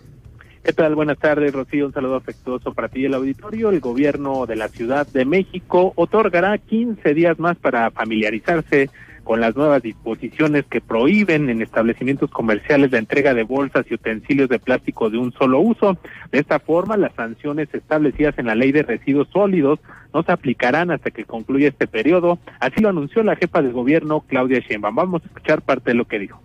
¿Qué 0.67 0.73
tal? 0.73 0.95
Buenas 0.95 1.17
tardes, 1.17 1.53
Rocío. 1.53 1.85
Un 1.85 1.93
saludo 1.93 2.17
afectuoso 2.17 2.73
para 2.73 2.89
ti 2.89 2.99
y 2.99 3.05
el 3.05 3.13
auditorio. 3.13 3.69
El 3.69 3.79
gobierno 3.79 4.45
de 4.45 4.57
la 4.57 4.67
Ciudad 4.67 5.07
de 5.07 5.23
México 5.23 5.93
otorgará 5.95 6.57
15 6.57 7.13
días 7.13 7.39
más 7.39 7.55
para 7.55 7.89
familiarizarse 7.89 8.89
con 9.23 9.39
las 9.39 9.55
nuevas 9.55 9.81
disposiciones 9.81 10.65
que 10.65 10.81
prohíben 10.81 11.49
en 11.49 11.61
establecimientos 11.61 12.29
comerciales 12.31 12.91
la 12.91 12.97
entrega 12.97 13.33
de 13.33 13.43
bolsas 13.43 13.85
y 13.89 13.93
utensilios 13.93 14.49
de 14.49 14.59
plástico 14.59 15.09
de 15.09 15.17
un 15.17 15.31
solo 15.31 15.61
uso. 15.61 15.97
De 16.33 16.39
esta 16.39 16.59
forma, 16.59 16.97
las 16.97 17.15
sanciones 17.15 17.73
establecidas 17.73 18.37
en 18.37 18.47
la 18.47 18.55
Ley 18.55 18.73
de 18.73 18.83
Residuos 18.83 19.29
Sólidos 19.31 19.79
no 20.13 20.23
se 20.23 20.33
aplicarán 20.33 20.91
hasta 20.91 21.11
que 21.11 21.23
concluya 21.23 21.69
este 21.69 21.87
periodo. 21.87 22.39
Así 22.59 22.81
lo 22.81 22.89
anunció 22.89 23.23
la 23.23 23.37
jefa 23.37 23.61
del 23.61 23.71
gobierno, 23.71 24.25
Claudia 24.27 24.59
Sheinbaum. 24.59 24.95
Vamos 24.95 25.23
a 25.23 25.27
escuchar 25.27 25.61
parte 25.61 25.91
de 25.91 25.95
lo 25.95 26.03
que 26.03 26.19
dijo. 26.19 26.41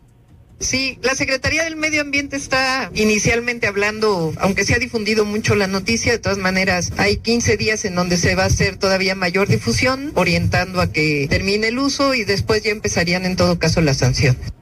Sí, 0.62 0.96
la 1.02 1.16
Secretaría 1.16 1.64
del 1.64 1.74
Medio 1.74 2.00
Ambiente 2.00 2.36
está 2.36 2.90
inicialmente 2.94 3.66
hablando, 3.66 4.32
aunque 4.38 4.64
se 4.64 4.74
ha 4.74 4.78
difundido 4.78 5.24
mucho 5.24 5.56
la 5.56 5.66
noticia, 5.66 6.12
de 6.12 6.18
todas 6.18 6.38
maneras 6.38 6.92
hay 6.98 7.16
15 7.16 7.56
días 7.56 7.84
en 7.84 7.96
donde 7.96 8.16
se 8.16 8.36
va 8.36 8.44
a 8.44 8.46
hacer 8.46 8.76
todavía 8.76 9.16
mayor 9.16 9.48
difusión, 9.48 10.12
orientando 10.14 10.80
a 10.80 10.92
que 10.92 11.26
termine 11.28 11.68
el 11.68 11.78
uso 11.78 12.14
y 12.14 12.24
después 12.24 12.62
ya 12.62 12.70
empezarían 12.70 13.26
en 13.26 13.34
todo 13.34 13.58
caso 13.58 13.80
las 13.80 13.98
sanciones. 13.98 14.52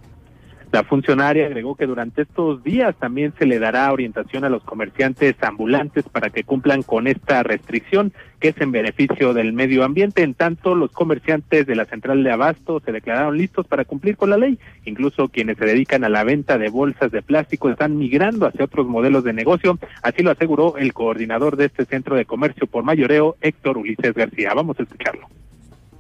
La 0.73 0.85
funcionaria 0.85 1.47
agregó 1.47 1.75
que 1.75 1.87
durante 1.87 2.23
estos 2.23 2.62
días 2.62 2.95
también 2.97 3.35
se 3.37 3.45
le 3.45 3.59
dará 3.59 3.93
orientación 3.93 4.45
a 4.45 4.49
los 4.49 4.62
comerciantes 4.62 5.35
ambulantes 5.43 6.05
para 6.09 6.31
que 6.31 6.45
cumplan 6.45 6.85
con 6.85 7.09
esta 7.09 7.43
restricción 7.43 8.12
que 8.39 8.51
es 8.51 8.61
en 8.61 8.71
beneficio 8.71 9.35
del 9.35 9.53
medio 9.53 9.83
ambiente. 9.83 10.23
En 10.23 10.35
tanto, 10.35 10.77
los 10.77 10.93
comerciantes 10.93 11.66
de 11.66 11.75
la 11.75 11.87
central 11.87 12.23
de 12.23 12.31
abasto 12.31 12.81
se 12.85 12.93
declararon 12.93 13.37
listos 13.37 13.66
para 13.66 13.85
cumplir 13.85 14.16
con 14.16 14.31
la 14.31 14.37
ley. 14.37 14.61
Incluso 14.85 15.29
quienes 15.29 15.59
se 15.59 15.64
dedican 15.64 16.05
a 16.05 16.09
la 16.09 16.23
venta 16.23 16.57
de 16.57 16.68
bolsas 16.68 17.11
de 17.11 17.23
plástico 17.23 17.68
están 17.68 17.99
migrando 17.99 18.47
hacia 18.47 18.64
otros 18.64 18.87
modelos 18.87 19.25
de 19.25 19.33
negocio. 19.33 19.77
Así 20.05 20.23
lo 20.23 20.31
aseguró 20.31 20.77
el 20.77 20.93
coordinador 20.93 21.57
de 21.57 21.64
este 21.64 21.85
centro 21.85 22.14
de 22.14 22.27
comercio 22.27 22.68
por 22.68 22.85
mayoreo, 22.85 23.37
Héctor 23.41 23.77
Ulises 23.77 24.14
García. 24.14 24.55
Vamos 24.55 24.79
a 24.79 24.85
escucharlo 24.85 25.27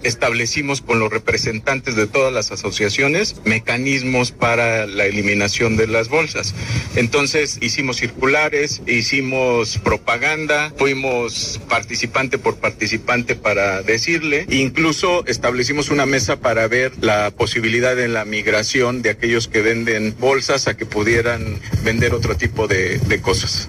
establecimos 0.02 0.80
con 0.80 0.98
los 0.98 1.10
representantes 1.10 1.96
de 1.96 2.06
todas 2.06 2.32
las 2.32 2.52
asociaciones 2.52 3.40
mecanismos 3.44 4.32
para 4.32 4.86
la 4.86 5.04
eliminación 5.04 5.76
de 5.76 5.86
las 5.86 6.08
bolsas. 6.08 6.54
Entonces 6.96 7.58
hicimos 7.60 7.96
circulares, 7.96 8.82
hicimos 8.86 9.78
propaganda, 9.78 10.72
fuimos 10.76 11.60
participante 11.68 12.38
por 12.38 12.58
participante 12.58 13.34
para 13.34 13.82
decirle, 13.82 14.46
incluso 14.50 15.24
establecimos 15.26 15.90
una 15.90 16.06
mesa 16.06 16.40
para 16.40 16.66
ver 16.68 16.92
la 17.00 17.30
posibilidad 17.30 17.96
de 17.96 18.08
la 18.08 18.24
migración 18.24 19.02
de 19.02 19.10
aquellos 19.10 19.48
que 19.48 19.62
venden 19.62 20.14
bolsas 20.18 20.68
a 20.68 20.76
que 20.76 20.86
pudieran 20.86 21.56
vender 21.84 22.14
otro 22.14 22.36
tipo 22.36 22.66
de, 22.66 23.00
cosas. 23.22 23.68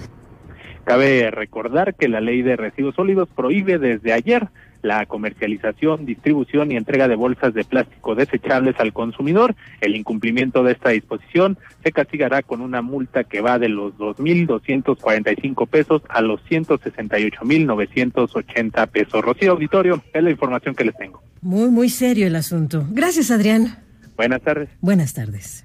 Cabe 0.84 1.30
recordar 1.30 1.94
que 1.94 2.08
la 2.08 2.20
ley 2.20 2.42
de 2.42 2.56
residuos 2.56 2.94
sólidos 2.94 3.28
prohíbe 3.34 3.78
desde 3.78 4.12
ayer 4.12 4.48
la 4.82 5.06
comercialización, 5.06 6.04
distribución 6.04 6.72
y 6.72 6.76
entrega 6.76 7.08
de 7.08 7.16
bolsas 7.16 7.54
de 7.54 7.64
plástico 7.64 8.14
desechables 8.14 8.78
al 8.78 8.92
consumidor. 8.92 9.54
El 9.80 9.96
incumplimiento 9.96 10.62
de 10.62 10.72
esta 10.72 10.90
disposición 10.90 11.56
se 11.82 11.92
castigará 11.92 12.42
con 12.42 12.60
una 12.60 12.82
multa 12.82 13.24
que 13.24 13.40
va 13.40 13.58
de 13.58 13.68
los 13.68 13.94
2.245 13.94 15.66
pesos 15.68 16.02
a 16.08 16.20
los 16.20 16.42
168.980 16.44 18.88
pesos. 18.88 19.22
Rocío 19.22 19.52
Auditorio, 19.52 20.02
es 20.12 20.22
la 20.22 20.30
información 20.30 20.74
que 20.74 20.84
les 20.84 20.94
tengo. 20.96 21.22
Muy, 21.40 21.70
muy 21.70 21.88
serio 21.88 22.26
el 22.26 22.36
asunto. 22.36 22.84
Gracias, 22.90 23.30
Adrián. 23.30 23.78
Buenas 24.16 24.42
tardes. 24.42 24.68
Buenas 24.80 25.14
tardes. 25.14 25.64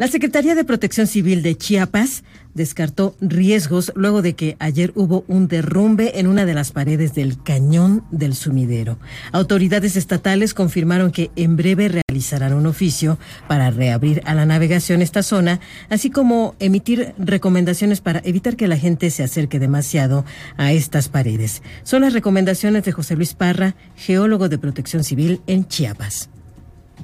La 0.00 0.08
Secretaría 0.08 0.54
de 0.54 0.64
Protección 0.64 1.06
Civil 1.06 1.42
de 1.42 1.56
Chiapas 1.56 2.24
descartó 2.54 3.14
riesgos 3.20 3.92
luego 3.94 4.22
de 4.22 4.34
que 4.34 4.56
ayer 4.58 4.92
hubo 4.94 5.24
un 5.28 5.48
derrumbe 5.48 6.18
en 6.18 6.26
una 6.26 6.44
de 6.44 6.54
las 6.54 6.72
paredes 6.72 7.14
del 7.14 7.42
cañón 7.42 8.04
del 8.10 8.34
sumidero. 8.34 8.98
Autoridades 9.32 9.96
estatales 9.96 10.54
confirmaron 10.54 11.10
que 11.10 11.30
en 11.36 11.56
breve 11.56 12.02
realizarán 12.08 12.54
un 12.54 12.66
oficio 12.66 13.18
para 13.48 13.70
reabrir 13.70 14.22
a 14.26 14.34
la 14.34 14.46
navegación 14.46 15.02
esta 15.02 15.22
zona, 15.22 15.60
así 15.88 16.10
como 16.10 16.54
emitir 16.58 17.14
recomendaciones 17.18 18.00
para 18.00 18.20
evitar 18.24 18.56
que 18.56 18.68
la 18.68 18.76
gente 18.76 19.10
se 19.10 19.22
acerque 19.22 19.58
demasiado 19.58 20.24
a 20.56 20.72
estas 20.72 21.08
paredes. 21.08 21.62
Son 21.82 22.02
las 22.02 22.12
recomendaciones 22.12 22.84
de 22.84 22.92
José 22.92 23.16
Luis 23.16 23.34
Parra, 23.34 23.74
geólogo 23.96 24.48
de 24.48 24.58
Protección 24.58 25.04
Civil 25.04 25.40
en 25.46 25.66
Chiapas 25.66 26.28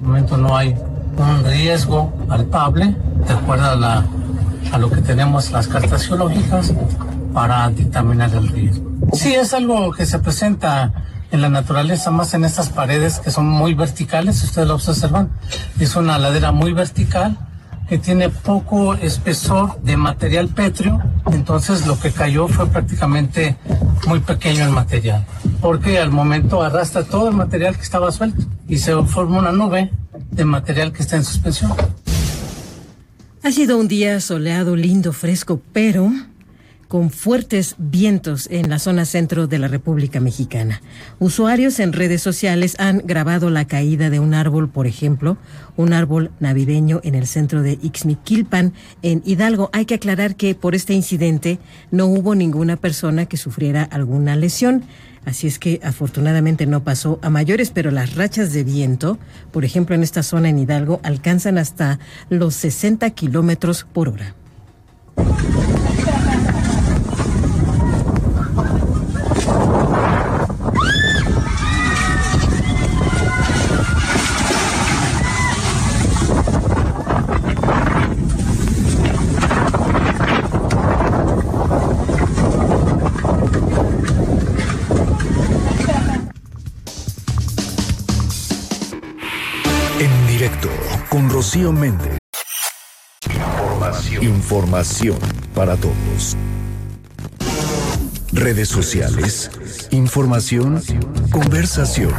momento 0.01 0.37
no 0.37 0.55
hay 0.55 0.75
un 1.17 1.43
riesgo 1.45 2.11
palpable, 2.27 2.95
de 3.27 3.33
acuerdo 3.33 3.65
a, 3.65 3.75
la, 3.75 4.05
a 4.71 4.77
lo 4.77 4.89
que 4.89 5.01
tenemos 5.01 5.51
las 5.51 5.67
cartas 5.67 6.07
geológicas, 6.07 6.73
para 7.33 7.69
dictaminar 7.69 8.33
el 8.33 8.47
riesgo. 8.47 8.89
Sí, 9.13 9.33
es 9.35 9.53
algo 9.53 9.91
que 9.91 10.05
se 10.05 10.17
presenta 10.19 10.91
en 11.31 11.41
la 11.41 11.49
naturaleza, 11.49 12.09
más 12.09 12.33
en 12.33 12.45
estas 12.45 12.69
paredes 12.69 13.19
que 13.19 13.31
son 13.31 13.47
muy 13.47 13.73
verticales, 13.73 14.43
ustedes 14.43 14.67
lo 14.67 14.75
observan. 14.75 15.29
Es 15.79 15.95
una 15.95 16.17
ladera 16.17 16.51
muy 16.51 16.73
vertical 16.73 17.37
que 17.87 17.97
tiene 17.97 18.29
poco 18.29 18.95
espesor 18.95 19.79
de 19.81 19.95
material 19.97 20.49
pétreo, 20.49 20.99
entonces 21.31 21.85
lo 21.85 21.99
que 21.99 22.11
cayó 22.11 22.47
fue 22.47 22.67
prácticamente 22.67 23.55
muy 24.07 24.19
pequeño 24.19 24.65
el 24.65 24.71
material, 24.71 25.25
porque 25.61 25.99
al 25.99 26.11
momento 26.11 26.63
arrastra 26.63 27.03
todo 27.03 27.29
el 27.29 27.35
material 27.35 27.75
que 27.75 27.83
estaba 27.83 28.11
suelto 28.11 28.43
y 28.67 28.79
se 28.79 28.93
forma 29.03 29.39
una 29.39 29.51
nube 29.51 29.91
de 30.31 30.43
material 30.43 30.91
que 30.91 31.03
está 31.03 31.15
en 31.15 31.23
suspensión. 31.23 31.71
Ha 33.47 33.51
sido 33.53 33.77
un 33.77 33.87
día 33.87 34.19
soleado, 34.19 34.75
lindo, 34.75 35.13
fresco, 35.13 35.61
pero 35.71 36.11
con 36.89 37.11
fuertes 37.11 37.75
vientos 37.77 38.49
en 38.51 38.69
la 38.69 38.77
zona 38.77 39.05
centro 39.05 39.47
de 39.47 39.57
la 39.57 39.69
República 39.69 40.19
Mexicana. 40.19 40.81
Usuarios 41.19 41.79
en 41.79 41.93
redes 41.93 42.21
sociales 42.21 42.75
han 42.77 43.01
grabado 43.05 43.49
la 43.49 43.65
caída 43.65 44.09
de 44.09 44.19
un 44.19 44.33
árbol, 44.33 44.67
por 44.67 44.85
ejemplo, 44.85 45.37
un 45.77 45.93
árbol 45.93 46.31
navideño 46.41 46.99
en 47.05 47.15
el 47.15 47.25
centro 47.25 47.61
de 47.61 47.79
Ixmiquilpan, 47.81 48.73
en 49.01 49.23
Hidalgo. 49.25 49.69
Hay 49.71 49.85
que 49.85 49.95
aclarar 49.95 50.35
que 50.35 50.53
por 50.53 50.75
este 50.75 50.93
incidente 50.93 51.57
no 51.89 52.07
hubo 52.07 52.35
ninguna 52.35 52.75
persona 52.75 53.27
que 53.27 53.37
sufriera 53.37 53.83
alguna 53.83 54.35
lesión. 54.35 54.83
Así 55.27 55.45
es 55.45 55.59
que 55.59 55.81
afortunadamente 55.83 56.65
no 56.67 56.85
pasó 56.85 57.19
a 57.21 57.29
mayores, 57.29 57.71
pero 57.71 57.91
las 57.91 58.15
rachas 58.15 58.53
de 58.53 58.63
viento, 58.63 59.19
por 59.51 59.65
ejemplo 59.65 59.93
en 59.93 60.01
esta 60.01 60.23
zona 60.23 60.47
en 60.47 60.57
Hidalgo, 60.57 61.01
alcanzan 61.03 61.57
hasta 61.57 61.99
los 62.29 62.55
60 62.55 63.09
kilómetros 63.09 63.85
por 63.91 64.07
hora. 64.07 64.35
Con 91.09 91.29
Rocío 91.29 91.71
Méndez. 91.71 92.17
Información. 93.25 94.23
Información 94.23 95.17
para 95.53 95.75
todos. 95.75 96.35
Redes 98.31 98.69
sociales. 98.69 99.51
Información. 99.91 100.81
Conversación. 101.31 102.13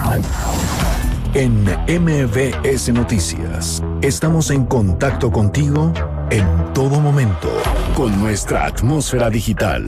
En 1.34 1.64
MBS 1.64 2.92
Noticias. 2.92 3.82
Estamos 4.02 4.50
en 4.50 4.64
contacto 4.66 5.30
contigo 5.30 5.92
en 6.30 6.72
todo 6.74 7.00
momento 7.00 7.48
con 7.94 8.18
nuestra 8.20 8.66
atmósfera 8.66 9.30
digital. 9.30 9.86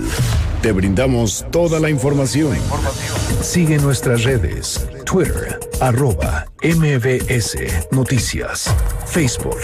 Te 0.62 0.72
brindamos 0.72 1.46
toda 1.50 1.80
la 1.80 1.88
información. 1.88 2.54
Sigue 3.40 3.78
nuestras 3.78 4.24
redes. 4.24 4.86
Twitter, 5.06 5.58
arroba 5.80 6.46
MBS 6.62 7.56
Noticias. 7.90 8.68
Facebook, 9.06 9.56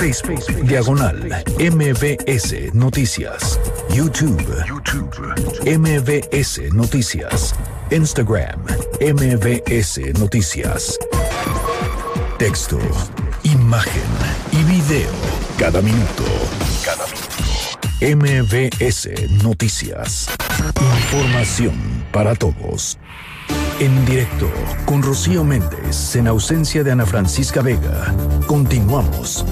diagonal 0.64 1.44
MBS 1.58 2.72
Noticias. 2.72 3.60
YouTube, 3.90 4.42
YouTube, 4.66 5.10
MBS 5.66 6.72
Noticias. 6.72 7.54
Instagram, 7.90 8.64
MBS 8.98 10.00
Noticias. 10.18 10.98
Texto, 12.38 12.78
imagen 13.42 14.02
y 14.50 14.64
video. 14.64 15.10
Cada 15.58 15.82
minuto. 15.82 16.24
MBS 18.00 19.08
Noticias. 19.42 20.28
Información 20.98 21.72
para 22.12 22.34
todos. 22.34 22.98
En 23.80 24.04
directo 24.04 24.50
con 24.84 25.02
Rocío 25.02 25.44
Méndez 25.44 26.14
en 26.14 26.26
ausencia 26.26 26.84
de 26.84 26.92
Ana 26.92 27.06
Francisca 27.06 27.62
Vega. 27.62 28.14
Continuamos. 28.46 29.46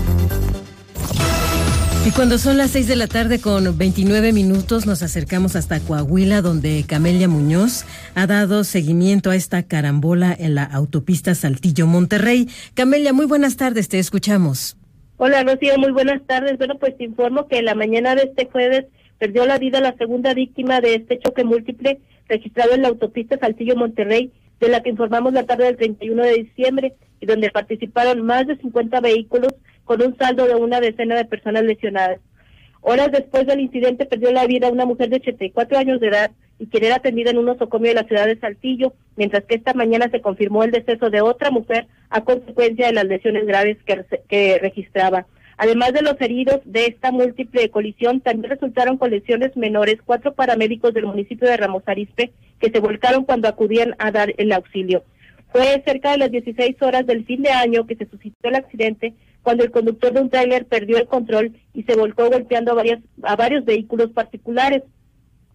Y 2.05 2.11
cuando 2.11 2.37
son 2.37 2.59
las 2.59 2.73
6 2.73 2.87
de 2.87 2.97
la 2.97 3.07
tarde 3.07 3.41
con 3.41 3.79
29 3.79 4.35
minutos 4.35 4.85
nos 4.85 5.03
acercamos 5.03 5.57
hasta 5.57 5.81
Coahuila 5.81 6.43
donde 6.43 6.85
Camelia 6.87 7.29
Muñoz 7.29 7.87
ha 8.15 8.27
dado 8.27 8.65
seguimiento 8.65 9.31
a 9.31 9.37
esta 9.37 9.63
carambola 9.63 10.37
en 10.39 10.55
la 10.55 10.65
autopista 10.65 11.35
Saltillo 11.35 11.87
Monterrey. 11.87 12.51
Camelia, 12.75 13.15
muy 13.15 13.25
buenas 13.25 13.57
tardes, 13.57 13.89
te 13.89 13.99
escuchamos. 13.99 14.77
Hola 15.17 15.45
Rocío, 15.45 15.79
muy 15.79 15.93
buenas 15.93 16.27
tardes. 16.27 16.59
Bueno, 16.59 16.77
pues 16.77 16.97
te 16.97 17.05
informo 17.05 17.47
que 17.47 17.63
la 17.63 17.77
mañana 17.77 18.17
de 18.17 18.23
este 18.23 18.47
jueves 18.47 18.87
perdió 19.19 19.47
la 19.47 19.59
vida 19.59 19.81
la 19.81 19.97
segunda 19.97 20.35
víctima 20.35 20.81
de 20.81 20.97
este 20.97 21.21
choque 21.21 21.45
múltiple 21.45 22.01
registrado 22.29 22.75
en 22.75 22.83
la 22.83 22.89
autopista 22.89 23.39
Saltillo 23.39 23.77
Monterrey, 23.77 24.33
de 24.59 24.69
la 24.69 24.83
que 24.83 24.91
informamos 24.91 25.33
la 25.33 25.45
tarde 25.45 25.67
del 25.67 25.77
31 25.77 26.21
de 26.21 26.35
diciembre 26.35 26.95
y 27.21 27.27
donde 27.27 27.53
participaron 27.53 28.27
más 28.27 28.49
de 28.49 28.57
50 28.57 29.01
vehículos 29.01 29.55
con 29.85 30.03
un 30.03 30.17
saldo 30.17 30.47
de 30.47 30.57
una 30.57 30.81
decena 30.81 31.15
de 31.15 31.27
personas 31.27 31.63
lesionadas. 31.63 32.19
Horas 32.81 33.13
después 33.13 33.47
del 33.47 33.61
incidente 33.61 34.07
perdió 34.07 34.33
la 34.33 34.47
vida 34.47 34.69
una 34.69 34.85
mujer 34.85 35.11
de 35.11 35.17
84 35.19 35.79
años 35.79 36.01
de 36.01 36.09
edad 36.09 36.33
y 36.59 36.67
quien 36.67 36.85
era 36.85 36.97
atendida 36.97 37.31
en 37.31 37.39
un 37.39 37.47
nosocomio 37.47 37.89
de 37.89 38.01
la 38.01 38.05
ciudad 38.05 38.27
de 38.27 38.39
Saltillo, 38.39 38.95
mientras 39.17 39.45
que 39.45 39.57
esta 39.57 39.75
mañana 39.75 40.09
se 40.11 40.21
confirmó 40.21 40.63
el 40.63 40.71
deceso 40.71 41.11
de 41.11 41.21
otra 41.21 41.51
mujer 41.51 41.87
a 42.11 42.23
consecuencia 42.23 42.87
de 42.87 42.93
las 42.93 43.05
lesiones 43.07 43.47
graves 43.47 43.79
que, 44.29 44.59
registraba. 44.61 45.27
Además 45.57 45.93
de 45.93 46.03
los 46.03 46.21
heridos 46.21 46.61
de 46.65 46.87
esta 46.87 47.13
múltiple 47.13 47.71
colisión, 47.71 48.21
también 48.21 48.51
resultaron 48.51 48.99
con 48.99 49.11
lesiones 49.11 49.57
menores 49.57 49.99
cuatro 50.05 50.35
paramédicos 50.35 50.93
del 50.95 51.07
municipio 51.07 51.49
de 51.49 51.57
Ramos 51.57 51.85
Arizpe 51.87 52.33
que 52.59 52.71
se 52.71 52.81
volcaron 52.81 53.25
cuando 53.25 53.49
acudían 53.49 53.95
a 53.99 54.11
dar 54.11 54.35
el 54.37 54.53
auxilio. 54.53 55.05
Fue 55.53 55.81
cerca 55.85 56.11
de 56.11 56.19
las 56.19 56.33
16 56.33 56.83
horas 56.83 57.07
del 57.07 57.25
fin 57.25 57.43
de 57.43 57.51
año 57.51 57.87
que 57.87 57.95
se 57.95 58.07
suscitó 58.07 58.49
el 58.49 58.57
accidente 58.57 59.15
cuando 59.45 59.63
el 59.63 59.71
conductor 59.71 60.13
de 60.13 60.23
un 60.23 60.31
tráiler 60.31 60.67
perdió 60.67 60.97
el 60.97 61.07
control 61.07 61.53
y 61.75 61.85
se 61.85 61.95
volcó 61.95 62.29
golpeando 62.29 62.73
a, 62.73 62.75
varias, 62.75 63.01
a 63.23 63.37
varios 63.37 63.65
vehículos 63.65 64.11
particulares. 64.11 64.83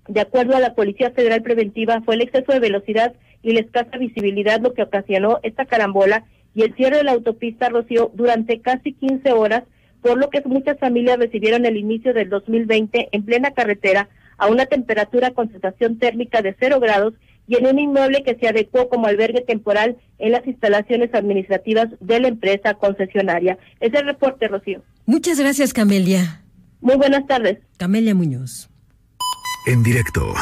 De 0.10 0.22
acuerdo 0.22 0.55
a 0.55 0.60
la 0.60 0.74
Policía 0.74 1.12
Federal 1.12 1.43
Preventiva, 1.43 2.01
fue 2.01 2.16
el 2.16 2.22
exceso 2.22 2.51
de 2.51 2.60
velocidad 2.60 3.14
y 3.43 3.53
la 3.53 3.60
escasa 3.60 3.95
visibilidad 3.99 4.60
lo 4.60 4.74
que 4.74 4.82
ocasionó 4.82 5.39
esta 5.43 5.66
carambola 5.66 6.26
y 6.55 6.64
el 6.64 6.76
cierre 6.76 6.97
de 6.97 7.03
la 7.03 7.12
autopista 7.12 7.70
Rocío 7.70 8.12
durante 8.16 8.60
casi 8.60 8.93
15 8.93 9.32
horas 9.34 9.64
por 10.01 10.18
lo 10.18 10.32
que 10.32 10.41
muchas 10.45 10.80
familias 10.80 11.20
recibieron 11.20 11.64
el 11.66 11.78
inicio 11.78 12.14
del 12.16 12.30
2020 12.30 13.10
en 13.12 13.24
plena 13.24 13.51
carretera 13.51 14.10
a 14.39 14.47
una 14.47 14.66
temperatura 14.66 15.30
con 15.32 15.51
sensación 15.51 15.99
térmica 15.99 16.41
de 16.41 16.55
cero 16.60 16.80
grados 16.80 17.14
y 17.47 17.57
en 17.57 17.68
un 17.68 17.78
inmueble 17.78 18.24
que 18.24 18.36
se 18.36 18.47
adecuó 18.47 18.89
como 18.89 19.05
albergue 19.05 19.41
temporal 19.41 19.97
en 20.18 20.32
las 20.32 20.47
instalaciones 20.47 21.14
administrativas 21.14 21.88
de 21.99 22.20
la 22.20 22.30
empresa 22.30 22.74
concesionaria. 22.74 23.60
Es 23.80 23.93
el 23.93 24.05
reporte, 24.05 24.47
Rocío. 24.47 24.82
Muchas 25.05 25.39
gracias, 25.39 25.72
Camelia. 25.72 26.43
Muy 26.82 26.95
buenas 26.95 27.28
tardes. 27.28 27.60
Camelia 27.78 28.16
Muñoz. 28.16 28.68
En 29.66 29.84
directo. 29.84 30.34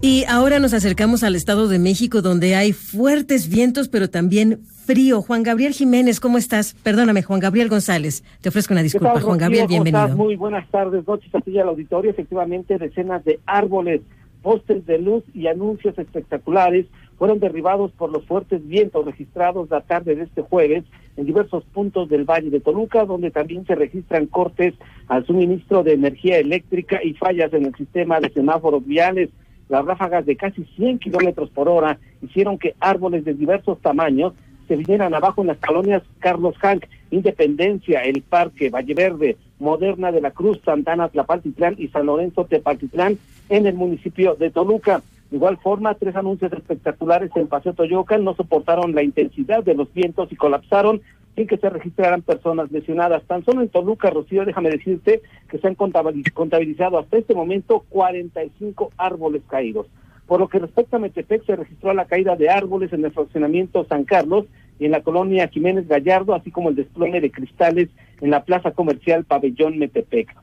Y 0.00 0.24
ahora 0.28 0.58
nos 0.58 0.74
acercamos 0.74 1.22
al 1.24 1.34
Estado 1.34 1.68
de 1.68 1.78
México, 1.78 2.22
donde 2.22 2.54
hay 2.54 2.72
fuertes 2.72 3.48
vientos, 3.48 3.88
pero 3.88 4.08
también 4.08 4.60
frío. 4.86 5.22
Juan 5.22 5.42
Gabriel 5.42 5.72
Jiménez, 5.72 6.20
¿cómo 6.20 6.38
estás? 6.38 6.74
Perdóname, 6.82 7.22
Juan 7.22 7.40
Gabriel 7.40 7.68
González. 7.68 8.22
Te 8.40 8.50
ofrezco 8.50 8.74
una 8.74 8.82
disculpa. 8.82 9.20
Juan 9.20 9.38
Gabriel, 9.38 9.66
bienvenido. 9.66 10.08
Muy 10.16 10.36
buenas 10.36 10.68
tardes, 10.70 11.06
noches 11.06 11.34
a 11.34 11.40
ti 11.40 11.58
al 11.58 11.68
auditorio. 11.68 12.10
Efectivamente, 12.10 12.78
decenas 12.78 13.24
de 13.24 13.40
árboles, 13.46 14.02
postes 14.42 14.86
de 14.86 14.98
luz 14.98 15.24
y 15.34 15.48
anuncios 15.48 15.98
espectaculares 15.98 16.86
fueron 17.18 17.40
derribados 17.40 17.92
por 17.92 18.10
los 18.10 18.24
fuertes 18.26 18.66
vientos 18.66 19.04
registrados 19.04 19.70
la 19.70 19.80
tarde 19.80 20.14
de 20.14 20.24
este 20.24 20.42
jueves 20.42 20.84
en 21.16 21.26
diversos 21.26 21.64
puntos 21.64 22.08
del 22.08 22.24
Valle 22.24 22.50
de 22.50 22.60
Toluca, 22.60 23.04
donde 23.04 23.30
también 23.30 23.66
se 23.66 23.74
registran 23.74 24.26
cortes 24.26 24.74
al 25.08 25.24
suministro 25.26 25.82
de 25.82 25.94
energía 25.94 26.38
eléctrica 26.38 27.00
y 27.02 27.14
fallas 27.14 27.52
en 27.54 27.66
el 27.66 27.74
sistema 27.74 28.20
de 28.20 28.30
semáforos 28.30 28.84
viales. 28.84 29.30
Las 29.68 29.84
ráfagas 29.84 30.26
de 30.26 30.36
casi 30.36 30.64
100 30.76 30.98
kilómetros 30.98 31.50
por 31.50 31.68
hora 31.68 31.98
hicieron 32.22 32.58
que 32.58 32.74
árboles 32.80 33.24
de 33.24 33.34
diversos 33.34 33.80
tamaños 33.80 34.34
se 34.68 34.76
vinieran 34.76 35.14
abajo 35.14 35.40
en 35.40 35.48
las 35.48 35.58
colonias 35.58 36.02
Carlos 36.18 36.56
Hank, 36.58 36.84
Independencia, 37.10 38.00
El 38.00 38.22
Parque, 38.22 38.68
Valle 38.68 38.94
Verde, 38.94 39.36
Moderna 39.58 40.12
de 40.12 40.20
la 40.20 40.32
Cruz, 40.32 40.60
Santana, 40.64 41.08
Tlapaltitlán 41.08 41.76
y 41.78 41.88
San 41.88 42.06
Lorenzo 42.06 42.44
Tepaltitlán 42.44 43.18
en 43.48 43.66
el 43.66 43.74
municipio 43.74 44.34
de 44.34 44.50
Toluca. 44.50 45.02
De 45.30 45.36
igual 45.36 45.58
forma, 45.58 45.94
tres 45.94 46.14
anuncios 46.14 46.52
espectaculares 46.52 47.30
en 47.34 47.48
Paseo 47.48 47.74
Toyocan 47.74 48.22
no 48.22 48.34
soportaron 48.34 48.94
la 48.94 49.02
intensidad 49.02 49.64
de 49.64 49.74
los 49.74 49.92
vientos 49.92 50.30
y 50.30 50.36
colapsaron 50.36 51.02
sin 51.34 51.46
que 51.46 51.58
se 51.58 51.68
registraran 51.68 52.22
personas 52.22 52.70
lesionadas. 52.70 53.22
Tan 53.24 53.44
solo 53.44 53.60
en 53.60 53.68
Toluca, 53.68 54.08
Rocío, 54.10 54.44
déjame 54.44 54.70
decirte 54.70 55.22
que 55.48 55.58
se 55.58 55.66
han 55.66 55.74
contabilizado 55.74 56.98
hasta 56.98 57.18
este 57.18 57.34
momento 57.34 57.84
45 57.90 58.92
árboles 58.96 59.42
caídos. 59.48 59.86
Por 60.26 60.40
lo 60.40 60.48
que 60.48 60.58
respecta 60.58 60.96
a 60.96 61.00
Metepec, 61.00 61.44
se 61.44 61.56
registró 61.56 61.92
la 61.92 62.06
caída 62.06 62.36
de 62.36 62.48
árboles 62.48 62.92
en 62.92 63.04
el 63.04 63.12
fraccionamiento 63.12 63.84
San 63.84 64.04
Carlos 64.04 64.46
y 64.78 64.86
en 64.86 64.92
la 64.92 65.02
colonia 65.02 65.48
Jiménez 65.48 65.86
Gallardo, 65.86 66.34
así 66.34 66.50
como 66.50 66.70
el 66.70 66.76
desplome 66.76 67.20
de 67.20 67.30
cristales 67.30 67.88
en 68.20 68.30
la 68.30 68.44
plaza 68.44 68.72
comercial 68.72 69.24
Pabellón 69.24 69.78
Metepec. 69.78 70.34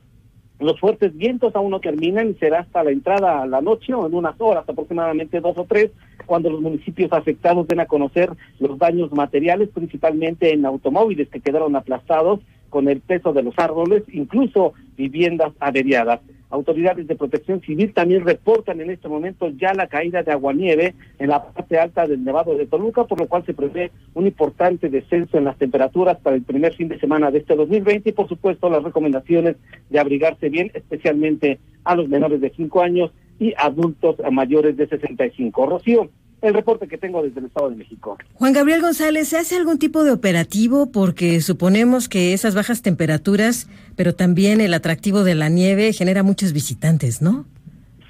Los 0.60 0.78
fuertes 0.78 1.16
vientos 1.16 1.54
aún 1.56 1.72
no 1.72 1.80
terminan 1.80 2.30
y 2.30 2.34
será 2.34 2.60
hasta 2.60 2.84
la 2.84 2.90
entrada 2.90 3.42
a 3.42 3.46
la 3.46 3.60
noche 3.60 3.92
o 3.92 4.06
en 4.06 4.14
unas 4.14 4.40
horas, 4.40 4.64
aproximadamente 4.68 5.40
dos 5.40 5.58
o 5.58 5.64
tres, 5.64 5.90
cuando 6.26 6.48
los 6.48 6.60
municipios 6.60 7.12
afectados 7.12 7.66
den 7.66 7.80
a 7.80 7.86
conocer 7.86 8.30
los 8.60 8.78
daños 8.78 9.12
materiales, 9.12 9.68
principalmente 9.74 10.52
en 10.52 10.64
automóviles 10.64 11.28
que 11.28 11.40
quedaron 11.40 11.74
aplastados 11.74 12.40
con 12.70 12.88
el 12.88 13.00
peso 13.00 13.32
de 13.32 13.42
los 13.42 13.54
árboles, 13.58 14.04
incluso 14.12 14.74
viviendas 14.96 15.52
averiadas. 15.60 16.20
Autoridades 16.50 17.06
de 17.06 17.16
protección 17.16 17.60
civil 17.62 17.92
también 17.92 18.24
reportan 18.24 18.80
en 18.80 18.90
este 18.90 19.08
momento 19.08 19.48
ya 19.48 19.74
la 19.74 19.88
caída 19.88 20.22
de 20.22 20.32
aguanieve 20.32 20.94
en 21.18 21.28
la 21.28 21.42
parte 21.42 21.78
alta 21.78 22.06
del 22.06 22.22
Nevado 22.24 22.54
de 22.56 22.66
Toluca, 22.66 23.04
por 23.04 23.18
lo 23.18 23.26
cual 23.26 23.44
se 23.44 23.54
prevé 23.54 23.90
un 24.14 24.26
importante 24.26 24.88
descenso 24.88 25.36
en 25.36 25.44
las 25.44 25.58
temperaturas 25.58 26.18
para 26.18 26.36
el 26.36 26.42
primer 26.42 26.74
fin 26.74 26.88
de 26.88 27.00
semana 27.00 27.30
de 27.30 27.38
este 27.38 27.56
2020 27.56 28.08
y 28.08 28.12
por 28.12 28.28
supuesto 28.28 28.70
las 28.70 28.82
recomendaciones 28.82 29.56
de 29.90 29.98
abrigarse 29.98 30.48
bien, 30.48 30.70
especialmente 30.74 31.58
a 31.84 31.96
los 31.96 32.08
menores 32.08 32.40
de 32.40 32.50
5 32.50 32.82
años 32.82 33.10
y 33.38 33.52
adultos 33.56 34.16
mayores 34.30 34.76
de 34.76 34.86
65. 34.86 35.66
Rocío, 35.66 36.10
el 36.44 36.54
reporte 36.54 36.86
que 36.86 36.98
tengo 36.98 37.22
desde 37.22 37.40
el 37.40 37.46
Estado 37.46 37.70
de 37.70 37.76
México. 37.76 38.18
Juan 38.34 38.52
Gabriel 38.52 38.82
González, 38.82 39.28
¿se 39.28 39.38
hace 39.38 39.56
algún 39.56 39.78
tipo 39.78 40.04
de 40.04 40.10
operativo? 40.10 40.92
Porque 40.92 41.40
suponemos 41.40 42.08
que 42.08 42.34
esas 42.34 42.54
bajas 42.54 42.82
temperaturas, 42.82 43.68
pero 43.96 44.14
también 44.14 44.60
el 44.60 44.74
atractivo 44.74 45.24
de 45.24 45.34
la 45.34 45.48
nieve 45.48 45.92
genera 45.92 46.22
muchos 46.22 46.52
visitantes, 46.52 47.22
¿no? 47.22 47.46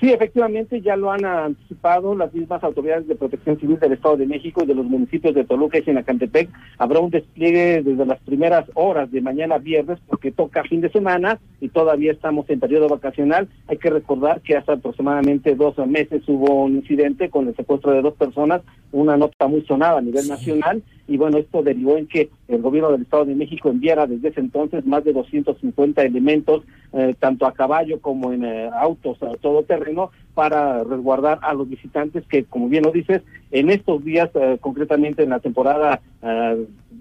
Sí, 0.04 0.12
efectivamente, 0.12 0.82
ya 0.82 0.96
lo 0.96 1.10
han 1.10 1.24
anticipado 1.24 2.14
las 2.14 2.34
mismas 2.34 2.62
autoridades 2.62 3.08
de 3.08 3.14
protección 3.14 3.58
civil 3.58 3.80
del 3.80 3.94
Estado 3.94 4.18
de 4.18 4.26
México 4.26 4.62
y 4.62 4.66
de 4.66 4.74
los 4.74 4.84
municipios 4.84 5.34
de 5.34 5.44
Toluca 5.44 5.78
y 5.78 5.82
Sinacantepec. 5.82 6.50
Habrá 6.76 7.00
un 7.00 7.08
despliegue 7.08 7.82
desde 7.82 8.04
las 8.04 8.20
primeras 8.20 8.66
horas 8.74 9.10
de 9.10 9.22
mañana 9.22 9.56
viernes 9.56 9.98
porque 10.06 10.30
toca 10.30 10.62
fin 10.64 10.82
de 10.82 10.90
semana 10.90 11.38
y 11.58 11.70
todavía 11.70 12.12
estamos 12.12 12.44
en 12.50 12.60
periodo 12.60 12.86
vacacional. 12.86 13.48
Hay 13.66 13.78
que 13.78 13.88
recordar 13.88 14.42
que 14.42 14.58
hace 14.58 14.72
aproximadamente 14.72 15.54
dos 15.54 15.78
meses 15.86 16.22
hubo 16.28 16.64
un 16.64 16.74
incidente 16.76 17.30
con 17.30 17.48
el 17.48 17.56
secuestro 17.56 17.92
de 17.92 18.02
dos 18.02 18.12
personas, 18.12 18.60
una 18.92 19.16
nota 19.16 19.48
muy 19.48 19.62
sonada 19.62 20.00
a 20.00 20.02
nivel 20.02 20.28
nacional 20.28 20.82
y 21.06 21.16
bueno, 21.16 21.38
esto 21.38 21.62
derivó 21.62 21.96
en 21.96 22.06
que 22.06 22.30
el 22.48 22.62
gobierno 22.62 22.90
del 22.90 23.02
Estado 23.02 23.26
de 23.26 23.34
México 23.34 23.68
enviara 23.68 24.06
desde 24.06 24.28
ese 24.28 24.40
entonces 24.40 24.86
más 24.86 25.04
de 25.04 25.12
250 25.12 26.02
elementos, 26.02 26.64
eh, 26.92 27.14
tanto 27.18 27.46
a 27.46 27.52
caballo 27.52 28.00
como 28.00 28.32
en 28.32 28.44
eh, 28.44 28.70
autos 28.72 29.22
a 29.22 29.36
todo 29.36 29.64
terreno, 29.64 30.10
para 30.34 30.82
resguardar 30.82 31.38
a 31.42 31.52
los 31.52 31.68
visitantes 31.68 32.24
que, 32.26 32.44
como 32.44 32.68
bien 32.68 32.84
lo 32.84 32.90
dices, 32.90 33.22
en 33.50 33.70
estos 33.70 34.04
días, 34.04 34.30
eh, 34.34 34.58
concretamente 34.60 35.22
en 35.22 35.30
la 35.30 35.40
temporada 35.40 36.00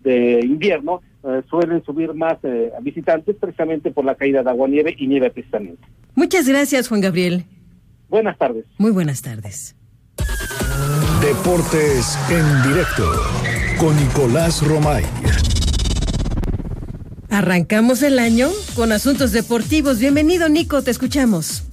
de 0.03 0.41
invierno, 0.43 1.01
suelen 1.49 1.81
subir 1.85 2.13
más 2.13 2.37
visitantes 2.81 3.37
precisamente 3.37 3.89
por 3.91 4.03
la 4.03 4.15
caída 4.15 4.43
de 4.43 4.49
agua, 4.49 4.67
nieve 4.67 4.93
y 4.97 5.07
nieve 5.07 5.31
precisamente. 5.31 5.81
Muchas 6.13 6.47
gracias, 6.49 6.89
Juan 6.89 6.99
Gabriel. 6.99 7.45
Buenas 8.09 8.37
tardes. 8.37 8.65
Muy 8.77 8.91
buenas 8.91 9.21
tardes. 9.21 9.77
Deportes 11.21 12.17
en 12.29 12.63
directo 12.63 13.11
con 13.79 13.95
Nicolás 13.95 14.61
Romay. 14.61 15.05
Arrancamos 17.29 18.03
el 18.03 18.19
año 18.19 18.49
con 18.75 18.91
asuntos 18.91 19.31
deportivos. 19.31 19.99
Bienvenido, 19.99 20.49
Nico, 20.49 20.81
te 20.81 20.91
escuchamos. 20.91 21.63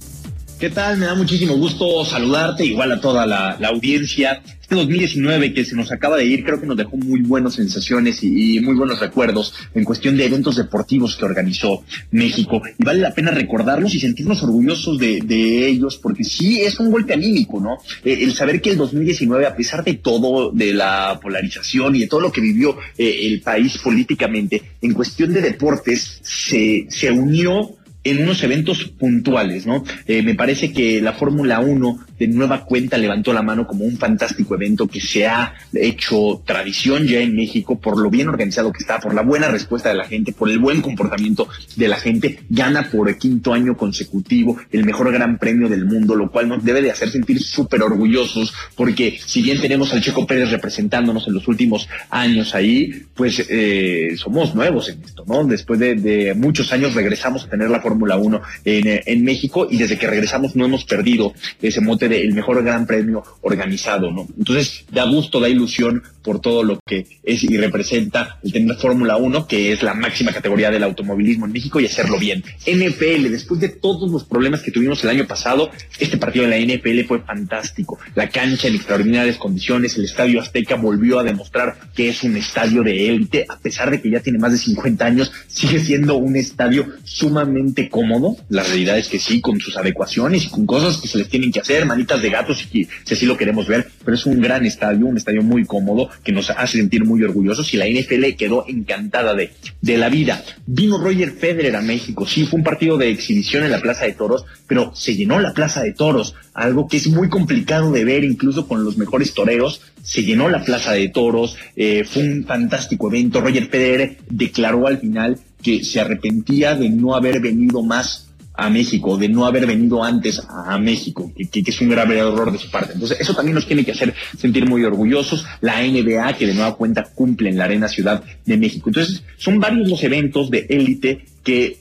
¿Qué 0.61 0.69
tal? 0.69 0.99
Me 0.99 1.07
da 1.07 1.15
muchísimo 1.15 1.55
gusto 1.55 2.05
saludarte, 2.05 2.63
igual 2.63 2.91
a 2.91 3.01
toda 3.01 3.25
la, 3.25 3.57
audiencia. 3.67 4.43
Este 4.61 4.75
2019 4.75 5.55
que 5.55 5.65
se 5.65 5.75
nos 5.75 5.91
acaba 5.91 6.17
de 6.17 6.25
ir, 6.25 6.43
creo 6.43 6.61
que 6.61 6.67
nos 6.67 6.77
dejó 6.77 6.97
muy 6.97 7.21
buenas 7.21 7.55
sensaciones 7.55 8.19
y, 8.21 8.59
muy 8.59 8.75
buenos 8.75 8.99
recuerdos 8.99 9.55
en 9.73 9.83
cuestión 9.83 10.15
de 10.17 10.25
eventos 10.27 10.57
deportivos 10.57 11.17
que 11.17 11.25
organizó 11.25 11.83
México. 12.11 12.61
Y 12.77 12.83
vale 12.83 12.99
la 12.99 13.11
pena 13.11 13.31
recordarlos 13.31 13.95
y 13.95 13.99
sentirnos 13.99 14.43
orgullosos 14.43 14.99
de, 14.99 15.65
ellos, 15.65 15.97
porque 15.97 16.23
sí 16.23 16.61
es 16.61 16.79
un 16.79 16.91
golpe 16.91 17.13
anímico, 17.13 17.59
¿no? 17.59 17.77
Eh, 18.05 18.19
el 18.21 18.35
saber 18.35 18.61
que 18.61 18.69
el 18.69 18.77
2019, 18.77 19.47
a 19.47 19.55
pesar 19.55 19.83
de 19.83 19.95
todo, 19.95 20.51
de 20.51 20.75
la 20.75 21.19
polarización 21.19 21.95
y 21.95 22.01
de 22.01 22.07
todo 22.07 22.21
lo 22.21 22.31
que 22.31 22.39
vivió 22.39 22.77
eh, 22.99 23.21
el 23.23 23.41
país 23.41 23.79
políticamente, 23.79 24.61
en 24.79 24.93
cuestión 24.93 25.33
de 25.33 25.41
deportes, 25.41 26.19
se, 26.21 26.85
se 26.87 27.09
unió 27.09 27.80
en 28.03 28.23
unos 28.23 28.43
eventos 28.43 28.85
puntuales, 28.85 29.65
¿no? 29.65 29.83
Eh, 30.07 30.23
me 30.23 30.35
parece 30.35 30.71
que 30.71 31.01
la 31.01 31.13
Fórmula 31.13 31.59
1 31.59 31.99
de 32.21 32.27
nueva 32.27 32.65
cuenta 32.65 32.99
levantó 32.99 33.33
la 33.33 33.41
mano 33.41 33.65
como 33.65 33.83
un 33.83 33.97
fantástico 33.97 34.53
evento 34.53 34.87
que 34.87 35.01
se 35.01 35.25
ha 35.25 35.55
hecho 35.73 36.43
tradición 36.45 37.07
ya 37.07 37.19
en 37.19 37.35
México 37.35 37.79
por 37.79 37.99
lo 37.99 38.11
bien 38.11 38.29
organizado 38.29 38.71
que 38.71 38.77
está, 38.77 38.99
por 38.99 39.15
la 39.15 39.23
buena 39.23 39.47
respuesta 39.47 39.89
de 39.89 39.95
la 39.95 40.05
gente, 40.05 40.31
por 40.31 40.47
el 40.51 40.59
buen 40.59 40.81
comportamiento 40.81 41.47
de 41.75 41.87
la 41.87 41.95
gente. 41.95 42.41
Gana 42.47 42.91
por 42.91 43.09
el 43.09 43.17
quinto 43.17 43.53
año 43.53 43.75
consecutivo 43.75 44.57
el 44.71 44.85
mejor 44.85 45.11
gran 45.11 45.39
premio 45.39 45.67
del 45.67 45.85
mundo, 45.85 46.13
lo 46.13 46.29
cual 46.29 46.47
nos 46.47 46.63
debe 46.63 46.83
de 46.83 46.91
hacer 46.91 47.09
sentir 47.09 47.41
súper 47.41 47.81
orgullosos 47.81 48.53
porque 48.75 49.19
si 49.25 49.41
bien 49.41 49.59
tenemos 49.59 49.91
al 49.91 50.01
Checo 50.01 50.27
Pérez 50.27 50.51
representándonos 50.51 51.27
en 51.27 51.33
los 51.33 51.47
últimos 51.47 51.89
años 52.11 52.53
ahí, 52.53 53.03
pues 53.15 53.43
eh, 53.49 54.13
somos 54.15 54.53
nuevos 54.53 54.89
en 54.89 55.01
esto, 55.03 55.23
¿no? 55.27 55.43
Después 55.43 55.79
de, 55.79 56.35
muchos 56.35 56.71
años 56.71 56.93
regresamos 56.93 57.45
a 57.45 57.49
tener 57.49 57.71
la 57.71 57.81
Fórmula 57.81 58.15
1 58.17 58.41
en, 58.65 59.01
en 59.05 59.23
México 59.23 59.67
y 59.67 59.77
desde 59.77 59.97
que 59.97 60.05
regresamos 60.05 60.55
no 60.55 60.65
hemos 60.65 60.85
perdido 60.85 61.33
ese 61.61 61.81
mote 61.81 62.10
del 62.11 62.33
mejor 62.33 62.63
gran 62.63 62.85
premio 62.85 63.23
organizado, 63.41 64.11
¿no? 64.11 64.27
Entonces 64.37 64.85
da 64.91 65.05
gusto, 65.05 65.39
da 65.39 65.49
ilusión 65.49 66.03
por 66.21 66.39
todo 66.39 66.63
lo 66.63 66.79
que 66.85 67.05
es 67.23 67.43
y 67.43 67.57
representa 67.57 68.39
el 68.43 68.51
tener 68.51 68.75
Fórmula 68.77 69.17
1, 69.17 69.47
que 69.47 69.71
es 69.71 69.83
la 69.83 69.93
máxima 69.93 70.31
categoría 70.31 70.69
del 70.71 70.83
automovilismo 70.83 71.45
en 71.45 71.51
México 71.51 71.79
y 71.79 71.85
hacerlo 71.85 72.17
bien. 72.19 72.43
NFL, 72.65 73.29
después 73.29 73.59
de 73.59 73.69
todos 73.69 74.09
los 74.11 74.23
problemas 74.23 74.61
que 74.61 74.71
tuvimos 74.71 75.03
el 75.03 75.09
año 75.09 75.25
pasado, 75.25 75.71
este 75.99 76.17
partido 76.17 76.47
de 76.47 76.51
la 76.51 76.73
NFL 76.73 77.07
fue 77.07 77.19
fantástico. 77.21 77.99
La 78.15 78.29
cancha 78.29 78.67
en 78.67 78.75
extraordinarias 78.75 79.37
condiciones, 79.37 79.97
el 79.97 80.05
Estadio 80.05 80.41
Azteca 80.41 80.75
volvió 80.75 81.19
a 81.19 81.23
demostrar 81.23 81.77
que 81.95 82.09
es 82.09 82.23
un 82.23 82.37
estadio 82.37 82.83
de 82.83 83.09
élite, 83.09 83.45
a 83.49 83.57
pesar 83.57 83.89
de 83.89 84.01
que 84.01 84.09
ya 84.09 84.19
tiene 84.19 84.39
más 84.39 84.51
de 84.51 84.57
50 84.57 85.05
años, 85.05 85.31
sigue 85.47 85.79
siendo 85.79 86.15
un 86.15 86.35
estadio 86.35 86.87
sumamente 87.03 87.89
cómodo. 87.89 88.37
La 88.49 88.63
realidad 88.63 88.97
es 88.97 89.07
que 89.07 89.19
sí, 89.19 89.41
con 89.41 89.59
sus 89.59 89.77
adecuaciones 89.77 90.45
y 90.45 90.49
con 90.49 90.65
cosas 90.65 90.97
que 90.97 91.07
se 91.07 91.17
les 91.17 91.29
tienen 91.29 91.51
que 91.51 91.59
hacer, 91.59 91.85
de 92.05 92.29
gatos, 92.29 92.67
y 92.71 92.87
si 93.03 93.13
así 93.13 93.25
lo 93.25 93.37
queremos 93.37 93.67
ver, 93.67 93.89
pero 94.03 94.15
es 94.15 94.25
un 94.25 94.41
gran 94.41 94.65
estadio, 94.65 95.05
un 95.05 95.17
estadio 95.17 95.41
muy 95.41 95.65
cómodo 95.65 96.09
que 96.23 96.31
nos 96.31 96.49
hace 96.49 96.77
sentir 96.77 97.05
muy 97.05 97.23
orgullosos 97.23 97.73
y 97.73 97.77
la 97.77 97.87
NFL 97.87 98.35
quedó 98.37 98.65
encantada 98.67 99.33
de, 99.33 99.51
de 99.81 99.97
la 99.97 100.09
vida. 100.09 100.43
Vino 100.65 100.97
Roger 100.97 101.31
Federer 101.31 101.75
a 101.75 101.81
México, 101.81 102.25
sí, 102.25 102.45
fue 102.45 102.57
un 102.59 102.63
partido 102.63 102.97
de 102.97 103.09
exhibición 103.09 103.63
en 103.63 103.71
la 103.71 103.81
Plaza 103.81 104.05
de 104.05 104.13
Toros, 104.13 104.45
pero 104.67 104.93
se 104.95 105.15
llenó 105.15 105.39
la 105.39 105.53
Plaza 105.53 105.83
de 105.83 105.93
Toros, 105.93 106.35
algo 106.53 106.87
que 106.87 106.97
es 106.97 107.07
muy 107.07 107.29
complicado 107.29 107.91
de 107.91 108.03
ver 108.03 108.23
incluso 108.23 108.67
con 108.67 108.83
los 108.83 108.97
mejores 108.97 109.33
toreros. 109.33 109.81
Se 110.03 110.23
llenó 110.23 110.49
la 110.49 110.63
Plaza 110.63 110.93
de 110.93 111.09
Toros, 111.09 111.55
eh, 111.75 112.03
fue 112.03 112.23
un 112.23 112.45
fantástico 112.45 113.07
evento. 113.09 113.41
Roger 113.41 113.67
Federer 113.67 114.17
declaró 114.29 114.87
al 114.87 114.99
final 114.99 115.37
que 115.61 115.83
se 115.83 115.99
arrepentía 115.99 116.75
de 116.75 116.89
no 116.89 117.15
haber 117.15 117.39
venido 117.39 117.83
más 117.83 118.30
a 118.53 118.69
México, 118.69 119.17
de 119.17 119.29
no 119.29 119.45
haber 119.45 119.65
venido 119.65 120.03
antes 120.03 120.41
a, 120.47 120.77
México, 120.77 121.31
que, 121.35 121.63
es 121.65 121.81
un 121.81 121.89
grave 121.89 122.17
error 122.17 122.51
de 122.51 122.57
su 122.57 122.69
parte. 122.69 122.93
Entonces, 122.93 123.19
eso 123.19 123.33
también 123.33 123.55
nos 123.55 123.65
tiene 123.65 123.85
que 123.85 123.91
hacer 123.91 124.13
sentir 124.37 124.67
muy 124.67 124.83
orgullosos. 124.83 125.45
La 125.61 125.81
NBA, 125.81 126.33
que 126.33 126.47
de 126.47 126.53
nueva 126.53 126.75
cuenta 126.75 127.03
cumple 127.03 127.49
en 127.49 127.57
la 127.57 127.65
Arena 127.65 127.87
Ciudad 127.87 128.23
de 128.45 128.57
México. 128.57 128.89
Entonces, 128.89 129.23
son 129.37 129.59
varios 129.59 129.87
los 129.87 130.03
eventos 130.03 130.51
de 130.51 130.65
élite 130.69 131.25
que 131.43 131.79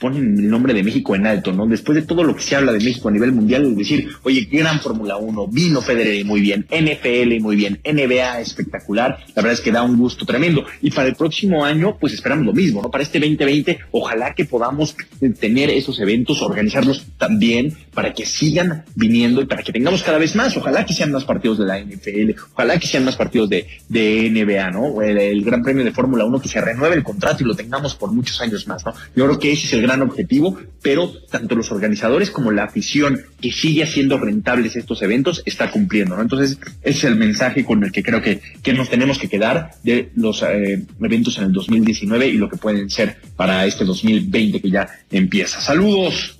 ponen 0.00 0.38
el 0.38 0.48
nombre 0.50 0.72
de 0.72 0.82
México 0.82 1.14
en 1.14 1.26
alto, 1.26 1.52
¿no? 1.52 1.66
Después 1.66 1.94
de 1.94 2.02
todo 2.02 2.24
lo 2.24 2.34
que 2.34 2.42
se 2.42 2.56
habla 2.56 2.72
de 2.72 2.80
México 2.80 3.08
a 3.08 3.12
nivel 3.12 3.32
mundial, 3.32 3.66
es 3.66 3.76
decir, 3.76 4.08
oye, 4.22 4.48
gran 4.50 4.80
Fórmula 4.80 5.18
1, 5.18 5.46
vino 5.48 5.82
Federer 5.82 6.24
muy 6.24 6.40
bien, 6.40 6.66
NFL 6.70 7.38
muy 7.40 7.54
bien, 7.54 7.80
NBA 7.84 8.40
espectacular, 8.40 9.18
la 9.28 9.42
verdad 9.42 9.52
es 9.52 9.60
que 9.60 9.70
da 9.70 9.82
un 9.82 9.98
gusto 9.98 10.24
tremendo. 10.24 10.64
Y 10.80 10.90
para 10.90 11.08
el 11.08 11.14
próximo 11.14 11.64
año, 11.64 11.98
pues 12.00 12.14
esperamos 12.14 12.46
lo 12.46 12.54
mismo, 12.54 12.80
¿no? 12.82 12.90
Para 12.90 13.04
este 13.04 13.20
2020, 13.20 13.78
ojalá 13.92 14.34
que 14.34 14.46
podamos 14.46 14.96
tener 15.38 15.68
esos 15.70 16.00
eventos, 16.00 16.40
organizarlos 16.40 17.04
también 17.18 17.76
para 17.92 18.14
que 18.14 18.24
sigan 18.24 18.84
viniendo 18.94 19.42
y 19.42 19.46
para 19.46 19.62
que 19.62 19.72
tengamos 19.72 20.02
cada 20.02 20.16
vez 20.16 20.34
más, 20.34 20.56
ojalá 20.56 20.86
que 20.86 20.94
sean 20.94 21.12
más 21.12 21.24
partidos 21.24 21.58
de 21.58 21.66
la 21.66 21.78
NFL, 21.78 22.30
ojalá 22.54 22.78
que 22.78 22.86
sean 22.86 23.04
más 23.04 23.16
partidos 23.16 23.50
de, 23.50 23.66
de 23.88 24.30
NBA, 24.30 24.70
¿no? 24.70 25.02
El, 25.02 25.18
el 25.18 25.44
Gran 25.44 25.62
Premio 25.62 25.84
de 25.84 25.92
Fórmula 25.92 26.24
1, 26.24 26.40
que 26.40 26.48
se 26.48 26.60
renueve 26.60 26.96
el 26.96 27.02
contrato 27.02 27.42
y 27.42 27.46
lo 27.46 27.54
tengamos 27.54 27.94
por 27.94 28.12
muchos 28.12 28.40
años 28.40 28.66
más, 28.66 28.84
¿no? 28.86 28.94
Yo 29.14 29.26
creo 29.26 29.38
que 29.38 29.52
ese 29.52 29.66
es 29.66 29.72
el 29.74 29.89
gran 29.90 30.02
objetivo, 30.02 30.56
pero 30.82 31.12
tanto 31.30 31.56
los 31.56 31.72
organizadores 31.72 32.30
como 32.30 32.52
la 32.52 32.64
afición 32.64 33.20
que 33.40 33.50
sigue 33.50 33.82
haciendo 33.82 34.18
rentables 34.18 34.76
estos 34.76 35.02
eventos 35.02 35.42
está 35.44 35.70
cumpliendo, 35.70 36.16
¿no? 36.16 36.22
Entonces, 36.22 36.58
ese 36.82 36.98
es 36.98 37.04
el 37.04 37.16
mensaje 37.16 37.64
con 37.64 37.82
el 37.82 37.90
que 37.90 38.02
creo 38.02 38.22
que, 38.22 38.40
que 38.62 38.72
nos 38.72 38.88
tenemos 38.88 39.18
que 39.18 39.28
quedar 39.28 39.72
de 39.82 40.10
los 40.14 40.42
eh, 40.42 40.84
eventos 41.00 41.38
en 41.38 41.44
el 41.44 41.52
2019 41.52 42.28
y 42.28 42.32
lo 42.34 42.48
que 42.48 42.56
pueden 42.56 42.88
ser 42.88 43.16
para 43.36 43.66
este 43.66 43.84
2020 43.84 44.60
que 44.60 44.70
ya 44.70 44.88
empieza. 45.10 45.60
Saludos. 45.60 46.36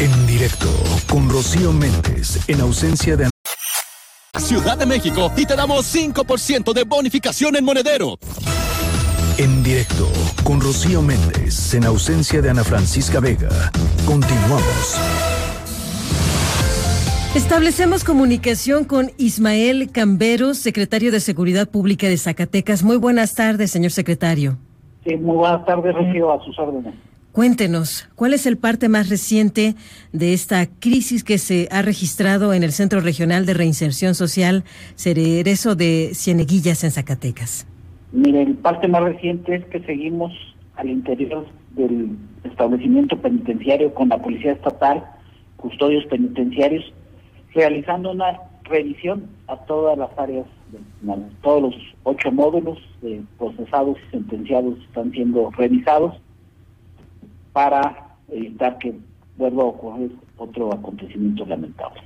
En 0.00 0.26
directo 0.26 0.68
con 1.08 1.28
Rocío 1.30 1.72
Méndez 1.72 2.40
en 2.48 2.60
ausencia 2.60 3.16
de 3.16 3.30
Ciudad 4.40 4.76
de 4.76 4.86
México 4.86 5.30
y 5.36 5.46
te 5.46 5.54
damos 5.54 5.94
5% 5.94 6.72
de 6.72 6.82
bonificación 6.82 7.54
en 7.54 7.64
monedero. 7.64 8.18
En 9.38 9.62
directo 9.62 10.08
con 10.44 10.60
Rocío 10.60 11.00
Méndez 11.00 11.72
en 11.72 11.84
ausencia 11.84 12.42
de 12.42 12.50
Ana 12.50 12.64
Francisca 12.64 13.18
Vega. 13.18 13.48
Continuamos. 14.04 15.00
Establecemos 17.34 18.04
comunicación 18.04 18.84
con 18.84 19.10
Ismael 19.16 19.90
Camberos, 19.90 20.58
secretario 20.58 21.10
de 21.10 21.18
Seguridad 21.18 21.70
Pública 21.70 22.08
de 22.08 22.18
Zacatecas. 22.18 22.82
Muy 22.82 22.98
buenas 22.98 23.34
tardes, 23.34 23.70
señor 23.70 23.92
secretario. 23.92 24.58
Sí, 25.06 25.16
muy 25.16 25.36
buenas 25.36 25.64
tardes, 25.64 25.94
Rocío, 25.94 26.30
a 26.30 26.44
sus 26.44 26.58
órdenes. 26.58 26.94
Cuéntenos, 27.32 28.10
¿cuál 28.14 28.34
es 28.34 28.44
el 28.44 28.58
parte 28.58 28.90
más 28.90 29.08
reciente 29.08 29.76
de 30.12 30.34
esta 30.34 30.66
crisis 30.66 31.24
que 31.24 31.38
se 31.38 31.68
ha 31.70 31.80
registrado 31.80 32.52
en 32.52 32.62
el 32.62 32.72
Centro 32.72 33.00
Regional 33.00 33.46
de 33.46 33.54
Reinserción 33.54 34.14
Social 34.14 34.64
Cerezo 34.94 35.74
de 35.74 36.10
Cieneguillas 36.12 36.84
en 36.84 36.90
Zacatecas? 36.90 37.66
Mire, 38.12 38.42
el 38.42 38.54
parte 38.56 38.88
más 38.88 39.02
reciente 39.02 39.54
es 39.54 39.64
que 39.66 39.80
seguimos 39.80 40.32
al 40.76 40.90
interior 40.90 41.46
del 41.70 42.18
establecimiento 42.44 43.16
penitenciario 43.16 43.94
con 43.94 44.10
la 44.10 44.18
Policía 44.18 44.52
Estatal, 44.52 45.02
custodios 45.56 46.04
penitenciarios, 46.06 46.84
realizando 47.54 48.10
una 48.10 48.38
revisión 48.64 49.28
a 49.48 49.56
todas 49.64 49.96
las 49.96 50.10
áreas, 50.18 50.46
de, 50.70 50.78
todos 51.42 51.62
los 51.62 51.74
ocho 52.04 52.30
módulos 52.30 52.78
de 53.00 53.22
procesados 53.38 53.96
y 54.06 54.10
sentenciados 54.10 54.78
están 54.80 55.10
siendo 55.12 55.50
revisados 55.52 56.14
para 57.54 58.16
evitar 58.28 58.76
que 58.76 58.94
vuelva 59.38 59.62
a 59.62 59.66
ocurrir 59.66 60.14
otro 60.36 60.72
acontecimiento 60.72 61.46
lamentable. 61.46 62.00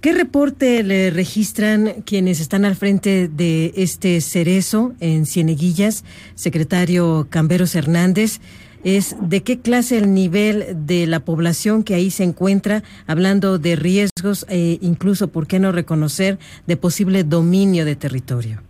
¿Qué 0.00 0.14
reporte 0.14 0.82
le 0.82 1.10
registran 1.10 2.00
quienes 2.06 2.40
están 2.40 2.64
al 2.64 2.74
frente 2.74 3.28
de 3.28 3.74
este 3.76 4.22
cerezo 4.22 4.92
en 4.98 5.26
Cieneguillas, 5.26 6.06
secretario 6.34 7.26
Camberos 7.28 7.74
Hernández? 7.74 8.40
Es 8.82 9.14
de 9.20 9.42
qué 9.42 9.60
clase 9.60 9.98
el 9.98 10.14
nivel 10.14 10.86
de 10.86 11.06
la 11.06 11.20
población 11.20 11.82
que 11.82 11.92
ahí 11.92 12.08
se 12.08 12.24
encuentra, 12.24 12.82
hablando 13.06 13.58
de 13.58 13.76
riesgos 13.76 14.46
e 14.48 14.78
incluso, 14.80 15.28
¿por 15.28 15.46
qué 15.46 15.58
no 15.58 15.70
reconocer, 15.70 16.38
de 16.66 16.78
posible 16.78 17.22
dominio 17.22 17.84
de 17.84 17.94
territorio? 17.94 18.62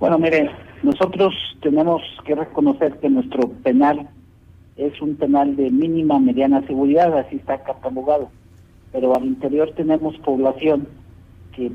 Bueno, 0.00 0.18
mire, 0.18 0.50
nosotros 0.82 1.34
tenemos 1.62 2.02
que 2.26 2.34
reconocer 2.34 2.98
que 2.98 3.08
nuestro 3.08 3.48
penal 3.62 4.08
es 4.76 5.00
un 5.00 5.14
penal 5.14 5.54
de 5.54 5.70
mínima, 5.70 6.18
mediana 6.18 6.66
seguridad, 6.66 7.16
así 7.16 7.36
está 7.36 7.62
catalogado 7.62 8.28
pero 8.92 9.14
al 9.16 9.24
interior 9.24 9.72
tenemos 9.76 10.16
población 10.18 10.88
que 11.54 11.70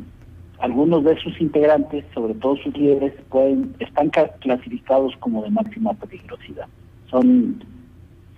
algunos 0.59 1.03
de 1.03 1.19
sus 1.19 1.39
integrantes, 1.41 2.05
sobre 2.13 2.33
todo 2.35 2.55
sus 2.57 2.75
líderes, 2.77 3.13
pueden 3.29 3.75
están 3.79 4.09
clasificados 4.39 5.13
como 5.19 5.43
de 5.43 5.49
máxima 5.49 5.93
peligrosidad. 5.93 6.67
Son 7.09 7.63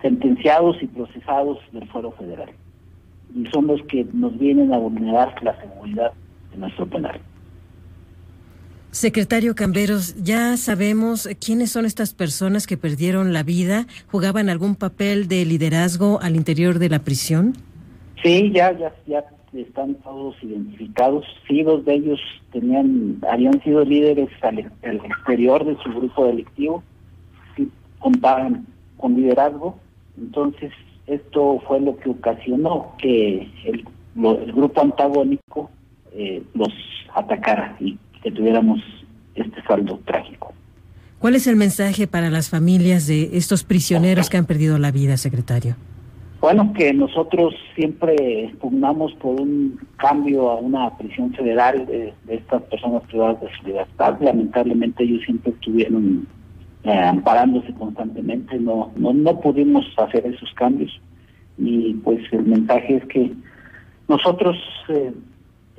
sentenciados 0.02 0.76
y 0.82 0.86
procesados 0.86 1.58
del 1.72 1.88
fuero 1.88 2.10
federal. 2.12 2.50
Y 3.34 3.46
son 3.46 3.66
los 3.66 3.82
que 3.84 4.06
nos 4.12 4.38
vienen 4.38 4.72
a 4.72 4.78
vulnerar 4.78 5.34
la 5.42 5.58
seguridad 5.60 6.12
de 6.52 6.58
nuestro 6.58 6.86
penal. 6.86 7.20
Secretario 8.90 9.54
Camberos, 9.54 10.16
ya 10.16 10.56
sabemos 10.56 11.28
quiénes 11.38 11.70
son 11.70 11.84
estas 11.84 12.14
personas 12.14 12.66
que 12.66 12.78
perdieron 12.78 13.34
la 13.34 13.42
vida, 13.42 13.86
jugaban 14.10 14.48
algún 14.48 14.74
papel 14.74 15.28
de 15.28 15.44
liderazgo 15.44 16.18
al 16.22 16.34
interior 16.34 16.78
de 16.78 16.88
la 16.88 17.00
prisión. 17.00 17.52
Sí, 18.22 18.50
ya, 18.52 18.72
ya, 18.72 18.92
ya 19.06 19.24
están 19.52 19.94
todos 19.96 20.36
identificados. 20.42 21.24
Sí, 21.46 21.62
dos 21.62 21.84
de 21.84 21.94
ellos 21.94 22.20
tenían, 22.52 23.18
habían 23.30 23.62
sido 23.62 23.84
líderes 23.84 24.28
al, 24.42 24.58
exterior 24.58 25.64
de 25.64 25.76
su 25.82 25.90
grupo 25.90 26.26
delictivo, 26.26 26.82
sí, 27.56 27.70
contaban 27.98 28.66
con 28.96 29.14
liderazgo. 29.14 29.78
Entonces, 30.18 30.72
esto 31.06 31.62
fue 31.66 31.80
lo 31.80 31.96
que 31.96 32.10
ocasionó 32.10 32.94
que 32.98 33.48
el, 33.64 33.84
grupo 34.54 34.80
antagónico 34.80 35.70
eh, 36.12 36.42
los 36.54 36.72
atacara 37.14 37.76
y 37.78 37.98
que 38.22 38.30
tuviéramos 38.30 38.80
este 39.34 39.62
saldo 39.64 40.00
trágico. 40.06 40.54
¿Cuál 41.18 41.34
es 41.34 41.46
el 41.46 41.56
mensaje 41.56 42.06
para 42.06 42.30
las 42.30 42.48
familias 42.48 43.06
de 43.06 43.36
estos 43.36 43.62
prisioneros 43.62 44.30
que 44.30 44.38
han 44.38 44.46
perdido 44.46 44.78
la 44.78 44.90
vida, 44.90 45.18
secretario? 45.18 45.76
Bueno, 46.40 46.72
que 46.74 46.92
nosotros 46.92 47.54
siempre 47.74 48.54
pugnamos 48.60 49.12
por 49.14 49.40
un 49.40 49.80
cambio 49.96 50.50
a 50.50 50.56
una 50.56 50.96
prisión 50.96 51.32
federal 51.32 51.86
de, 51.86 52.12
estas 52.28 52.62
personas 52.64 53.02
privadas 53.04 53.40
de 53.40 53.48
su 53.58 53.66
libertad. 53.66 54.16
Lamentablemente 54.20 55.04
ellos 55.04 55.22
siempre 55.24 55.52
estuvieron 55.52 56.26
eh, 56.84 56.92
amparándose 56.92 57.72
constantemente, 57.74 58.58
no, 58.58 58.92
no, 58.96 59.12
no 59.12 59.40
pudimos 59.40 59.84
hacer 59.96 60.26
esos 60.26 60.52
cambios. 60.54 61.00
Y 61.58 61.94
pues 61.94 62.20
el 62.32 62.44
mensaje 62.44 62.96
es 62.96 63.06
que 63.06 63.32
nosotros 64.06 64.56
eh, 64.88 65.12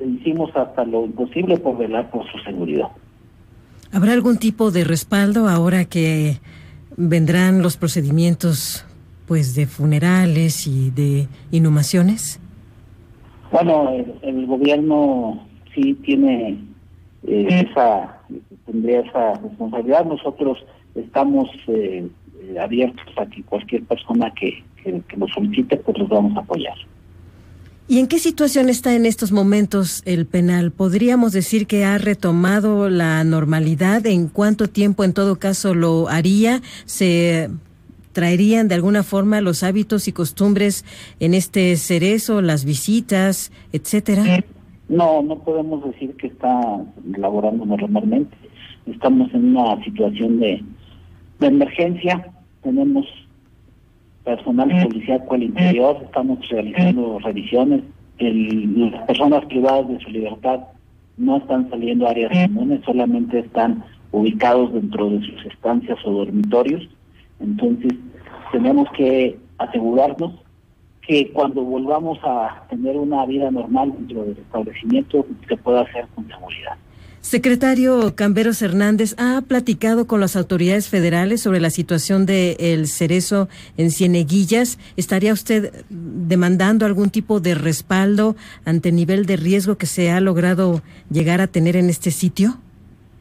hicimos 0.03 0.49
hasta 0.55 0.83
lo 0.85 1.05
imposible 1.05 1.57
por 1.57 1.77
velar 1.77 2.09
por 2.09 2.29
su 2.31 2.39
seguridad. 2.39 2.89
¿Habrá 3.91 4.13
algún 4.13 4.37
tipo 4.37 4.71
de 4.71 4.83
respaldo 4.83 5.47
ahora 5.47 5.85
que 5.85 6.39
vendrán 6.97 7.61
los 7.61 7.77
procedimientos 7.77 8.86
pues 9.27 9.55
de 9.55 9.65
funerales 9.67 10.67
y 10.67 10.89
de 10.91 11.27
inhumaciones? 11.51 12.39
Bueno, 13.51 13.91
el, 14.21 14.45
gobierno 14.45 15.47
sí 15.73 15.93
tiene 15.95 16.57
eh, 17.27 17.65
esa 17.69 18.17
tendría 18.65 19.01
esa 19.01 19.33
responsabilidad. 19.35 20.05
Nosotros 20.05 20.57
estamos 20.95 21.49
eh, 21.67 22.07
abiertos 22.59 23.05
a 23.17 23.25
que 23.25 23.43
cualquier 23.43 23.83
persona 23.83 24.33
que, 24.33 24.63
que, 24.83 25.01
que 25.07 25.17
lo 25.17 25.27
solicite, 25.27 25.77
pues 25.77 25.97
los 25.97 26.09
vamos 26.09 26.35
a 26.37 26.41
apoyar. 26.41 26.75
¿Y 27.89 27.99
en 27.99 28.07
qué 28.07 28.19
situación 28.19 28.67
está 28.67 28.95
en 28.95 29.05
estos 29.05 29.31
momentos 29.31 30.01
el 30.05 30.25
penal? 30.25 30.71
¿Podríamos 30.71 31.31
decir 31.31 31.67
que 31.67 31.85
ha 31.85 31.97
retomado 31.97 32.89
la 32.89 33.23
normalidad? 33.23 34.05
¿En 34.05 34.27
cuánto 34.27 34.67
tiempo 34.67 35.05
en 35.05 35.13
todo 35.13 35.37
caso 35.37 35.73
lo 35.73 36.09
haría? 36.09 36.61
¿Se 36.85 37.49
traerían 38.17 38.67
de 38.67 38.73
alguna 38.73 39.03
forma 39.03 39.41
los 39.41 39.61
hábitos 39.61 40.07
y 40.07 40.11
costumbres 40.11 40.83
en 41.19 41.35
este 41.35 41.75
cerezo, 41.75 42.41
las 42.41 42.65
visitas, 42.65 43.51
etcétera? 43.73 44.23
No, 44.89 45.21
no 45.21 45.37
podemos 45.37 45.83
decir 45.83 46.15
que 46.15 46.25
está 46.25 46.83
laborando 47.15 47.63
normalmente. 47.63 48.35
Estamos 48.87 49.31
en 49.35 49.55
una 49.55 49.83
situación 49.83 50.39
de, 50.39 50.63
emergencia. 51.41 52.33
Tenemos 52.63 53.05
personal 54.23 54.67
policial 54.87 55.21
al 55.29 55.43
interior, 55.43 56.01
estamos 56.03 56.39
realizando 56.49 57.19
revisiones. 57.19 57.83
las 58.17 59.03
personas 59.03 59.45
privadas 59.45 59.89
de 59.89 59.99
su 59.99 60.09
libertad 60.09 60.61
no 61.17 61.37
están 61.37 61.69
saliendo 61.69 62.07
a 62.07 62.09
áreas 62.09 62.31
comunes, 62.47 62.81
solamente 62.83 63.37
están 63.37 63.83
ubicados 64.11 64.73
dentro 64.73 65.07
de 65.07 65.21
sus 65.21 65.45
estancias 65.45 65.99
o 66.03 66.11
dormitorios 66.13 66.89
entonces, 67.39 67.93
tenemos 68.51 68.87
que 68.95 69.37
asegurarnos 69.57 70.33
que 71.01 71.31
cuando 71.31 71.61
volvamos 71.63 72.19
a 72.23 72.65
tener 72.69 72.97
una 72.97 73.25
vida 73.25 73.49
normal 73.49 73.93
dentro 73.93 74.23
del 74.23 74.37
establecimiento 74.37 75.25
se 75.47 75.57
pueda 75.57 75.81
hacer 75.81 76.05
con 76.13 76.27
seguridad. 76.27 76.77
Secretario 77.21 78.15
Camberos 78.15 78.61
Hernández, 78.61 79.15
¿ha 79.17 79.41
platicado 79.41 80.07
con 80.07 80.21
las 80.21 80.35
autoridades 80.35 80.87
federales 80.87 81.41
sobre 81.41 81.59
la 81.59 81.69
situación 81.69 82.25
del 82.25 82.55
el 82.59 82.87
cerezo 82.87 83.49
en 83.75 83.91
Cieneguillas? 83.91 84.79
¿Estaría 84.95 85.33
usted 85.33 85.85
demandando 85.89 86.85
algún 86.85 87.09
tipo 87.09 87.39
de 87.39 87.55
respaldo 87.55 88.35
ante 88.63 88.89
el 88.89 88.95
nivel 88.95 89.25
de 89.25 89.35
riesgo 89.35 89.77
que 89.77 89.87
se 89.87 90.11
ha 90.11 90.21
logrado 90.21 90.81
llegar 91.09 91.41
a 91.41 91.47
tener 91.47 91.75
en 91.75 91.89
este 91.89 92.11
sitio? 92.11 92.59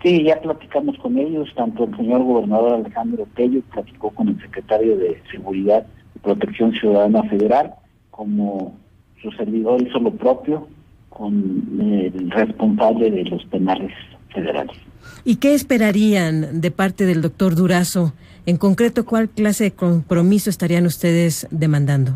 Sí, 0.06 0.22
ya 0.22 0.40
platicamos 0.40 0.96
con 0.98 1.18
ellos, 1.18 1.48
tanto 1.56 1.82
el 1.82 1.96
señor 1.96 2.22
gobernador 2.22 2.74
Alejandro 2.74 3.26
Tello 3.34 3.60
platicó 3.72 4.10
con 4.10 4.28
el 4.28 4.40
secretario 4.40 4.96
de 4.96 5.20
Seguridad 5.32 5.84
y 6.14 6.20
Protección 6.20 6.70
Ciudadana 6.74 7.24
Federal, 7.24 7.74
como 8.12 8.76
su 9.20 9.32
servidor 9.32 9.82
hizo 9.82 9.98
lo 9.98 10.12
propio 10.12 10.68
con 11.08 11.32
el 11.80 12.30
responsable 12.30 13.10
de 13.10 13.24
los 13.24 13.44
penales 13.46 13.90
federales. 14.32 14.76
¿Y 15.24 15.38
qué 15.38 15.54
esperarían 15.54 16.60
de 16.60 16.70
parte 16.70 17.04
del 17.04 17.20
doctor 17.20 17.56
Durazo? 17.56 18.12
En 18.46 18.58
concreto, 18.58 19.04
¿cuál 19.04 19.28
clase 19.28 19.64
de 19.64 19.70
compromiso 19.72 20.50
estarían 20.50 20.86
ustedes 20.86 21.48
demandando? 21.50 22.12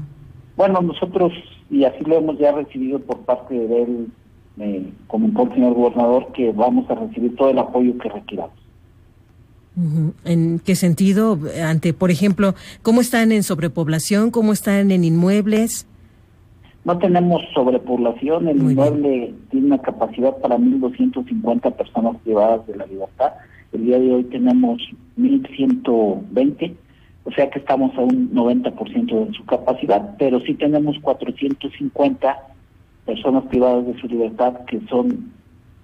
Bueno, 0.56 0.80
nosotros, 0.80 1.32
y 1.68 1.82
así 1.82 2.04
lo 2.04 2.18
hemos 2.18 2.38
ya 2.38 2.52
recibido 2.52 3.00
por 3.00 3.18
parte 3.22 3.52
de 3.52 3.82
él 3.82 4.06
me 4.60 4.92
comentó 5.06 5.44
el 5.44 5.54
señor 5.54 5.74
gobernador 5.74 6.32
que 6.32 6.52
vamos 6.52 6.88
a 6.90 6.94
recibir 6.94 7.34
todo 7.34 7.48
el 7.48 7.58
apoyo 7.58 7.96
que 7.96 8.10
requiramos. 8.10 8.52
¿En 10.24 10.58
qué 10.58 10.74
sentido? 10.74 11.38
Ante, 11.64 11.94
por 11.94 12.10
ejemplo, 12.10 12.54
¿cómo 12.82 13.00
están 13.00 13.32
en 13.32 13.42
sobrepoblación? 13.42 14.30
¿Cómo 14.30 14.52
están 14.52 14.90
en 14.90 15.04
inmuebles? 15.04 15.86
No 16.84 16.98
tenemos 16.98 17.42
sobrepoblación, 17.54 18.48
el 18.48 18.58
inmueble 18.58 19.34
tiene 19.50 19.66
una 19.66 19.78
capacidad 19.78 20.36
para 20.38 20.56
1.250 20.58 21.72
personas 21.72 22.16
privadas 22.22 22.66
de 22.66 22.76
la 22.76 22.86
libertad. 22.86 23.32
El 23.72 23.86
día 23.86 23.98
de 23.98 24.12
hoy 24.12 24.24
tenemos 24.24 24.78
1.120, 25.18 26.74
o 27.24 27.30
sea 27.32 27.48
que 27.48 27.58
estamos 27.60 27.96
a 27.96 28.00
un 28.00 28.32
90% 28.34 29.26
de 29.26 29.32
su 29.32 29.44
capacidad, 29.44 30.16
pero 30.18 30.40
sí 30.40 30.54
tenemos 30.54 30.98
450 31.00 32.38
personas 33.06 33.44
privadas 33.46 33.86
de 33.86 34.00
su 34.00 34.06
libertad 34.06 34.54
que 34.66 34.80
son 34.88 35.30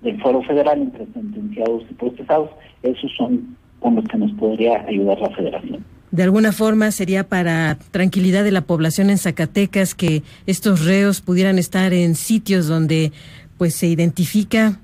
del 0.02 0.20
Foro 0.20 0.42
Federal 0.42 0.80
entre 0.80 1.06
sentenciados 1.12 1.82
y 1.90 1.94
procesados. 1.94 2.50
Esos 2.82 3.10
son 3.16 3.56
con 3.80 3.96
los 3.96 4.04
que 4.06 4.18
nos 4.18 4.32
podría 4.32 4.84
ayudar 4.86 5.18
la 5.20 5.30
federación. 5.30 5.84
De 6.10 6.22
alguna 6.22 6.52
forma 6.52 6.90
sería 6.92 7.28
para 7.28 7.78
tranquilidad 7.90 8.44
de 8.44 8.52
la 8.52 8.62
población 8.62 9.10
en 9.10 9.18
Zacatecas 9.18 9.94
que 9.94 10.22
estos 10.46 10.84
reos 10.84 11.20
pudieran 11.20 11.58
estar 11.58 11.92
en 11.92 12.14
sitios 12.14 12.68
donde 12.68 13.12
pues 13.58 13.74
se 13.74 13.86
identifica 13.86 14.78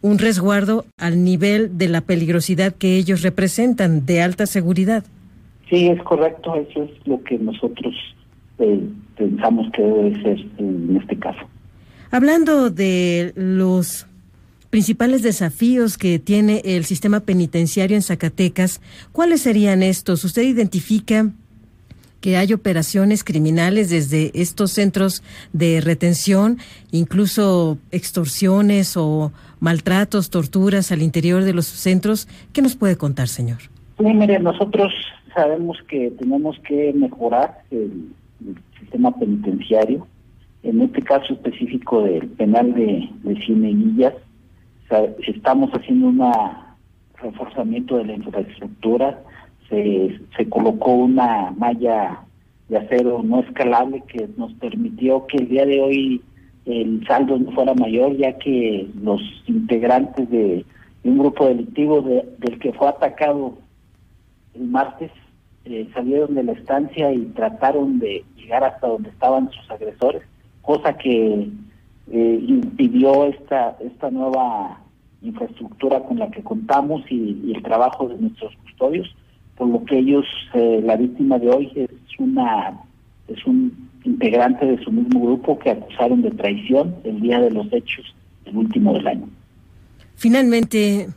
un 0.00 0.18
resguardo 0.18 0.84
al 0.98 1.22
nivel 1.22 1.78
de 1.78 1.88
la 1.88 2.00
peligrosidad 2.00 2.74
que 2.74 2.96
ellos 2.96 3.22
representan, 3.22 4.04
de 4.04 4.22
alta 4.22 4.46
seguridad. 4.46 5.04
Sí, 5.70 5.88
es 5.88 6.02
correcto, 6.02 6.54
eso 6.56 6.82
es 6.82 7.06
lo 7.06 7.22
que 7.22 7.38
nosotros 7.38 7.94
eh, 8.58 8.80
pensamos 9.16 9.70
que 9.72 9.82
debe 9.82 10.22
ser 10.22 10.40
en 10.58 10.98
este 11.00 11.16
caso. 11.16 11.40
Hablando 12.12 12.70
de 12.70 13.32
los 13.34 14.06
principales 14.70 15.22
desafíos 15.22 15.98
que 15.98 16.18
tiene 16.18 16.60
el 16.64 16.84
sistema 16.84 17.20
penitenciario 17.20 17.96
en 17.96 18.02
Zacatecas, 18.02 18.80
¿cuáles 19.12 19.40
serían 19.40 19.82
estos? 19.82 20.22
¿Usted 20.24 20.42
identifica 20.42 21.30
que 22.20 22.36
hay 22.36 22.52
operaciones 22.52 23.24
criminales 23.24 23.90
desde 23.90 24.30
estos 24.34 24.70
centros 24.70 25.24
de 25.52 25.80
retención, 25.80 26.58
incluso 26.92 27.78
extorsiones 27.90 28.96
o 28.96 29.32
maltratos, 29.58 30.30
torturas 30.30 30.92
al 30.92 31.02
interior 31.02 31.42
de 31.42 31.54
los 31.54 31.66
centros. 31.66 32.28
¿Qué 32.52 32.62
nos 32.62 32.76
puede 32.76 32.96
contar, 32.96 33.28
señor? 33.28 33.58
Sí, 33.98 34.04
mire, 34.04 34.38
nosotros 34.38 34.92
sabemos 35.34 35.78
que 35.88 36.10
tenemos 36.18 36.58
que 36.60 36.92
mejorar 36.92 37.62
el, 37.70 38.12
sistema 38.78 39.16
penitenciario. 39.16 40.06
En 40.62 40.80
este 40.80 41.02
caso 41.02 41.34
específico 41.34 42.02
del 42.02 42.28
penal 42.28 42.74
de, 42.74 43.08
de 43.24 43.34
Cieneguillas, 43.44 44.14
estamos 45.26 45.70
haciendo 45.72 46.08
un 46.08 46.22
reforzamiento 47.20 47.96
de 47.96 48.04
la 48.04 48.14
infraestructura, 48.14 49.18
se, 49.68 50.48
colocó 50.50 50.92
una 50.92 51.50
malla 51.56 52.20
de 52.68 52.76
acero 52.76 53.22
no 53.22 53.40
escalable 53.40 54.02
que 54.06 54.28
nos 54.36 54.52
permitió 54.54 55.26
que 55.26 55.38
el 55.38 55.48
día 55.48 55.64
de 55.64 55.80
hoy 55.80 56.22
el 56.66 57.04
saldo 57.06 57.38
no 57.38 57.50
fuera 57.52 57.74
mayor, 57.74 58.16
ya 58.16 58.38
que 58.38 58.86
los 59.02 59.20
integrantes 59.46 60.28
de, 60.30 60.64
un 61.04 61.18
grupo 61.18 61.46
delictivo 61.46 62.00
del 62.02 62.58
que 62.60 62.72
fue 62.74 62.88
atacado 62.88 63.58
el 64.54 64.68
martes 64.68 65.10
eh, 65.64 65.88
salieron 65.94 66.34
de 66.34 66.44
la 66.44 66.52
estancia 66.52 67.12
y 67.12 67.24
trataron 67.34 67.98
de 67.98 68.24
llegar 68.36 68.62
hasta 68.62 68.86
donde 68.86 69.08
estaban 69.08 69.50
sus 69.50 69.70
agresores, 69.70 70.22
cosa 70.62 70.96
que 70.96 71.48
eh, 72.10 72.44
impidió 72.48 73.26
esta, 73.26 73.76
esta 73.80 74.10
nueva 74.10 74.80
infraestructura 75.22 76.00
con 76.02 76.18
la 76.18 76.30
que 76.30 76.42
contamos 76.42 77.02
y 77.10 77.52
el 77.54 77.62
trabajo 77.62 78.08
de 78.08 78.16
nuestros 78.16 78.54
custodios 78.56 79.14
por 79.56 79.68
lo 79.68 79.84
que 79.84 79.98
ellos, 79.98 80.24
eh, 80.54 80.80
la 80.84 80.96
víctima 80.96 81.38
de 81.38 81.48
hoy 81.48 81.72
es 81.74 81.90
una 82.18 82.80
es 83.28 83.44
un 83.46 83.90
integrante 84.04 84.66
de 84.66 84.82
su 84.82 84.90
mismo 84.90 85.24
grupo 85.24 85.58
que 85.58 85.70
acusaron 85.70 86.22
de 86.22 86.32
traición 86.32 86.96
el 87.04 87.20
día 87.20 87.40
de 87.40 87.50
los 87.50 87.72
hechos, 87.72 88.14
el 88.44 88.56
último 88.56 88.92
del 88.94 89.06
año. 89.06 89.28
Finalmente, 90.16 91.08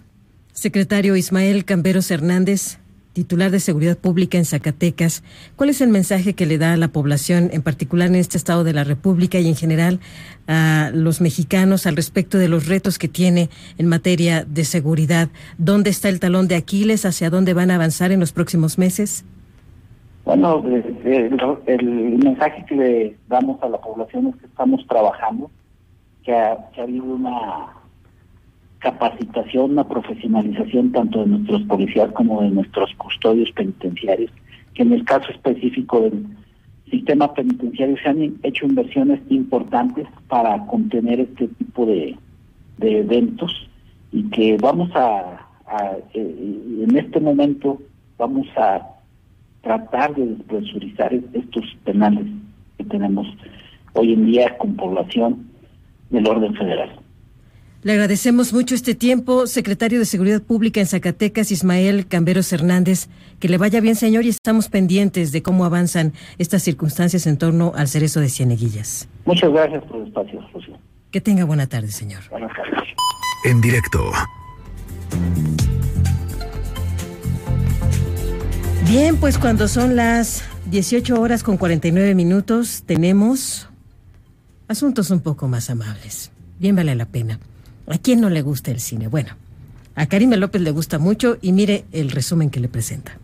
secretario 0.54 1.16
Ismael 1.16 1.66
Camberos 1.66 2.12
Hernández, 2.12 2.80
titular 3.16 3.50
de 3.50 3.62
Seguridad 3.62 3.98
Pública 3.98 4.38
en 4.38 4.44
Zacatecas, 4.44 5.24
¿cuál 5.56 5.70
es 5.70 5.80
el 5.80 5.90
mensaje 5.90 6.34
que 6.34 6.46
le 6.46 6.58
da 6.58 6.74
a 6.74 6.78
la 6.78 6.90
población, 6.90 7.50
en 7.54 7.64
particular 7.64 8.10
en 8.10 8.16
este 8.16 8.38
estado 8.38 8.66
de 8.66 8.74
la 8.74 8.84
República 8.84 9.40
y 9.40 9.48
en 9.48 9.56
general 9.56 10.02
a 10.48 10.92
los 10.94 11.22
mexicanos 11.22 11.88
al 11.88 11.96
respecto 11.96 12.38
de 12.38 12.50
los 12.50 12.68
retos 12.68 13.00
que 13.00 13.08
tiene 13.08 13.50
en 13.78 13.88
materia 13.88 14.44
de 14.44 14.66
seguridad? 14.66 15.30
¿Dónde 15.58 15.90
está 15.92 16.10
el 16.10 16.20
talón 16.20 16.50
de 16.50 16.56
Aquiles? 16.56 17.06
¿Hacia 17.06 17.30
dónde 17.30 17.54
van 17.54 17.72
a 17.72 17.76
avanzar 17.76 18.12
en 18.12 18.20
los 18.20 18.34
próximos 18.34 18.78
meses? 18.78 19.24
Bueno, 20.26 20.62
eh, 20.68 21.30
el, 21.68 22.18
mensaje 22.18 22.66
que 22.68 22.76
le 22.76 23.18
damos 23.30 23.64
a 23.64 23.70
la 23.70 23.80
población 23.80 24.28
es 24.28 24.36
que 24.42 24.48
estamos 24.48 24.86
trabajando, 24.88 25.50
que 26.24 26.34
ha 26.34 26.58
habido 26.78 27.06
una 27.06 27.85
capacitación, 28.86 29.72
una 29.72 29.88
profesionalización 29.88 30.92
tanto 30.92 31.22
de 31.22 31.26
nuestros 31.26 31.64
policías 31.64 32.12
como 32.12 32.44
de 32.44 32.52
nuestros 32.52 32.94
custodios 32.98 33.52
penitenciarios, 33.54 34.30
que 34.76 34.84
en 34.84 34.94
el 34.94 35.04
caso 35.04 35.32
específico 35.32 36.02
del 36.02 36.24
sistema 36.92 37.34
penitenciario 37.34 37.98
se 37.98 38.10
han 38.10 38.36
hecho 38.44 38.68
inversiones 38.68 39.20
importantes 39.30 40.06
para 40.28 40.64
contener 40.68 41.20
este 41.20 41.48
tipo 41.48 41.88
de, 41.88 42.16
eventos 42.80 43.52
y 44.12 44.22
que 44.30 44.56
vamos 44.62 44.92
a, 44.94 45.48
eh, 46.14 46.84
en 46.88 46.96
este 46.96 47.20
momento 47.20 47.82
vamos 48.20 48.46
a 48.56 48.88
tratar 49.62 50.14
de 50.14 50.28
despresurizar 50.28 51.12
estos 51.34 51.66
penales 51.86 52.28
que 52.78 52.84
tenemos 52.84 53.26
hoy 53.94 54.14
en 54.14 54.28
día 54.28 54.56
con 54.60 54.76
población 54.76 55.48
del 56.12 56.28
orden 56.28 56.54
federal. 56.54 57.05
Le 57.86 57.94
agradecemos 57.94 58.52
mucho 58.52 58.74
este 58.74 58.96
tiempo, 58.96 59.46
secretario 59.46 60.00
de 60.00 60.06
Seguridad 60.06 60.42
Pública 60.42 60.80
en 60.80 60.88
Zacatecas, 60.88 61.52
Ismael 61.52 62.08
Camberos 62.08 62.52
Hernández. 62.52 63.10
Que 63.40 63.48
le 63.48 63.60
vaya 63.60 63.80
bien, 63.80 63.94
señor, 63.94 64.26
y 64.26 64.30
estamos 64.30 64.70
pendientes 64.70 65.32
de 65.32 65.44
cómo 65.44 65.66
avanzan 65.66 66.12
estas 66.40 66.64
circunstancias 66.64 67.28
en 67.28 67.38
torno 67.38 67.74
al 67.76 67.88
cerezo 67.88 68.22
de 68.22 68.30
Cieneguillas. 68.30 69.08
Muchas 69.26 69.52
gracias 69.52 69.84
por 69.84 70.02
el 70.02 70.08
espacio, 70.08 70.42
José. 70.52 70.72
Que 71.12 71.22
tenga 71.22 71.46
buena 71.46 71.68
tarde, 71.68 71.90
señor. 71.90 72.24
Buenas 72.32 72.50
tardes. 72.56 72.90
En 73.44 73.62
directo. 73.62 74.12
Bien, 78.90 79.16
pues 79.18 79.38
cuando 79.38 79.68
son 79.68 79.96
las 79.96 80.44
18 80.72 81.22
horas 81.22 81.44
con 81.44 81.58
49 81.58 82.16
minutos, 82.16 82.82
tenemos 82.88 83.70
asuntos 84.68 85.12
un 85.12 85.20
poco 85.20 85.48
más 85.48 85.70
amables. 85.70 86.32
Bien 86.58 86.76
vale 86.76 86.96
la 86.96 87.06
pena. 87.06 87.40
¿A 87.88 87.98
quién 87.98 88.22
no 88.22 88.30
le 88.30 88.42
gusta 88.42 88.72
el 88.72 88.80
cine? 88.80 89.08
Bueno, 89.08 89.36
a 89.96 90.08
Karime 90.08 90.38
López 90.38 90.62
le 90.62 90.72
gusta 90.72 91.00
mucho 91.00 91.38
y 91.42 91.52
mire 91.52 91.86
el 91.92 92.12
resumen 92.12 92.50
que 92.50 92.60
le 92.60 92.68
presenta. 92.68 93.18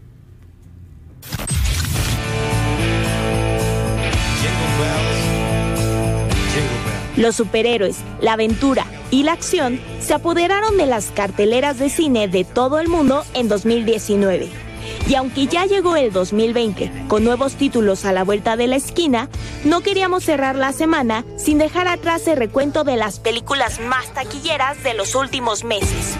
Los 7.17 7.35
superhéroes, 7.35 7.97
la 8.21 8.33
aventura 8.33 8.85
y 9.11 9.23
la 9.23 9.33
acción 9.33 9.79
se 9.99 10.13
apoderaron 10.13 10.77
de 10.77 10.85
las 10.85 11.11
carteleras 11.11 11.77
de 11.77 11.89
cine 11.89 12.27
de 12.27 12.45
todo 12.45 12.79
el 12.79 12.87
mundo 12.87 13.23
en 13.33 13.47
2019 13.49 14.70
y 15.07 15.15
aunque 15.15 15.47
ya 15.47 15.65
llegó 15.65 15.95
el 15.95 16.11
2020 16.11 17.05
con 17.07 17.23
nuevos 17.23 17.55
títulos 17.55 18.05
a 18.05 18.11
la 18.11 18.23
vuelta 18.23 18.55
de 18.55 18.67
la 18.67 18.75
esquina, 18.75 19.29
no 19.63 19.81
queríamos 19.81 20.23
cerrar 20.23 20.55
la 20.55 20.73
semana 20.73 21.25
sin 21.37 21.57
dejar 21.57 21.87
atrás 21.87 22.27
el 22.27 22.37
recuento 22.37 22.83
de 22.83 22.97
las 22.97 23.19
películas 23.19 23.79
más 23.79 24.13
taquilleras 24.13 24.83
de 24.83 24.93
los 24.93 25.15
últimos 25.15 25.63
meses. 25.63 26.17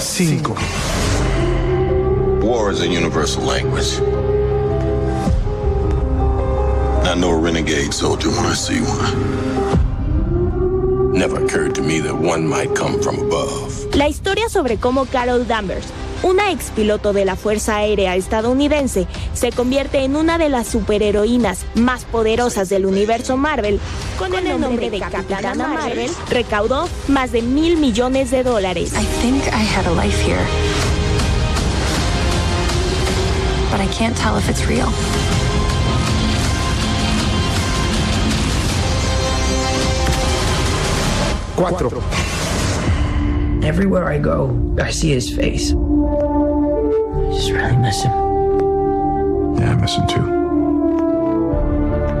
5. 0.00 0.56
War 2.42 2.70
is 2.70 2.80
a 2.80 2.86
universal 2.86 3.42
language. 3.42 4.00
I 7.04 7.14
know 7.14 7.30
a 7.30 7.38
renegade 7.38 7.92
soldier 7.92 8.30
when 8.30 8.46
I 8.46 8.54
see 8.54 8.80
one. 8.80 9.46
Never 11.12 11.42
occurred 11.44 11.74
to 11.76 11.82
me 11.82 12.00
that 12.00 12.14
one 12.14 12.46
might 12.46 12.74
come 12.74 13.00
from 13.00 13.18
above. 13.18 13.94
La 13.94 14.08
historia 14.08 14.48
sobre 14.48 14.76
cómo 14.76 15.06
Carol 15.06 15.46
Danvers 15.46 15.86
una 16.22 16.50
ex 16.50 16.70
piloto 16.70 17.12
de 17.12 17.24
la 17.24 17.36
Fuerza 17.36 17.76
Aérea 17.76 18.16
estadounidense 18.16 19.06
se 19.34 19.52
convierte 19.52 20.04
en 20.04 20.16
una 20.16 20.38
de 20.38 20.48
las 20.48 20.66
superheroínas 20.68 21.64
más 21.74 22.04
poderosas 22.04 22.68
del 22.68 22.86
universo 22.86 23.36
Marvel, 23.36 23.80
con, 24.18 24.34
el, 24.34 24.60
nombre 24.60 24.90
de, 24.90 25.00
Capitana, 25.00 25.68
Marvel, 25.68 26.10
recaudó 26.30 26.88
más 27.08 27.32
de 27.32 27.42
mil 27.42 27.76
millones 27.76 28.30
de 28.30 28.42
dólares. 28.42 28.92
I 28.92 29.04
think 29.20 29.42
I 29.48 29.62
had 29.62 29.86
a 29.86 29.90
life 29.90 30.20
here. 30.24 30.44
But 33.70 33.80
I 33.80 33.88
can't 33.88 34.16
tell 34.16 34.38
if 34.38 34.48
it's 34.48 34.66
real. 34.66 34.88
Cuatro. 41.56 41.90
Everywhere 43.66 44.04
I 44.04 44.18
go, 44.18 44.76
I 44.80 44.90
see 44.92 45.10
his 45.10 45.28
face. 45.28 45.72
I 45.72 45.74
just 47.34 47.50
really 47.50 47.76
miss 47.76 48.00
him. 48.00 48.12
Yeah, 49.58 49.72
I 49.72 49.74
miss 49.74 49.96
him 49.96 50.06
too. 50.06 50.22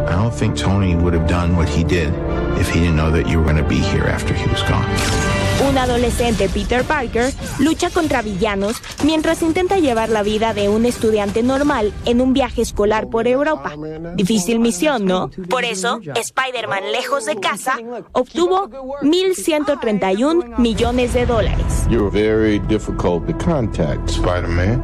I 0.08 0.16
don't 0.16 0.34
think 0.34 0.56
Tony 0.56 0.96
would 0.96 1.14
have 1.14 1.28
done 1.28 1.54
what 1.54 1.68
he 1.68 1.84
did 1.84 2.12
if 2.58 2.68
he 2.70 2.80
didn't 2.80 2.96
know 2.96 3.12
that 3.12 3.28
you 3.28 3.38
were 3.38 3.44
going 3.44 3.62
to 3.62 3.68
be 3.68 3.78
here 3.78 4.06
after 4.06 4.34
he 4.34 4.44
was 4.50 4.62
gone. 4.64 5.35
Un 5.64 5.78
adolescente, 5.78 6.50
Peter 6.50 6.84
Parker, 6.84 7.32
lucha 7.58 7.88
contra 7.90 8.20
villanos 8.20 8.76
mientras 9.04 9.40
intenta 9.42 9.78
llevar 9.78 10.10
la 10.10 10.22
vida 10.22 10.52
de 10.52 10.68
un 10.68 10.84
estudiante 10.84 11.42
normal 11.42 11.92
en 12.04 12.20
un 12.20 12.34
viaje 12.34 12.60
escolar 12.60 13.08
por 13.08 13.26
Europa. 13.26 13.72
Difícil 14.16 14.60
misión, 14.60 15.06
¿no? 15.06 15.30
Por 15.48 15.64
eso, 15.64 16.00
Spider-Man 16.14 16.92
lejos 16.92 17.24
de 17.24 17.36
casa 17.36 17.78
obtuvo 18.12 18.68
1.131 19.02 20.58
millones 20.58 21.14
de 21.14 21.24
dólares. 21.24 21.86
You're 21.88 22.10
very 22.10 22.58
difficult 22.58 23.26
to 23.26 23.32
contact, 23.32 24.10
Spider-Man. 24.10 24.82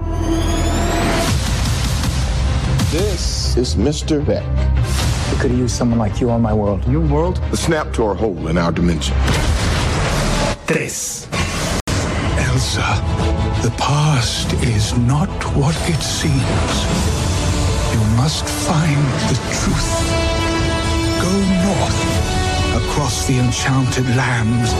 This 2.90 3.56
is 3.56 3.76
Mr. 3.76 4.24
Beck. 4.24 4.44
We 5.32 5.38
could 5.38 5.50
have 5.50 5.60
used 5.60 5.76
someone 5.76 5.98
like 5.98 6.20
you 6.20 6.30
on 6.30 6.42
my 6.42 6.52
world. 6.52 6.86
Your 6.88 7.00
world? 7.00 7.40
The 7.50 7.56
snap 7.56 7.92
to 7.94 8.04
our 8.04 8.14
hole 8.14 8.48
in 8.48 8.58
our 8.58 8.72
dimension. 8.72 9.14
Tres. 10.66 11.26
Elsa, 12.38 13.02
the 13.62 13.70
past 13.76 14.52
is 14.62 14.96
not 14.96 15.28
what 15.56 15.74
it 15.88 16.00
seems. 16.00 16.72
You 17.92 18.00
must 18.16 18.44
find 18.44 19.02
the 19.28 19.36
truth. 19.50 19.90
Go 21.20 21.32
north, 21.66 22.00
across 22.76 23.26
the 23.26 23.38
enchanted 23.38 24.06
lands. 24.16 24.72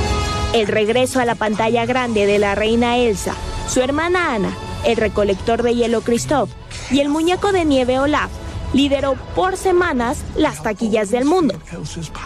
El 0.54 0.68
regreso 0.68 1.20
a 1.20 1.24
la 1.24 1.34
pantalla 1.34 1.84
grande 1.84 2.26
de 2.26 2.38
la 2.38 2.54
reina 2.54 2.98
Elsa, 2.98 3.34
su 3.68 3.80
hermana 3.80 4.34
Ana, 4.34 4.56
el 4.84 4.96
recolector 4.96 5.62
de 5.62 5.74
hielo 5.74 6.02
Christoph 6.02 6.50
y 6.90 7.00
el 7.00 7.08
muñeco 7.08 7.52
de 7.52 7.64
nieve 7.64 7.98
Olaf 7.98 8.30
lideró 8.72 9.16
por 9.34 9.56
semanas 9.56 10.18
las 10.36 10.62
taquillas 10.62 11.10
del 11.10 11.24
mundo. 11.24 11.54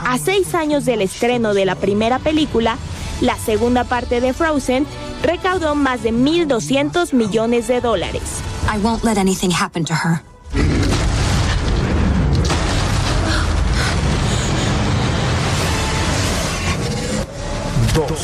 A 0.01 0.19
seis 0.19 0.55
años 0.55 0.85
del 0.85 1.03
estreno 1.03 1.55
de 1.55 1.65
la 1.65 1.75
primera 1.75 2.19
película, 2.19 2.77
la 3.21 3.37
segunda 3.39 3.85
parte 3.85 4.21
de 4.21 4.33
Frozen 4.33 4.87
recaudó 5.23 5.75
más 5.75 6.03
de 6.03 6.13
1.200 6.13 7.13
millones 7.13 7.69
de 7.69 7.81
dólares. 7.81 8.43
I 8.73 8.79
won't 8.79 9.05
let 9.05 9.19
anything 9.19 9.51
happen 9.51 9.85
to 9.85 9.95
her. 9.95 10.23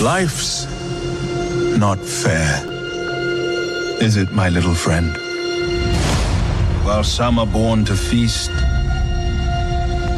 Life's 0.00 0.66
not 1.78 1.98
fair. 1.98 2.62
Is 4.00 4.16
it, 4.16 4.32
my 4.32 4.48
little 4.48 4.74
friend? 4.74 5.16
While 6.84 7.04
some 7.04 7.38
are 7.38 7.46
born 7.46 7.84
to 7.84 7.94
feast, 7.94 8.50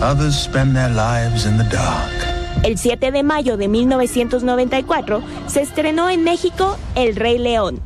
others 0.02 0.36
spend 0.36 0.74
their 0.74 0.88
lives 0.88 1.44
in 1.44 1.58
the 1.58 1.64
dark. 1.64 2.33
El 2.64 2.78
7 2.78 3.12
de 3.12 3.22
mayo 3.22 3.58
de 3.58 3.68
1994 3.68 5.22
se 5.48 5.60
estrenó 5.60 6.08
en 6.08 6.24
México 6.24 6.78
El 6.94 7.14
Rey 7.14 7.36
León, 7.36 7.78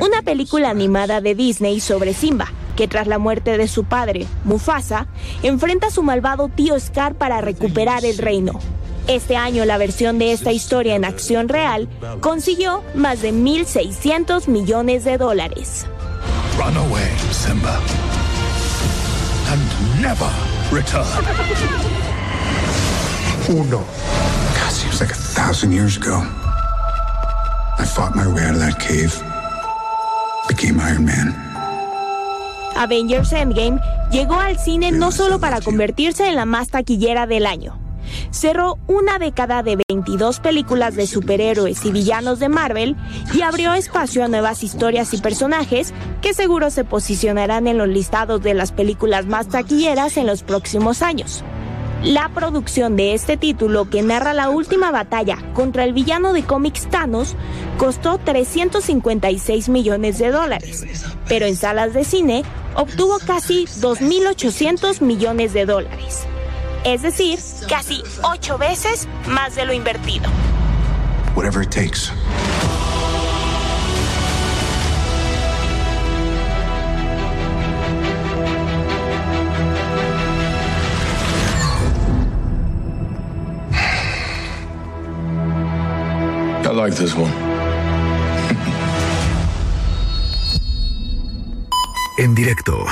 una 0.00 0.22
película 0.22 0.70
animada 0.70 1.20
de 1.20 1.34
Disney 1.34 1.80
sobre 1.80 2.14
Simba, 2.14 2.46
que 2.76 2.86
tras 2.86 3.08
la 3.08 3.18
muerte 3.18 3.58
de 3.58 3.66
su 3.66 3.82
padre, 3.82 4.28
Mufasa, 4.44 5.08
enfrenta 5.42 5.88
a 5.88 5.90
su 5.90 6.04
malvado 6.04 6.48
tío 6.48 6.78
Scar 6.78 7.16
para 7.16 7.40
recuperar 7.40 8.04
el 8.04 8.18
reino. 8.18 8.60
Este 9.08 9.34
año 9.34 9.64
la 9.64 9.78
versión 9.78 10.20
de 10.20 10.30
esta 10.30 10.52
historia 10.52 10.94
en 10.94 11.04
acción 11.04 11.48
real 11.48 11.88
consiguió 12.20 12.84
más 12.94 13.22
de 13.22 13.32
1.600 13.32 14.46
millones 14.46 15.02
de 15.02 15.18
dólares. 15.18 15.86
Run 16.56 16.76
away, 16.76 17.10
Simba. 17.32 17.80
And 19.50 20.00
never 20.00 20.30
return. 20.70 21.04
Uno. 23.48 23.82
Thousand 25.50 25.72
years 25.72 25.96
ago. 25.96 26.22
I 27.76 27.84
fought 27.84 28.14
my 28.14 28.24
way 28.24 28.44
out 28.44 28.54
of 28.54 28.60
that 28.60 28.78
cave. 28.78 29.12
Became 30.46 30.78
Iron 30.78 31.04
Man. 31.04 31.34
Avengers 32.76 33.32
Endgame 33.32 33.80
llegó 34.12 34.38
al 34.38 34.60
cine 34.60 34.92
no 34.92 35.10
solo 35.10 35.40
para 35.40 35.60
convertirse 35.60 36.28
en 36.28 36.36
la 36.36 36.44
más 36.44 36.68
taquillera 36.68 37.26
del 37.26 37.46
año. 37.46 37.76
Cerró 38.30 38.78
una 38.86 39.18
década 39.18 39.64
de 39.64 39.76
22 39.88 40.38
películas 40.38 40.94
de 40.94 41.08
superhéroes 41.08 41.84
y 41.84 41.90
villanos 41.90 42.38
de 42.38 42.48
Marvel 42.48 42.96
y 43.34 43.42
abrió 43.42 43.74
espacio 43.74 44.24
a 44.24 44.28
nuevas 44.28 44.62
historias 44.62 45.12
y 45.14 45.18
personajes 45.18 45.92
que 46.22 46.32
seguro 46.32 46.70
se 46.70 46.84
posicionarán 46.84 47.66
en 47.66 47.76
los 47.76 47.88
listados 47.88 48.40
de 48.40 48.54
las 48.54 48.70
películas 48.70 49.26
más 49.26 49.48
taquilleras 49.48 50.16
en 50.16 50.28
los 50.28 50.44
próximos 50.44 51.02
años. 51.02 51.42
La 52.02 52.30
producción 52.30 52.96
de 52.96 53.12
este 53.12 53.36
título, 53.36 53.90
que 53.90 54.00
narra 54.02 54.32
la 54.32 54.48
última 54.48 54.90
batalla 54.90 55.36
contra 55.52 55.84
el 55.84 55.92
villano 55.92 56.32
de 56.32 56.44
cómics 56.44 56.88
Thanos, 56.88 57.36
costó 57.76 58.16
356 58.16 59.68
millones 59.68 60.18
de 60.18 60.30
dólares, 60.30 60.86
pero 61.28 61.44
en 61.44 61.56
salas 61.56 61.92
de 61.92 62.04
cine 62.04 62.42
obtuvo 62.74 63.18
casi 63.18 63.66
2.800 63.66 65.02
millones 65.02 65.52
de 65.52 65.66
dólares. 65.66 66.24
Es 66.84 67.02
decir, 67.02 67.38
casi 67.68 68.02
ocho 68.22 68.56
veces 68.56 69.06
más 69.28 69.54
de 69.54 69.66
lo 69.66 69.74
invertido. 69.74 70.26
Whatever 71.36 71.62
it 71.62 71.70
takes. 71.70 72.10
Like 86.80 86.96
this 86.96 87.14
one. 87.14 87.30
En 92.16 92.34
directo. 92.34 92.86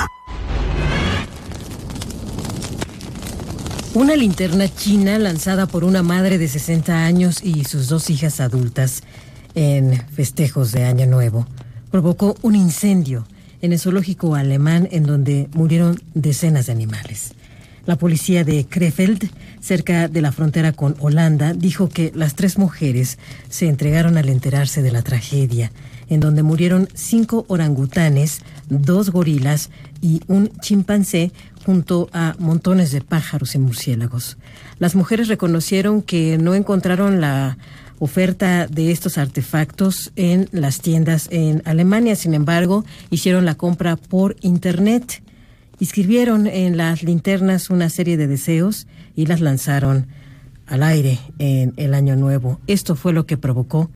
Una 3.95 4.14
linterna 4.14 4.68
china 4.68 5.18
lanzada 5.18 5.66
por 5.66 5.84
una 5.84 6.03
madre 6.03 6.36
de 6.36 6.49
60 6.49 7.07
años 7.07 7.43
y 7.43 7.64
sus 7.64 7.89
dos 7.89 8.11
hijas 8.11 8.41
adultas 8.41 9.03
en 9.55 10.07
festejos 10.09 10.72
de 10.72 10.84
Año 10.84 11.07
Nuevo 11.07 11.47
provocó 11.91 12.36
un 12.43 12.57
incendio 12.57 13.26
en 13.62 13.72
el 13.72 13.78
zoológico 13.78 14.34
alemán 14.34 14.86
en 14.93 15.05
donde 15.05 15.49
murieron 15.55 15.99
decenas 16.12 16.66
de 16.66 16.72
animales. 16.72 17.32
La 17.89 17.97
policía 17.97 18.45
de 18.45 18.66
Krefeld, 18.66 19.30
cerca 19.61 20.09
de 20.09 20.20
la 20.20 20.30
frontera 20.30 20.72
con 20.72 20.95
Holanda, 20.99 21.55
dijo 21.55 21.89
que 21.89 22.12
las 22.14 22.34
tres 22.34 22.59
mujeres 22.59 23.16
se 23.49 23.66
entregaron 23.66 24.18
al 24.18 24.28
enterarse 24.28 24.82
de 24.82 24.93
la 24.93 25.01
tragedia, 25.01 25.72
en 26.11 26.20
donde 26.20 26.43
murieron 26.43 26.91
cinco 26.93 27.47
orangutanes, 27.49 28.43
dos 28.68 29.09
gorilas 29.09 29.70
y 30.03 30.20
un 30.26 30.51
chimpancé 30.61 31.32
junto 31.64 32.11
a 32.12 32.36
montones 32.39 32.93
de 32.93 33.01
pájaros 33.01 33.55
y 33.55 33.59
murciélagos. 33.59 34.36
Las 34.78 34.95
mujeres 34.95 35.28
reconocieron 35.28 36.03
que 36.03 36.36
no 36.36 36.55
encontraron 36.55 37.22
la 37.22 37.57
oferta 38.01 38.66
de 38.66 38.91
estos 38.91 39.16
artefactos 39.16 40.12
en 40.14 40.51
las 40.53 40.82
tiendas 40.82 41.26
en 41.30 41.62
Alemania, 41.64 42.16
sin 42.16 42.34
embargo, 42.34 42.84
hicieron 43.09 43.47
la 43.47 43.55
compra 43.55 43.97
por 43.97 44.36
Internet. 44.43 45.22
Escribieron 45.80 46.48
en 46.48 46.76
las 46.76 47.04
linternas 47.04 47.70
una 47.70 47.88
serie 47.88 48.16
de 48.16 48.26
deseos 48.26 48.88
y 49.14 49.26
las 49.26 49.40
lanzaron 49.40 50.08
al 50.66 50.82
aire 50.82 51.20
en 51.38 51.72
el 51.76 51.94
año 51.94 52.16
nuevo. 52.16 52.58
Esto 52.66 52.96
fue 52.96 53.12
lo 53.12 53.26
que 53.26 53.36
provocó 53.36 53.90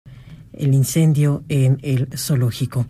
el 0.52 0.74
incendio 0.74 1.42
en 1.48 1.78
el 1.82 2.08
zoológico. 2.16 2.86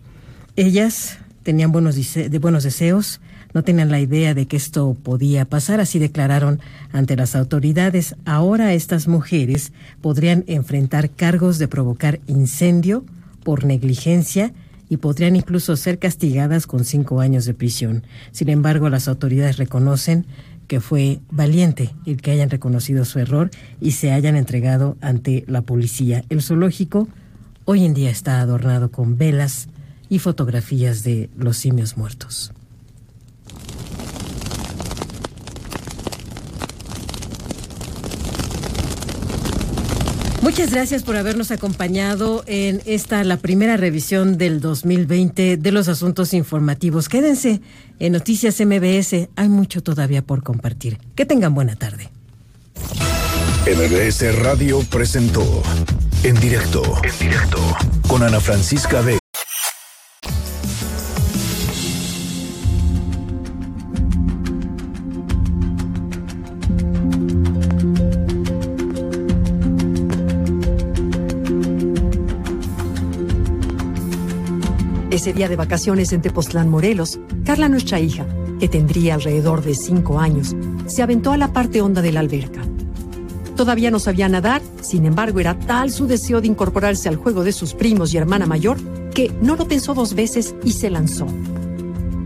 Ellas 0.55 1.17
tenían 1.41 1.71
buenos, 1.71 1.97
buenos 2.39 2.63
deseos, 2.63 3.19
no 3.55 3.63
tenían 3.63 3.89
la 3.89 3.99
idea 3.99 4.35
de 4.35 4.45
que 4.45 4.57
esto 4.57 4.95
podía 5.01 5.45
pasar, 5.45 5.79
así 5.79 5.97
declararon 5.97 6.59
ante 6.91 7.15
las 7.15 7.35
autoridades. 7.35 8.15
Ahora 8.25 8.73
estas 8.73 9.07
mujeres 9.07 9.73
podrían 10.01 10.43
enfrentar 10.47 11.09
cargos 11.09 11.57
de 11.57 11.67
provocar 11.67 12.19
incendio 12.27 13.03
por 13.43 13.65
negligencia 13.65 14.53
y 14.93 14.97
podrían 14.97 15.35
incluso 15.35 15.75
ser 15.75 15.97
castigadas 15.97 16.67
con 16.67 16.85
cinco 16.85 17.19
años 17.19 17.45
de 17.45 17.55
prisión. 17.55 18.03
Sin 18.31 18.47
embargo, 18.49 18.91
las 18.91 19.07
autoridades 19.07 19.57
reconocen 19.57 20.27
que 20.67 20.81
fue 20.81 21.19
valiente 21.31 21.89
el 22.05 22.21
que 22.21 22.29
hayan 22.29 22.51
reconocido 22.51 23.03
su 23.03 23.17
error 23.17 23.49
y 23.81 23.93
se 23.93 24.11
hayan 24.11 24.35
entregado 24.35 24.95
ante 25.01 25.45
la 25.47 25.63
policía. 25.63 26.23
El 26.29 26.43
zoológico 26.43 27.07
hoy 27.65 27.85
en 27.85 27.95
día 27.95 28.11
está 28.11 28.39
adornado 28.39 28.91
con 28.91 29.17
velas 29.17 29.67
y 30.09 30.19
fotografías 30.19 31.03
de 31.03 31.31
los 31.35 31.57
simios 31.57 31.97
muertos. 31.97 32.53
Muchas 40.43 40.71
gracias 40.71 41.03
por 41.03 41.15
habernos 41.15 41.51
acompañado 41.51 42.43
en 42.47 42.81
esta, 42.85 43.23
la 43.23 43.37
primera 43.37 43.77
revisión 43.77 44.37
del 44.37 44.59
2020 44.59 45.55
de 45.55 45.71
los 45.71 45.87
asuntos 45.87 46.33
informativos. 46.33 47.07
Quédense 47.07 47.61
en 47.97 48.11
Noticias 48.11 48.59
MBS, 48.59 49.29
hay 49.37 49.47
mucho 49.47 49.81
todavía 49.81 50.21
por 50.21 50.43
compartir. 50.43 50.99
Que 51.15 51.25
tengan 51.25 51.55
buena 51.55 51.77
tarde. 51.77 52.09
MBS 53.65 54.37
Radio 54.41 54.81
presentó 54.89 55.63
en 56.23 56.37
directo, 56.41 56.83
en 57.01 57.25
directo, 57.25 57.59
con 58.09 58.21
Ana 58.21 58.41
Francisca 58.41 58.99
Vega. 58.99 59.22
Día 75.33 75.49
de 75.49 75.55
vacaciones 75.55 76.13
en 76.13 76.21
Tepoztlán, 76.21 76.69
Morelos, 76.69 77.19
Carla, 77.43 77.67
nuestra 77.67 77.99
hija, 77.99 78.25
que 78.59 78.67
tendría 78.67 79.15
alrededor 79.15 79.63
de 79.63 79.75
cinco 79.75 80.19
años, 80.19 80.55
se 80.85 81.01
aventó 81.01 81.31
a 81.31 81.37
la 81.37 81.51
parte 81.51 81.81
honda 81.81 82.01
de 82.01 82.11
la 82.11 82.19
alberca. 82.19 82.61
Todavía 83.55 83.91
no 83.91 83.99
sabía 83.99 84.29
nadar, 84.29 84.61
sin 84.81 85.05
embargo 85.05 85.39
era 85.39 85.57
tal 85.59 85.91
su 85.91 86.07
deseo 86.07 86.41
de 86.41 86.47
incorporarse 86.47 87.09
al 87.09 87.17
juego 87.17 87.43
de 87.43 87.51
sus 87.51 87.73
primos 87.73 88.13
y 88.13 88.17
hermana 88.17 88.45
mayor 88.45 88.77
que 89.11 89.31
no 89.41 89.55
lo 89.55 89.67
pensó 89.67 89.93
dos 89.93 90.15
veces 90.15 90.55
y 90.63 90.71
se 90.71 90.89
lanzó. 90.89 91.27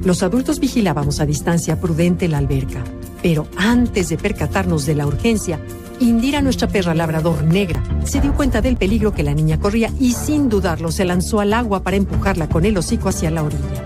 Los 0.03 0.24
adultos 0.24 0.60
vigilábamos 0.60 1.20
a 1.20 1.26
distancia 1.26 1.82
prudente 1.82 2.28
la 2.28 2.38
alberca, 2.38 2.84
pero 3.22 3.47
antes 3.58 4.10
de 4.10 4.18
percatarnos 4.18 4.86
de 4.86 4.95
la 4.95 5.05
urgencia, 5.05 5.60
Indira, 6.00 6.41
nuestra 6.41 6.68
perra 6.68 6.93
labrador 6.93 7.43
negra, 7.43 7.84
se 8.04 8.22
dio 8.22 8.36
cuenta 8.36 8.62
del 8.62 8.78
peligro 8.78 9.14
que 9.14 9.24
la 9.24 9.34
niña 9.34 9.60
corría 9.60 9.91
y 10.00 10.14
sin 10.14 10.48
dudarlo 10.48 10.91
se 10.91 11.06
lanzó 11.06 11.39
al 11.39 11.54
agua 11.54 11.82
para 11.82 11.98
empujarla 11.98 12.48
con 12.48 12.66
el 12.66 12.78
hocico 12.78 13.10
hacia 13.10 13.32
la 13.32 13.43
orilla. 13.43 13.84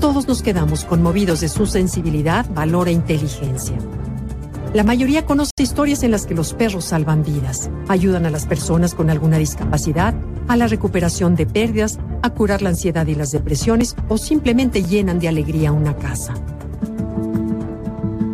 Todos 0.00 0.28
nos 0.28 0.42
quedamos 0.42 0.84
conmovidos 0.84 1.40
de 1.40 1.48
su 1.48 1.66
sensibilidad, 1.66 2.46
valor 2.54 2.88
e 2.88 2.92
inteligencia. 2.92 3.76
La 4.74 4.84
mayoría 4.84 5.24
conoce 5.24 5.50
historias 5.58 6.02
en 6.02 6.10
las 6.10 6.26
que 6.26 6.34
los 6.34 6.52
perros 6.52 6.84
salvan 6.84 7.24
vidas, 7.24 7.70
ayudan 7.88 8.26
a 8.26 8.30
las 8.30 8.46
personas 8.46 8.94
con 8.94 9.08
alguna 9.08 9.38
discapacidad, 9.38 10.14
a 10.46 10.56
la 10.56 10.68
recuperación 10.68 11.36
de 11.36 11.46
pérdidas, 11.46 11.98
a 12.22 12.30
curar 12.30 12.60
la 12.60 12.68
ansiedad 12.68 13.06
y 13.06 13.14
las 13.14 13.32
depresiones 13.32 13.96
o 14.08 14.18
simplemente 14.18 14.84
llenan 14.84 15.18
de 15.18 15.28
alegría 15.28 15.72
una 15.72 15.96
casa. 15.96 16.34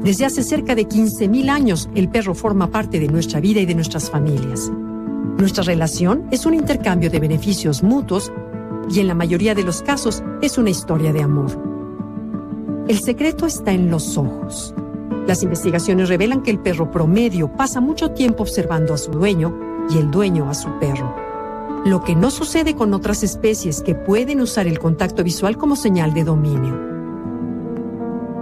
Desde 0.06 0.24
hace 0.24 0.44
cerca 0.44 0.76
de 0.76 0.86
15.000 0.86 1.50
años, 1.50 1.90
el 1.96 2.08
perro 2.08 2.32
forma 2.32 2.70
parte 2.70 3.00
de 3.00 3.08
nuestra 3.08 3.40
vida 3.40 3.58
y 3.58 3.66
de 3.66 3.74
nuestras 3.74 4.08
familias. 4.08 4.70
Nuestra 5.36 5.64
relación 5.64 6.28
es 6.30 6.46
un 6.46 6.54
intercambio 6.54 7.10
de 7.10 7.18
beneficios 7.18 7.82
mutuos 7.82 8.32
y 8.88 9.00
en 9.00 9.08
la 9.08 9.14
mayoría 9.14 9.56
de 9.56 9.64
los 9.64 9.82
casos 9.82 10.22
es 10.42 10.58
una 10.58 10.70
historia 10.70 11.12
de 11.12 11.24
amor. 11.24 11.50
El 12.86 13.00
secreto 13.00 13.46
está 13.46 13.72
en 13.72 13.90
los 13.90 14.16
ojos. 14.16 14.72
Las 15.26 15.42
investigaciones 15.42 16.08
revelan 16.08 16.44
que 16.44 16.52
el 16.52 16.60
perro 16.60 16.88
promedio 16.88 17.50
pasa 17.56 17.80
mucho 17.80 18.12
tiempo 18.12 18.44
observando 18.44 18.94
a 18.94 18.98
su 18.98 19.10
dueño 19.10 19.58
y 19.90 19.98
el 19.98 20.12
dueño 20.12 20.48
a 20.48 20.54
su 20.54 20.68
perro. 20.78 21.16
Lo 21.84 22.04
que 22.04 22.14
no 22.14 22.30
sucede 22.30 22.76
con 22.76 22.94
otras 22.94 23.24
especies 23.24 23.82
que 23.82 23.96
pueden 23.96 24.40
usar 24.40 24.68
el 24.68 24.78
contacto 24.78 25.24
visual 25.24 25.56
como 25.56 25.74
señal 25.74 26.14
de 26.14 26.22
dominio. 26.22 26.95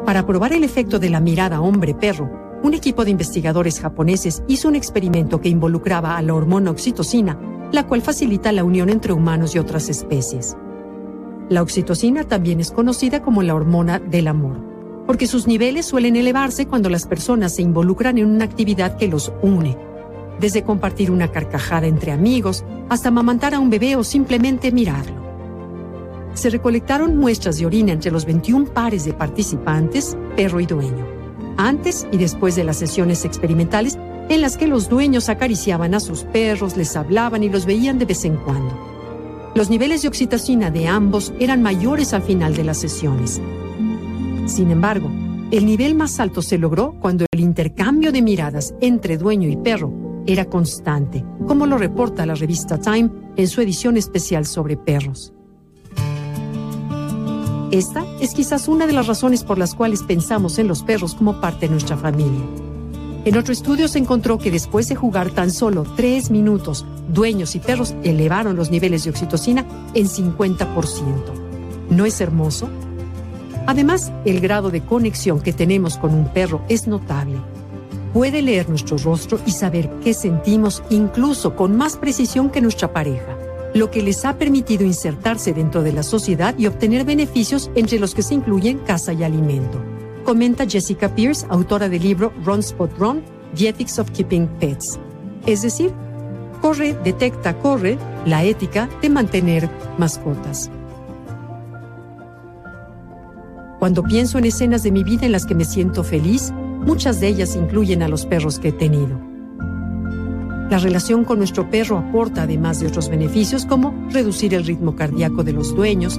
Para 0.04 0.26
probar 0.26 0.52
el 0.52 0.64
efecto 0.64 0.98
de 0.98 1.08
la 1.08 1.18
mirada 1.18 1.62
hombre-perro, 1.62 2.30
un 2.62 2.74
equipo 2.74 3.06
de 3.06 3.10
investigadores 3.10 3.80
japoneses 3.80 4.42
hizo 4.48 4.68
un 4.68 4.74
experimento 4.74 5.40
que 5.40 5.48
involucraba 5.48 6.18
a 6.18 6.22
la 6.22 6.34
hormona 6.34 6.70
oxitocina, 6.70 7.38
la 7.72 7.86
cual 7.86 8.02
facilita 8.02 8.52
la 8.52 8.64
unión 8.64 8.90
entre 8.90 9.14
humanos 9.14 9.54
y 9.54 9.58
otras 9.58 9.88
especies. 9.88 10.58
La 11.48 11.62
oxitocina 11.62 12.24
también 12.24 12.60
es 12.60 12.70
conocida 12.70 13.22
como 13.22 13.42
la 13.42 13.54
hormona 13.54 13.98
del 13.98 14.28
amor, 14.28 14.58
porque 15.06 15.26
sus 15.26 15.46
niveles 15.46 15.86
suelen 15.86 16.16
elevarse 16.16 16.66
cuando 16.66 16.90
las 16.90 17.06
personas 17.06 17.54
se 17.54 17.62
involucran 17.62 18.18
en 18.18 18.26
una 18.26 18.44
actividad 18.44 18.98
que 18.98 19.08
los 19.08 19.32
une, 19.40 19.78
desde 20.38 20.64
compartir 20.64 21.10
una 21.10 21.28
carcajada 21.28 21.86
entre 21.86 22.12
amigos 22.12 22.62
hasta 22.90 23.08
amamantar 23.08 23.54
a 23.54 23.58
un 23.58 23.70
bebé 23.70 23.96
o 23.96 24.04
simplemente 24.04 24.70
mirarlo 24.70 25.23
se 26.34 26.50
recolectaron 26.50 27.16
muestras 27.16 27.58
de 27.58 27.66
orina 27.66 27.92
entre 27.92 28.10
los 28.10 28.24
21 28.24 28.66
pares 28.66 29.04
de 29.04 29.14
participantes, 29.14 30.16
perro 30.36 30.60
y 30.60 30.66
dueño, 30.66 31.06
antes 31.56 32.06
y 32.12 32.18
después 32.18 32.56
de 32.56 32.64
las 32.64 32.76
sesiones 32.76 33.24
experimentales 33.24 33.98
en 34.28 34.40
las 34.40 34.56
que 34.56 34.66
los 34.66 34.88
dueños 34.88 35.28
acariciaban 35.28 35.94
a 35.94 36.00
sus 36.00 36.24
perros, 36.24 36.76
les 36.76 36.96
hablaban 36.96 37.42
y 37.42 37.48
los 37.48 37.66
veían 37.66 37.98
de 37.98 38.06
vez 38.06 38.24
en 38.24 38.36
cuando. 38.36 38.74
Los 39.54 39.70
niveles 39.70 40.02
de 40.02 40.08
oxitocina 40.08 40.70
de 40.70 40.88
ambos 40.88 41.32
eran 41.38 41.62
mayores 41.62 42.12
al 42.12 42.22
final 42.22 42.56
de 42.56 42.64
las 42.64 42.78
sesiones. 42.78 43.40
Sin 44.46 44.70
embargo, 44.70 45.10
el 45.50 45.66
nivel 45.66 45.94
más 45.94 46.18
alto 46.18 46.42
se 46.42 46.58
logró 46.58 46.96
cuando 47.00 47.26
el 47.30 47.40
intercambio 47.40 48.10
de 48.10 48.22
miradas 48.22 48.74
entre 48.80 49.16
dueño 49.18 49.48
y 49.48 49.56
perro 49.56 49.92
era 50.26 50.46
constante, 50.46 51.24
como 51.46 51.66
lo 51.66 51.78
reporta 51.78 52.26
la 52.26 52.34
revista 52.34 52.78
Time 52.78 53.10
en 53.36 53.46
su 53.46 53.60
edición 53.60 53.96
especial 53.96 54.46
sobre 54.46 54.76
perros. 54.76 55.34
Esta 57.74 58.06
es 58.20 58.34
quizás 58.34 58.68
una 58.68 58.86
de 58.86 58.92
las 58.92 59.08
razones 59.08 59.42
por 59.42 59.58
las 59.58 59.74
cuales 59.74 60.04
pensamos 60.04 60.60
en 60.60 60.68
los 60.68 60.84
perros 60.84 61.16
como 61.16 61.40
parte 61.40 61.66
de 61.66 61.72
nuestra 61.72 61.96
familia. 61.96 62.44
En 63.24 63.36
otro 63.36 63.52
estudio 63.52 63.88
se 63.88 63.98
encontró 63.98 64.38
que 64.38 64.52
después 64.52 64.88
de 64.88 64.94
jugar 64.94 65.30
tan 65.30 65.50
solo 65.50 65.84
tres 65.96 66.30
minutos, 66.30 66.86
dueños 67.08 67.56
y 67.56 67.58
perros 67.58 67.96
elevaron 68.04 68.54
los 68.54 68.70
niveles 68.70 69.02
de 69.02 69.10
oxitocina 69.10 69.66
en 69.92 70.06
50%. 70.06 70.68
¿No 71.90 72.06
es 72.06 72.20
hermoso? 72.20 72.68
Además, 73.66 74.12
el 74.24 74.38
grado 74.38 74.70
de 74.70 74.84
conexión 74.84 75.40
que 75.40 75.52
tenemos 75.52 75.98
con 75.98 76.14
un 76.14 76.32
perro 76.32 76.62
es 76.68 76.86
notable. 76.86 77.38
Puede 78.12 78.40
leer 78.40 78.68
nuestro 78.68 78.98
rostro 78.98 79.40
y 79.46 79.50
saber 79.50 79.90
qué 80.00 80.14
sentimos 80.14 80.80
incluso 80.90 81.56
con 81.56 81.76
más 81.76 81.96
precisión 81.96 82.50
que 82.50 82.60
nuestra 82.60 82.92
pareja 82.92 83.36
lo 83.74 83.90
que 83.90 84.02
les 84.02 84.24
ha 84.24 84.38
permitido 84.38 84.84
insertarse 84.84 85.52
dentro 85.52 85.82
de 85.82 85.92
la 85.92 86.04
sociedad 86.04 86.54
y 86.56 86.66
obtener 86.66 87.04
beneficios 87.04 87.70
entre 87.74 87.98
los 87.98 88.14
que 88.14 88.22
se 88.22 88.34
incluyen 88.34 88.78
casa 88.78 89.12
y 89.12 89.24
alimento. 89.24 89.82
Comenta 90.24 90.64
Jessica 90.66 91.14
Pierce, 91.14 91.44
autora 91.50 91.88
del 91.88 92.02
libro 92.02 92.32
Run 92.44 92.60
Spot 92.60 92.90
Run, 92.98 93.22
The 93.56 93.68
Ethics 93.68 93.98
of 93.98 94.10
Keeping 94.12 94.46
Pets. 94.60 94.98
Es 95.44 95.62
decir, 95.62 95.92
corre, 96.62 96.96
detecta, 97.04 97.58
corre, 97.58 97.98
la 98.24 98.44
ética 98.44 98.88
de 99.02 99.10
mantener 99.10 99.68
mascotas. 99.98 100.70
Cuando 103.80 104.02
pienso 104.02 104.38
en 104.38 104.46
escenas 104.46 104.82
de 104.82 104.92
mi 104.92 105.02
vida 105.04 105.26
en 105.26 105.32
las 105.32 105.44
que 105.44 105.54
me 105.54 105.64
siento 105.64 106.04
feliz, 106.04 106.52
muchas 106.52 107.20
de 107.20 107.28
ellas 107.28 107.56
incluyen 107.56 108.02
a 108.02 108.08
los 108.08 108.24
perros 108.24 108.58
que 108.58 108.68
he 108.68 108.72
tenido. 108.72 109.33
La 110.74 110.80
relación 110.80 111.24
con 111.24 111.38
nuestro 111.38 111.70
perro 111.70 111.98
aporta, 111.98 112.42
además 112.42 112.80
de 112.80 112.88
otros 112.88 113.08
beneficios, 113.08 113.64
como 113.64 113.94
reducir 114.10 114.54
el 114.54 114.64
ritmo 114.64 114.96
cardíaco 114.96 115.44
de 115.44 115.52
los 115.52 115.72
dueños, 115.72 116.18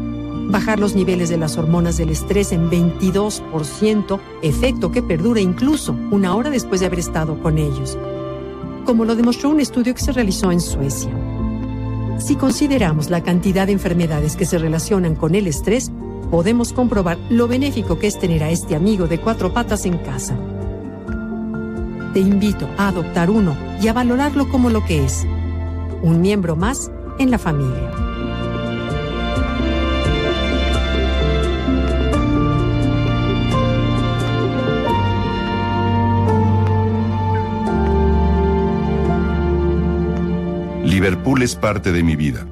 bajar 0.50 0.80
los 0.80 0.96
niveles 0.96 1.28
de 1.28 1.36
las 1.36 1.58
hormonas 1.58 1.98
del 1.98 2.10
estrés 2.10 2.54
en 2.54 2.70
22%, 2.70 4.20
efecto 4.44 4.94
que 4.94 5.02
perdura 5.02 5.42
incluso 5.42 5.94
una 6.10 6.38
hora 6.38 6.50
después 6.50 6.80
de 6.80 6.88
haber 6.88 7.00
estado 7.00 7.38
con 7.44 7.58
ellos, 7.58 7.98
como 8.86 9.04
lo 9.04 9.18
demostró 9.18 9.50
un 9.50 9.60
estudio 9.60 9.94
que 9.94 10.02
se 10.02 10.14
realizó 10.14 10.54
en 10.54 10.62
Suecia. 10.62 11.12
Si 12.18 12.38
consideramos 12.38 13.10
la 13.10 13.24
cantidad 13.24 13.68
de 13.68 13.74
enfermedades 13.74 14.38
que 14.38 14.46
se 14.46 14.58
relacionan 14.58 15.16
con 15.16 15.36
el 15.36 15.48
estrés, 15.48 15.92
podemos 16.32 16.72
comprobar 16.72 17.18
lo 17.30 17.50
benéfico 17.50 18.00
que 18.00 18.08
es 18.08 18.18
tener 18.18 18.42
a 18.42 18.52
este 18.52 18.78
amigo 18.78 19.08
de 19.08 19.20
cuatro 19.20 19.52
patas 19.52 19.86
en 19.86 19.98
casa 19.98 20.38
te 22.16 22.22
invito 22.22 22.70
a 22.78 22.88
adoptar 22.88 23.30
uno 23.30 23.58
y 23.82 23.90
a 23.90 23.94
valorarlo 23.94 24.48
como 24.48 24.70
lo 24.70 24.86
que 24.86 25.04
es, 25.04 25.28
un 26.02 26.22
miembro 26.22 26.56
más 26.56 26.90
en 27.20 27.30
la 27.30 27.38
familia. 27.38 27.92
Liverpool 40.86 41.42
es 41.42 41.54
parte 41.58 41.92
de 41.92 42.02
mi 42.02 42.16
vida 42.16 42.48